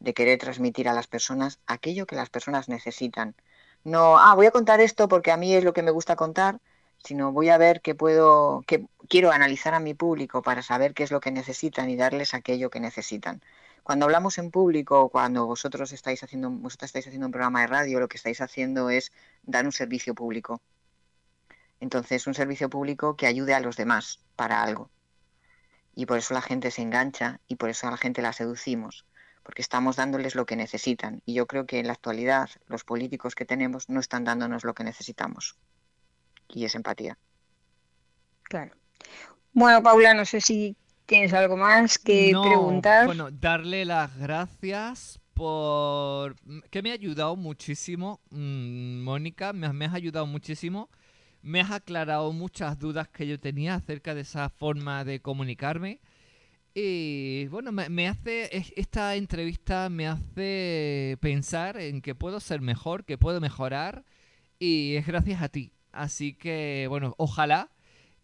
de 0.00 0.14
querer 0.14 0.40
transmitir 0.40 0.88
a 0.88 0.94
las 0.94 1.06
personas 1.06 1.60
aquello 1.68 2.06
que 2.06 2.16
las 2.16 2.28
personas 2.28 2.68
necesitan. 2.68 3.36
No, 3.84 4.18
ah, 4.18 4.34
voy 4.34 4.46
a 4.46 4.50
contar 4.50 4.80
esto 4.80 5.08
porque 5.08 5.30
a 5.30 5.36
mí 5.36 5.54
es 5.54 5.62
lo 5.62 5.74
que 5.74 5.82
me 5.84 5.92
gusta 5.92 6.16
contar, 6.16 6.58
sino 7.04 7.30
voy 7.32 7.50
a 7.50 7.58
ver 7.58 7.82
qué 7.82 7.94
puedo, 7.94 8.64
que 8.66 8.86
quiero 9.08 9.30
analizar 9.30 9.74
a 9.74 9.80
mi 9.80 9.94
público 9.94 10.42
para 10.42 10.62
saber 10.62 10.92
qué 10.94 11.04
es 11.04 11.12
lo 11.12 11.20
que 11.20 11.30
necesitan 11.30 11.88
y 11.88 11.96
darles 11.96 12.34
aquello 12.34 12.68
que 12.70 12.80
necesitan. 12.80 13.42
Cuando 13.84 14.06
hablamos 14.06 14.38
en 14.38 14.50
público, 14.50 15.10
cuando 15.10 15.44
vosotros 15.44 15.92
estáis 15.92 16.22
haciendo, 16.24 16.48
vosotros 16.48 16.88
estáis 16.88 17.06
haciendo 17.06 17.26
un 17.26 17.32
programa 17.32 17.60
de 17.60 17.66
radio, 17.66 18.00
lo 18.00 18.08
que 18.08 18.16
estáis 18.16 18.40
haciendo 18.40 18.88
es 18.88 19.12
dar 19.42 19.66
un 19.66 19.72
servicio 19.72 20.14
público. 20.14 20.62
Entonces, 21.80 22.26
un 22.26 22.32
servicio 22.32 22.70
público 22.70 23.14
que 23.14 23.26
ayude 23.26 23.52
a 23.52 23.60
los 23.60 23.76
demás 23.76 24.20
para 24.36 24.62
algo. 24.62 24.90
Y 25.94 26.06
por 26.06 26.16
eso 26.16 26.32
la 26.32 26.40
gente 26.40 26.70
se 26.70 26.80
engancha 26.80 27.40
y 27.46 27.56
por 27.56 27.68
eso 27.68 27.86
a 27.86 27.90
la 27.90 27.98
gente 27.98 28.22
la 28.22 28.32
seducimos, 28.32 29.04
porque 29.42 29.60
estamos 29.60 29.96
dándoles 29.96 30.34
lo 30.34 30.46
que 30.46 30.56
necesitan. 30.56 31.20
Y 31.26 31.34
yo 31.34 31.46
creo 31.46 31.66
que 31.66 31.78
en 31.78 31.86
la 31.86 31.92
actualidad 31.92 32.48
los 32.68 32.84
políticos 32.84 33.34
que 33.34 33.44
tenemos 33.44 33.90
no 33.90 34.00
están 34.00 34.24
dándonos 34.24 34.64
lo 34.64 34.72
que 34.72 34.84
necesitamos. 34.84 35.58
Y 36.48 36.64
es 36.64 36.74
empatía. 36.74 37.18
Claro. 38.44 38.74
Bueno, 39.52 39.82
Paula, 39.82 40.14
no 40.14 40.24
sé 40.24 40.40
si 40.40 40.74
tienes 41.06 41.32
algo 41.32 41.56
más 41.56 41.98
que 41.98 42.30
preguntar. 42.30 43.06
Bueno, 43.06 43.30
darle 43.30 43.84
las 43.84 44.16
gracias 44.18 45.20
por 45.34 46.36
que 46.70 46.82
me 46.82 46.90
ha 46.90 46.94
ayudado 46.94 47.36
muchísimo, 47.36 48.20
mm, 48.30 49.02
Mónica, 49.02 49.52
me, 49.52 49.72
me, 49.72 49.84
has 49.86 49.94
ayudado 49.94 50.26
muchísimo, 50.26 50.88
me 51.42 51.60
has 51.60 51.70
aclarado 51.70 52.32
muchas 52.32 52.78
dudas 52.78 53.08
que 53.08 53.26
yo 53.26 53.38
tenía 53.38 53.74
acerca 53.74 54.14
de 54.14 54.22
esa 54.22 54.48
forma 54.48 55.04
de 55.04 55.20
comunicarme. 55.20 56.00
Y 56.76 57.46
bueno, 57.48 57.70
me, 57.70 58.08
hace, 58.08 58.50
esta 58.76 59.14
entrevista 59.14 59.88
me 59.88 60.08
hace 60.08 61.16
pensar 61.20 61.76
en 61.80 62.02
que 62.02 62.16
puedo 62.16 62.40
ser 62.40 62.60
mejor, 62.60 63.04
que 63.04 63.16
puedo 63.16 63.40
mejorar 63.40 64.04
y 64.58 64.96
es 64.96 65.06
gracias 65.06 65.40
a 65.40 65.48
ti. 65.48 65.72
Así 65.92 66.34
que 66.34 66.86
bueno, 66.88 67.14
ojalá 67.16 67.70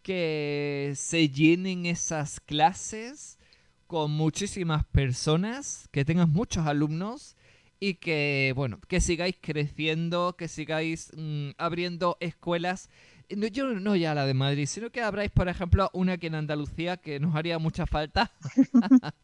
que 0.03 0.93
se 0.97 1.29
llenen 1.29 1.87
esas 1.87 2.41
clases 2.41 3.39
con 3.87 4.11
muchísimas 4.13 4.85
personas, 4.85 5.89
que 5.91 6.05
tengas 6.05 6.29
muchos 6.29 6.67
alumnos 6.67 7.37
y 7.81 7.95
que, 7.95 8.53
bueno, 8.55 8.79
que 8.89 9.01
sigáis 9.01 9.37
creciendo, 9.41 10.37
que 10.37 10.49
sigáis 10.49 11.11
mm, 11.17 11.51
abriendo 11.59 12.17
escuelas 12.21 12.89
yo 13.31 13.67
no 13.67 13.97
ya 13.97 14.15
la 14.15 14.27
de 14.27 14.35
Madrid, 14.35 14.67
sino 14.67 14.91
que 14.91 15.03
habráis, 15.03 15.31
por 15.31 15.49
ejemplo, 15.49 15.91
una 15.93 16.15
aquí 16.15 16.27
en 16.27 16.35
Andalucía 16.35 16.97
que 16.97 17.21
nos 17.21 17.35
haría 17.37 17.59
mucha 17.59 17.87
falta. 17.87 18.33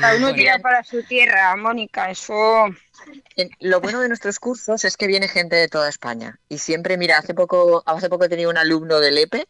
Cada 0.00 0.16
uno 0.16 0.34
tira 0.34 0.58
para 0.58 0.84
su 0.84 1.02
tierra, 1.02 1.56
Mónica, 1.56 2.10
eso... 2.10 2.66
Lo 3.60 3.80
bueno 3.80 4.00
de 4.00 4.08
nuestros 4.08 4.38
cursos 4.38 4.84
es 4.84 4.96
que 4.96 5.06
viene 5.06 5.28
gente 5.28 5.56
de 5.56 5.68
toda 5.68 5.88
España. 5.88 6.38
Y 6.48 6.58
siempre, 6.58 6.96
mira, 6.96 7.18
hace 7.18 7.34
poco, 7.34 7.82
hace 7.86 8.08
poco 8.08 8.24
he 8.24 8.28
tenido 8.28 8.50
un 8.50 8.58
alumno 8.58 9.00
del 9.00 9.18
EPE 9.18 9.46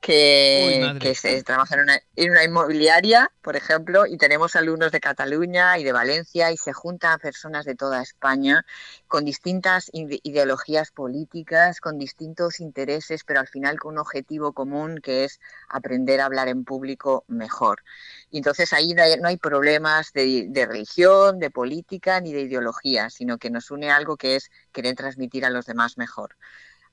que, 0.00 1.14
se 1.14 1.42
trabaja 1.42 1.74
en 1.74 1.82
una, 1.82 2.00
en 2.16 2.30
una, 2.30 2.44
inmobiliaria, 2.44 3.30
por 3.42 3.56
ejemplo, 3.56 4.06
y 4.06 4.16
tenemos 4.16 4.56
alumnos 4.56 4.92
de 4.92 5.00
Cataluña 5.00 5.78
y 5.78 5.84
de 5.84 5.92
Valencia 5.92 6.50
y 6.50 6.56
se 6.56 6.72
juntan 6.72 7.18
personas 7.18 7.66
de 7.66 7.74
toda 7.74 8.02
España 8.02 8.64
con 9.08 9.24
distintas 9.26 9.90
ideologías 9.92 10.90
políticas, 10.90 11.80
con 11.80 11.98
distintos 11.98 12.60
intereses, 12.60 13.24
pero 13.24 13.40
al 13.40 13.48
final 13.48 13.78
con 13.78 13.92
un 13.92 13.98
objetivo 13.98 14.54
común 14.54 15.00
que 15.02 15.24
es 15.24 15.38
aprender 15.68 16.20
a 16.20 16.26
hablar 16.26 16.48
en 16.48 16.64
público 16.64 17.24
mejor. 17.28 17.82
Y 18.30 18.38
entonces 18.38 18.72
ahí 18.72 18.94
no 18.94 19.28
hay, 19.28 19.36
problemas 19.36 20.12
de, 20.12 20.46
de 20.48 20.66
religión, 20.66 21.38
de 21.38 21.50
política 21.50 22.20
ni 22.20 22.32
de 22.32 22.42
ideología, 22.42 23.10
sino 23.10 23.38
que 23.38 23.50
nos 23.50 23.70
une 23.70 23.90
algo 23.90 24.16
que 24.16 24.36
es 24.36 24.50
querer 24.72 24.94
transmitir 24.94 25.44
a 25.44 25.50
los 25.50 25.66
demás 25.66 25.98
mejor. 25.98 26.36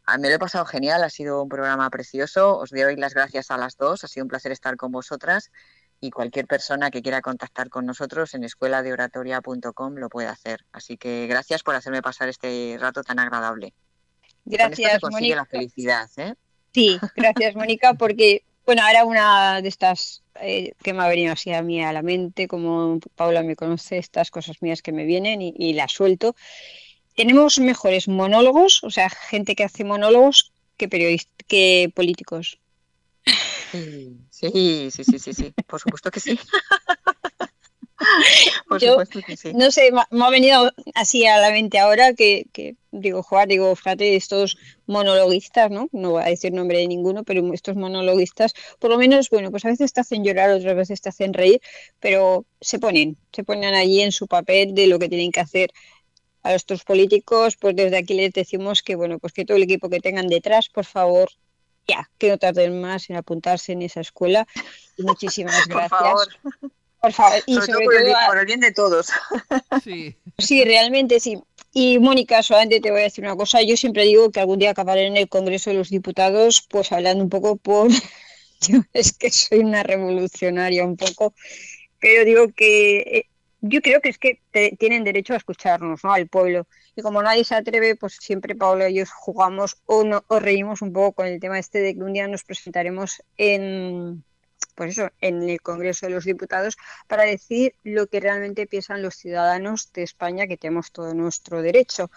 Ah, 0.10 0.18
me 0.18 0.30
lo 0.30 0.36
he 0.36 0.40
pasado 0.40 0.64
genial, 0.64 1.04
ha 1.04 1.10
sido 1.10 1.44
un 1.44 1.50
programa 1.50 1.90
precioso. 1.90 2.58
Os 2.58 2.70
doy 2.70 2.96
las 2.96 3.14
gracias 3.14 3.52
a 3.52 3.58
las 3.58 3.76
dos, 3.76 4.06
ha 4.06 4.08
sido 4.08 4.24
un 4.24 4.30
placer 4.30 4.54
estar 4.54 4.78
con 4.78 4.90
vosotras 4.90 5.52
y 6.00 6.12
cualquier 6.12 6.48
persona 6.48 6.90
que 6.90 7.02
quiera 7.02 7.22
contactar 7.22 7.68
con 7.68 7.86
nosotros 7.86 8.34
en 8.34 8.46
escueladeoratoria.com 8.46 9.96
lo 9.96 10.08
puede 10.08 10.30
hacer. 10.30 10.66
Así 10.72 10.96
que 10.96 11.28
gracias 11.28 11.62
por 11.62 11.76
hacerme 11.76 12.02
pasar 12.02 12.30
este 12.30 12.78
rato 12.80 13.04
tan 13.04 13.20
agradable. 13.20 13.74
Gracias, 14.46 15.04
Mónica. 15.04 15.36
la 15.36 15.46
felicidad, 15.46 16.10
¿eh? 16.16 16.36
Sí, 16.74 16.98
gracias, 17.18 17.56
Mónica, 17.56 17.96
porque, 17.96 18.46
bueno, 18.66 18.84
ahora 18.84 19.04
una 19.04 19.62
de 19.62 19.68
estas 19.68 20.24
eh, 20.40 20.72
que 20.82 20.94
me 20.94 21.04
ha 21.04 21.10
venido 21.10 21.34
así 21.34 21.52
a 21.52 21.62
mí 21.62 21.84
a 21.84 21.92
la 21.92 22.02
mente, 22.02 22.48
como 22.48 23.02
Paula 23.16 23.44
me 23.44 23.58
conoce, 23.58 23.98
estas 23.98 24.32
cosas 24.32 24.62
mías 24.62 24.82
que 24.82 24.94
me 24.94 25.04
vienen 25.04 25.42
y, 25.42 25.54
y 25.58 25.74
las 25.74 25.92
suelto 25.92 26.34
tenemos 27.18 27.58
mejores 27.58 28.08
monólogos, 28.08 28.84
o 28.84 28.92
sea, 28.92 29.10
gente 29.10 29.56
que 29.56 29.64
hace 29.64 29.84
monólogos 29.84 30.54
que 30.78 30.88
periodistas, 30.88 31.34
que 31.48 31.92
políticos. 31.94 32.60
Sí, 33.72 34.16
sí, 34.30 34.90
sí, 34.92 35.04
sí, 35.04 35.34
sí, 35.34 35.54
por 35.66 35.82
supuesto 35.82 36.12
que 36.12 36.20
sí. 36.20 36.40
por 38.70 38.80
supuesto 38.80 39.20
que 39.26 39.36
sí. 39.36 39.52
No 39.56 39.72
sé, 39.72 39.90
me 40.12 40.26
ha 40.26 40.30
venido 40.30 40.72
así 40.94 41.26
a 41.26 41.40
la 41.40 41.50
mente 41.50 41.80
ahora 41.80 42.14
que, 42.14 42.46
digo, 42.92 43.24
jugar, 43.24 43.48
digo, 43.48 43.76
fíjate, 43.76 44.16
estos 44.16 44.56
monologuistas, 44.86 45.72
¿no? 45.72 45.90
No 45.92 46.12
voy 46.12 46.22
a 46.22 46.28
decir 46.28 46.54
nombre 46.54 46.78
de 46.78 46.88
ninguno, 46.88 47.24
pero 47.24 47.52
estos 47.52 47.76
monologuistas, 47.76 48.54
por 48.78 48.92
lo 48.92 49.00
menos, 49.00 49.32
bueno, 49.32 49.50
pues 49.50 49.66
a 49.66 49.70
veces 49.70 49.92
te 49.92 50.02
hacen 50.02 50.24
llorar, 50.24 50.52
otras 50.52 50.76
veces 50.76 51.02
te 51.02 51.10
hacen 51.10 51.34
reír, 51.34 51.62
pero 52.00 52.46
se 52.62 52.78
ponen, 52.78 53.18
se 53.34 53.44
ponen 53.44 53.74
allí 53.74 54.02
en 54.02 54.12
su 54.12 54.28
papel 54.28 54.76
de 54.76 54.86
lo 54.86 55.00
que 55.00 55.10
tienen 55.10 55.32
que 55.32 55.40
hacer 55.40 55.72
a 56.48 56.52
nuestros 56.52 56.84
políticos, 56.84 57.58
pues 57.58 57.76
desde 57.76 57.98
aquí 57.98 58.14
les 58.14 58.32
decimos 58.32 58.82
que 58.82 58.96
bueno, 58.96 59.20
pues 59.20 59.34
que 59.34 59.46
todo 59.46 59.58
el 59.58 59.64
equipo 59.64 59.90
que 59.90 60.00
tengan 60.00 60.28
detrás, 60.28 60.70
por 60.70 60.86
favor, 60.86 61.30
ya, 61.88 62.10
que 62.18 62.30
no 62.30 62.38
tarden 62.38 62.82
más 62.82 63.10
en 63.10 63.16
apuntarse 63.18 63.74
en 63.74 63.82
esa 63.82 64.02
escuela. 64.02 64.48
Y 64.98 65.04
muchísimas 65.04 65.56
gracias. 65.68 65.90
Por 65.90 66.00
favor. 66.00 66.28
Por 67.00 67.14
favor. 67.14 67.40
Y 67.46 67.56
sobre, 67.56 67.74
todo, 67.74 67.80
por, 68.26 68.38
el, 68.38 68.46
bien 68.46 68.60
de 68.60 68.72
todos. 68.72 69.08
Sí. 69.84 70.16
sí, 70.38 70.64
realmente 70.64 71.20
sí. 71.20 71.40
Y 71.74 72.00
Mónica, 72.00 72.42
solamente 72.42 72.80
te 72.80 72.92
voy 72.92 73.02
a 73.02 73.04
decir 73.04 73.24
una 73.24 73.36
cosa. 73.36 73.62
Yo 73.62 73.78
siempre 73.78 74.04
digo 74.04 74.32
que 74.32 74.40
algún 74.40 74.60
día 74.60 74.72
acabaré 74.72 75.06
en 75.06 75.18
el 75.18 75.30
Congreso 75.30 75.70
de 75.70 75.76
los 75.76 75.90
Diputados, 75.90 76.66
pues 76.70 76.92
hablando 76.92 77.24
un 77.24 77.30
poco 77.30 77.58
por... 77.58 77.90
Yo 78.62 78.80
es 78.94 79.14
que 79.14 79.30
soy 79.30 79.60
una 79.60 79.84
revolucionaria 79.84 80.84
un 80.84 80.98
poco, 80.98 81.36
pero 82.00 82.26
digo 82.26 82.48
que 82.56 82.98
eh, 82.98 83.26
yo 83.68 83.82
creo 83.82 84.02
que 84.02 84.10
es 84.10 84.18
que 84.18 84.42
tienen 84.78 85.04
derecho 85.04 85.34
a 85.34 85.38
escucharnos, 85.38 86.04
¿no? 86.04 86.12
Al 86.14 86.28
pueblo. 86.28 86.68
Y 86.96 87.02
como 87.02 87.22
nadie 87.22 87.44
se 87.44 87.56
atreve, 87.56 87.96
pues 87.96 88.18
siempre 88.20 88.56
Pablo 88.56 88.88
y 88.88 88.96
yo 88.96 89.04
jugamos 89.06 89.78
o, 89.86 90.04
no, 90.04 90.24
o 90.28 90.40
reímos 90.40 90.82
un 90.82 90.94
poco 90.94 91.14
con 91.14 91.28
el 91.28 91.40
tema 91.40 91.60
este 91.60 91.80
de 91.80 91.96
que 91.96 92.02
un 92.02 92.14
día 92.14 92.28
nos 92.28 92.44
presentaremos 92.44 93.24
en, 93.38 94.24
pues 94.76 94.92
eso, 94.92 95.10
en 95.22 95.48
el 95.50 95.62
Congreso 95.62 96.06
de 96.06 96.14
los 96.14 96.26
Diputados 96.26 96.78
para 97.08 97.24
decir 97.24 97.76
lo 97.84 98.08
que 98.08 98.20
realmente 98.20 98.68
piensan 98.68 99.02
los 99.02 99.16
ciudadanos 99.16 99.92
de 99.94 100.04
España, 100.04 100.48
que 100.48 100.58
tenemos 100.58 100.92
todo 100.92 101.14
nuestro 101.14 101.62
derecho. 101.62 102.10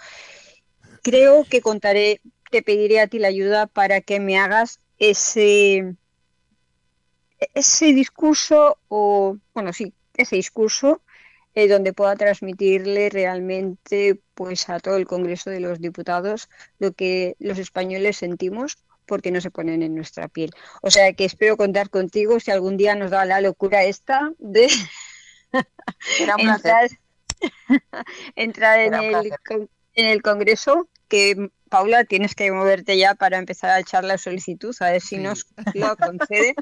Creo 1.02 1.44
que 1.44 1.60
contaré, 1.60 2.20
te 2.50 2.62
pediré 2.62 3.00
a 3.00 3.06
ti 3.06 3.18
la 3.18 3.28
ayuda 3.28 3.66
para 3.66 4.00
que 4.00 4.20
me 4.20 4.38
hagas 4.38 4.80
ese 4.98 5.94
ese 7.54 7.86
discurso 7.94 8.76
o 8.88 9.38
bueno 9.54 9.72
sí 9.72 9.94
ese 10.14 10.36
discurso 10.36 11.00
eh, 11.54 11.68
donde 11.68 11.92
pueda 11.92 12.16
transmitirle 12.16 13.10
realmente 13.10 14.20
pues 14.34 14.68
a 14.68 14.78
todo 14.80 14.96
el 14.96 15.06
Congreso 15.06 15.50
de 15.50 15.60
los 15.60 15.80
Diputados 15.80 16.48
lo 16.78 16.92
que 16.92 17.36
los 17.38 17.58
españoles 17.58 18.18
sentimos 18.18 18.78
porque 19.06 19.32
no 19.32 19.40
se 19.40 19.50
ponen 19.50 19.82
en 19.82 19.94
nuestra 19.94 20.28
piel. 20.28 20.52
O 20.82 20.90
sea 20.90 21.12
que 21.12 21.24
espero 21.24 21.56
contar 21.56 21.90
contigo 21.90 22.38
si 22.38 22.52
algún 22.52 22.76
día 22.76 22.94
nos 22.94 23.10
da 23.10 23.24
la 23.24 23.40
locura 23.40 23.82
esta 23.82 24.32
de 24.38 24.68
entrar, 28.36 28.78
en, 28.78 28.94
el, 28.94 29.32
en 29.94 30.06
el 30.06 30.22
Congreso, 30.22 30.88
que 31.08 31.50
Paula 31.68 32.04
tienes 32.04 32.34
que 32.34 32.52
moverte 32.52 32.96
ya 32.98 33.14
para 33.14 33.38
empezar 33.38 33.70
a 33.70 33.80
echar 33.80 34.04
la 34.04 34.18
solicitud, 34.18 34.74
a 34.80 34.90
ver 34.92 35.00
si 35.00 35.18
nos 35.18 35.46
lo 35.74 35.96
concede. 35.96 36.54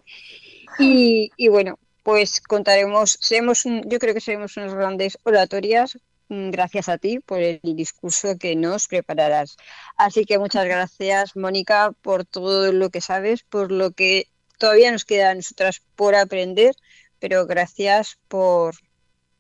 Y, 0.79 1.31
y 1.37 1.49
bueno, 1.49 1.79
pues 2.09 2.41
contaremos, 2.41 3.19
seremos 3.21 3.65
yo 3.65 3.99
creo 3.99 4.15
que 4.15 4.23
seremos 4.23 4.57
unas 4.57 4.73
grandes 4.73 5.19
oratorias 5.25 5.99
mm, 6.31 6.49
gracias 6.49 6.89
a 6.89 6.97
ti 6.97 7.21
por 7.21 7.41
el 7.41 7.61
discurso 7.63 8.39
que 8.39 8.57
nos 8.57 8.89
prepararás. 8.89 9.59
Así 9.99 10.25
que 10.25 10.39
muchas 10.39 10.65
gracias, 10.65 11.37
Mónica, 11.37 11.93
por 12.01 12.25
todo 12.25 12.73
lo 12.73 12.89
que 12.89 13.03
sabes, 13.03 13.43
por 13.43 13.71
lo 13.71 13.91
que 13.91 14.27
todavía 14.57 14.91
nos 14.91 15.05
queda 15.05 15.33
a 15.33 15.35
nosotras 15.35 15.83
por 15.97 16.15
aprender, 16.15 16.75
pero 17.19 17.47
gracias 17.47 18.19
por, 18.29 18.75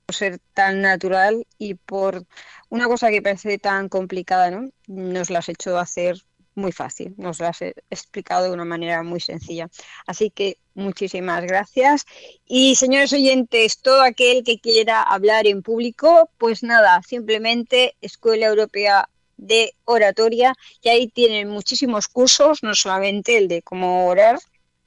por 0.05 0.15
ser 0.15 0.39
tan 0.53 0.83
natural 0.83 1.47
y 1.57 1.73
por 1.73 2.27
una 2.69 2.87
cosa 2.87 3.09
que 3.09 3.23
parece 3.23 3.57
tan 3.57 3.89
complicada, 3.89 4.51
¿no? 4.51 4.69
Nos 4.87 5.31
la 5.31 5.39
has 5.39 5.49
hecho 5.49 5.79
hacer 5.79 6.19
muy 6.59 6.73
fácil, 6.73 7.15
nos 7.17 7.41
lo 7.41 7.47
has 7.47 7.63
explicado 7.63 8.45
de 8.45 8.51
una 8.51 8.65
manera 8.65 9.03
muy 9.03 9.21
sencilla. 9.21 9.69
Así 10.07 10.31
que 10.31 10.59
muchísimas 10.75 11.43
gracias. 11.45 12.05
Y 12.47 12.77
señores 12.77 13.13
oyentes, 13.13 13.79
todo 13.79 14.03
aquel 14.03 14.45
que 14.45 14.59
quiera 14.59 15.03
hablar 15.03 15.47
en 15.47 15.63
público, 15.63 16.31
pues 16.37 16.63
nada, 16.63 17.01
simplemente 17.03 17.97
Escuela 18.01 18.47
Europea 18.47 19.09
de 19.39 19.73
Oratoria 19.85 20.55
y 20.83 20.89
ahí 20.89 21.09
tienen 21.09 21.49
muchísimos 21.49 22.09
cursos, 22.09 22.63
no 22.63 22.75
solamente 22.75 23.39
el 23.39 23.49
de 23.49 23.63
cómo 23.63 24.07
orar, 24.07 24.39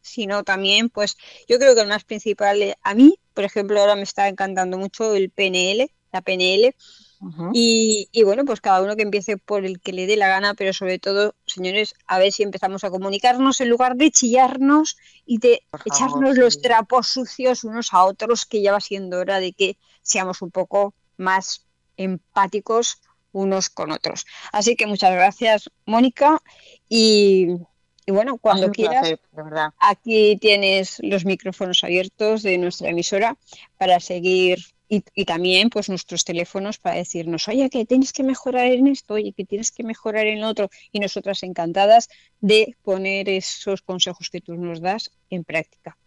sino 0.02 0.44
también, 0.44 0.90
pues 0.90 1.18
yo 1.48 1.58
creo 1.58 1.74
que 1.74 1.82
el 1.82 1.88
más 1.88 2.04
principal, 2.04 2.76
a 2.84 2.94
mí, 2.94 3.18
por 3.34 3.46
ejemplo, 3.46 3.80
ahora 3.80 3.96
me 3.96 4.04
está 4.04 4.28
encantando 4.28 4.78
mucho 4.78 5.16
el 5.16 5.30
PNL, 5.30 5.90
la 6.12 6.22
PNL, 6.22 6.76
y, 7.54 8.24
bueno, 8.24 8.46
pues 8.46 8.62
cada 8.62 8.82
uno 8.82 8.96
que 8.96 9.04
empiece 9.04 9.38
por 9.38 9.64
el 9.64 9.80
que 9.80 9.94
le 9.94 10.08
dé 10.08 10.18
la 10.18 10.28
gana, 10.28 10.56
pero 10.56 10.74
sobre 10.74 10.98
todo, 10.98 11.36
señores, 11.46 11.94
a 12.08 12.18
ver 12.18 12.32
si 12.32 12.42
empezamos 12.42 12.84
a 12.84 12.90
comunicarnos 12.90 13.62
en 13.62 13.70
lugar 13.70 13.96
de 13.96 14.10
chillarnos 14.10 14.98
y 15.26 15.38
de 15.38 15.62
echarnos 15.86 16.38
los 16.38 16.62
trapos 16.62 17.08
sucios 17.08 17.64
unos 17.64 17.94
a 17.94 18.06
otros, 18.06 18.46
que 18.46 18.62
ya 18.62 18.72
va 18.72 18.80
siendo 18.80 19.20
hora 19.20 19.40
de 19.40 19.54
que 19.54 19.78
seamos 20.02 20.42
un 20.42 20.50
poco 20.50 20.96
más 21.18 21.68
empáticos 21.96 23.02
unos 23.34 23.70
con 23.70 23.92
otros. 23.92 24.26
Así 24.52 24.76
que 24.76 24.88
muchas 24.88 25.14
gracias, 25.14 25.70
Mónica, 25.86 26.42
y, 26.90 27.50
Y 28.06 28.12
bueno, 28.12 28.38
cuando 28.38 28.72
quieras, 28.72 29.14
aquí 29.78 30.38
tienes 30.38 30.98
los 31.02 31.24
micrófonos 31.24 31.84
abiertos 31.84 32.42
de 32.42 32.58
nuestra 32.58 32.90
emisora 32.90 33.38
para 33.78 34.00
seguir 34.00 34.60
y, 34.92 35.26
también 35.26 35.70
pues 35.70 35.88
nuestros 35.88 36.26
teléfonos 36.26 36.78
para 36.78 36.98
decirnos, 36.98 37.48
oye, 37.48 37.70
que 37.70 37.86
tienes 37.86 38.12
que 38.12 38.24
mejorar 38.24 38.66
en 38.68 38.88
esto, 38.88 39.14
oye, 39.14 39.32
que 39.32 39.46
tienes 39.46 39.72
que 39.72 39.86
mejorar 39.86 40.28
en 40.28 40.44
otro. 40.44 40.70
Y 40.92 41.00
nosotras 41.00 41.44
encantadas 41.44 42.10
de 42.42 42.76
poner 42.84 43.30
esos 43.30 43.82
consejos 43.82 44.30
que 44.30 44.42
tú 44.42 44.56
nos 44.56 44.82
das 44.82 45.12
en 45.30 45.46
práctica. 45.46 45.98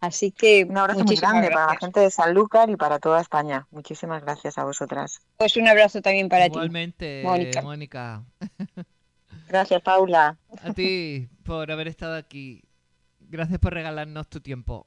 Así 0.00 0.30
que 0.30 0.64
un 0.64 0.76
abrazo 0.76 1.04
muy 1.04 1.16
grande 1.16 1.48
para 1.50 1.72
la 1.72 1.76
gente 1.78 2.00
de 2.00 2.10
Sanlúcar 2.10 2.68
y 2.68 2.76
para 2.76 2.98
toda 2.98 3.22
España. 3.22 3.66
Muchísimas 3.70 4.22
gracias 4.22 4.58
a 4.58 4.64
vosotras. 4.64 5.20
Pues 5.38 5.56
un 5.56 5.66
abrazo 5.66 6.02
también 6.02 6.28
para 6.28 6.48
ti. 6.48 6.52
Igualmente, 6.52 7.22
Mónica. 7.24 8.24
Gracias, 9.48 9.80
Paula. 9.80 10.36
A 10.62 10.74
ti 10.74 11.28
por 11.44 11.72
haber 11.72 11.88
estado 11.88 12.14
aquí. 12.16 12.62
Gracias 13.20 13.58
por 13.58 13.72
regalarnos 13.72 14.28
tu 14.28 14.40
tiempo. 14.40 14.86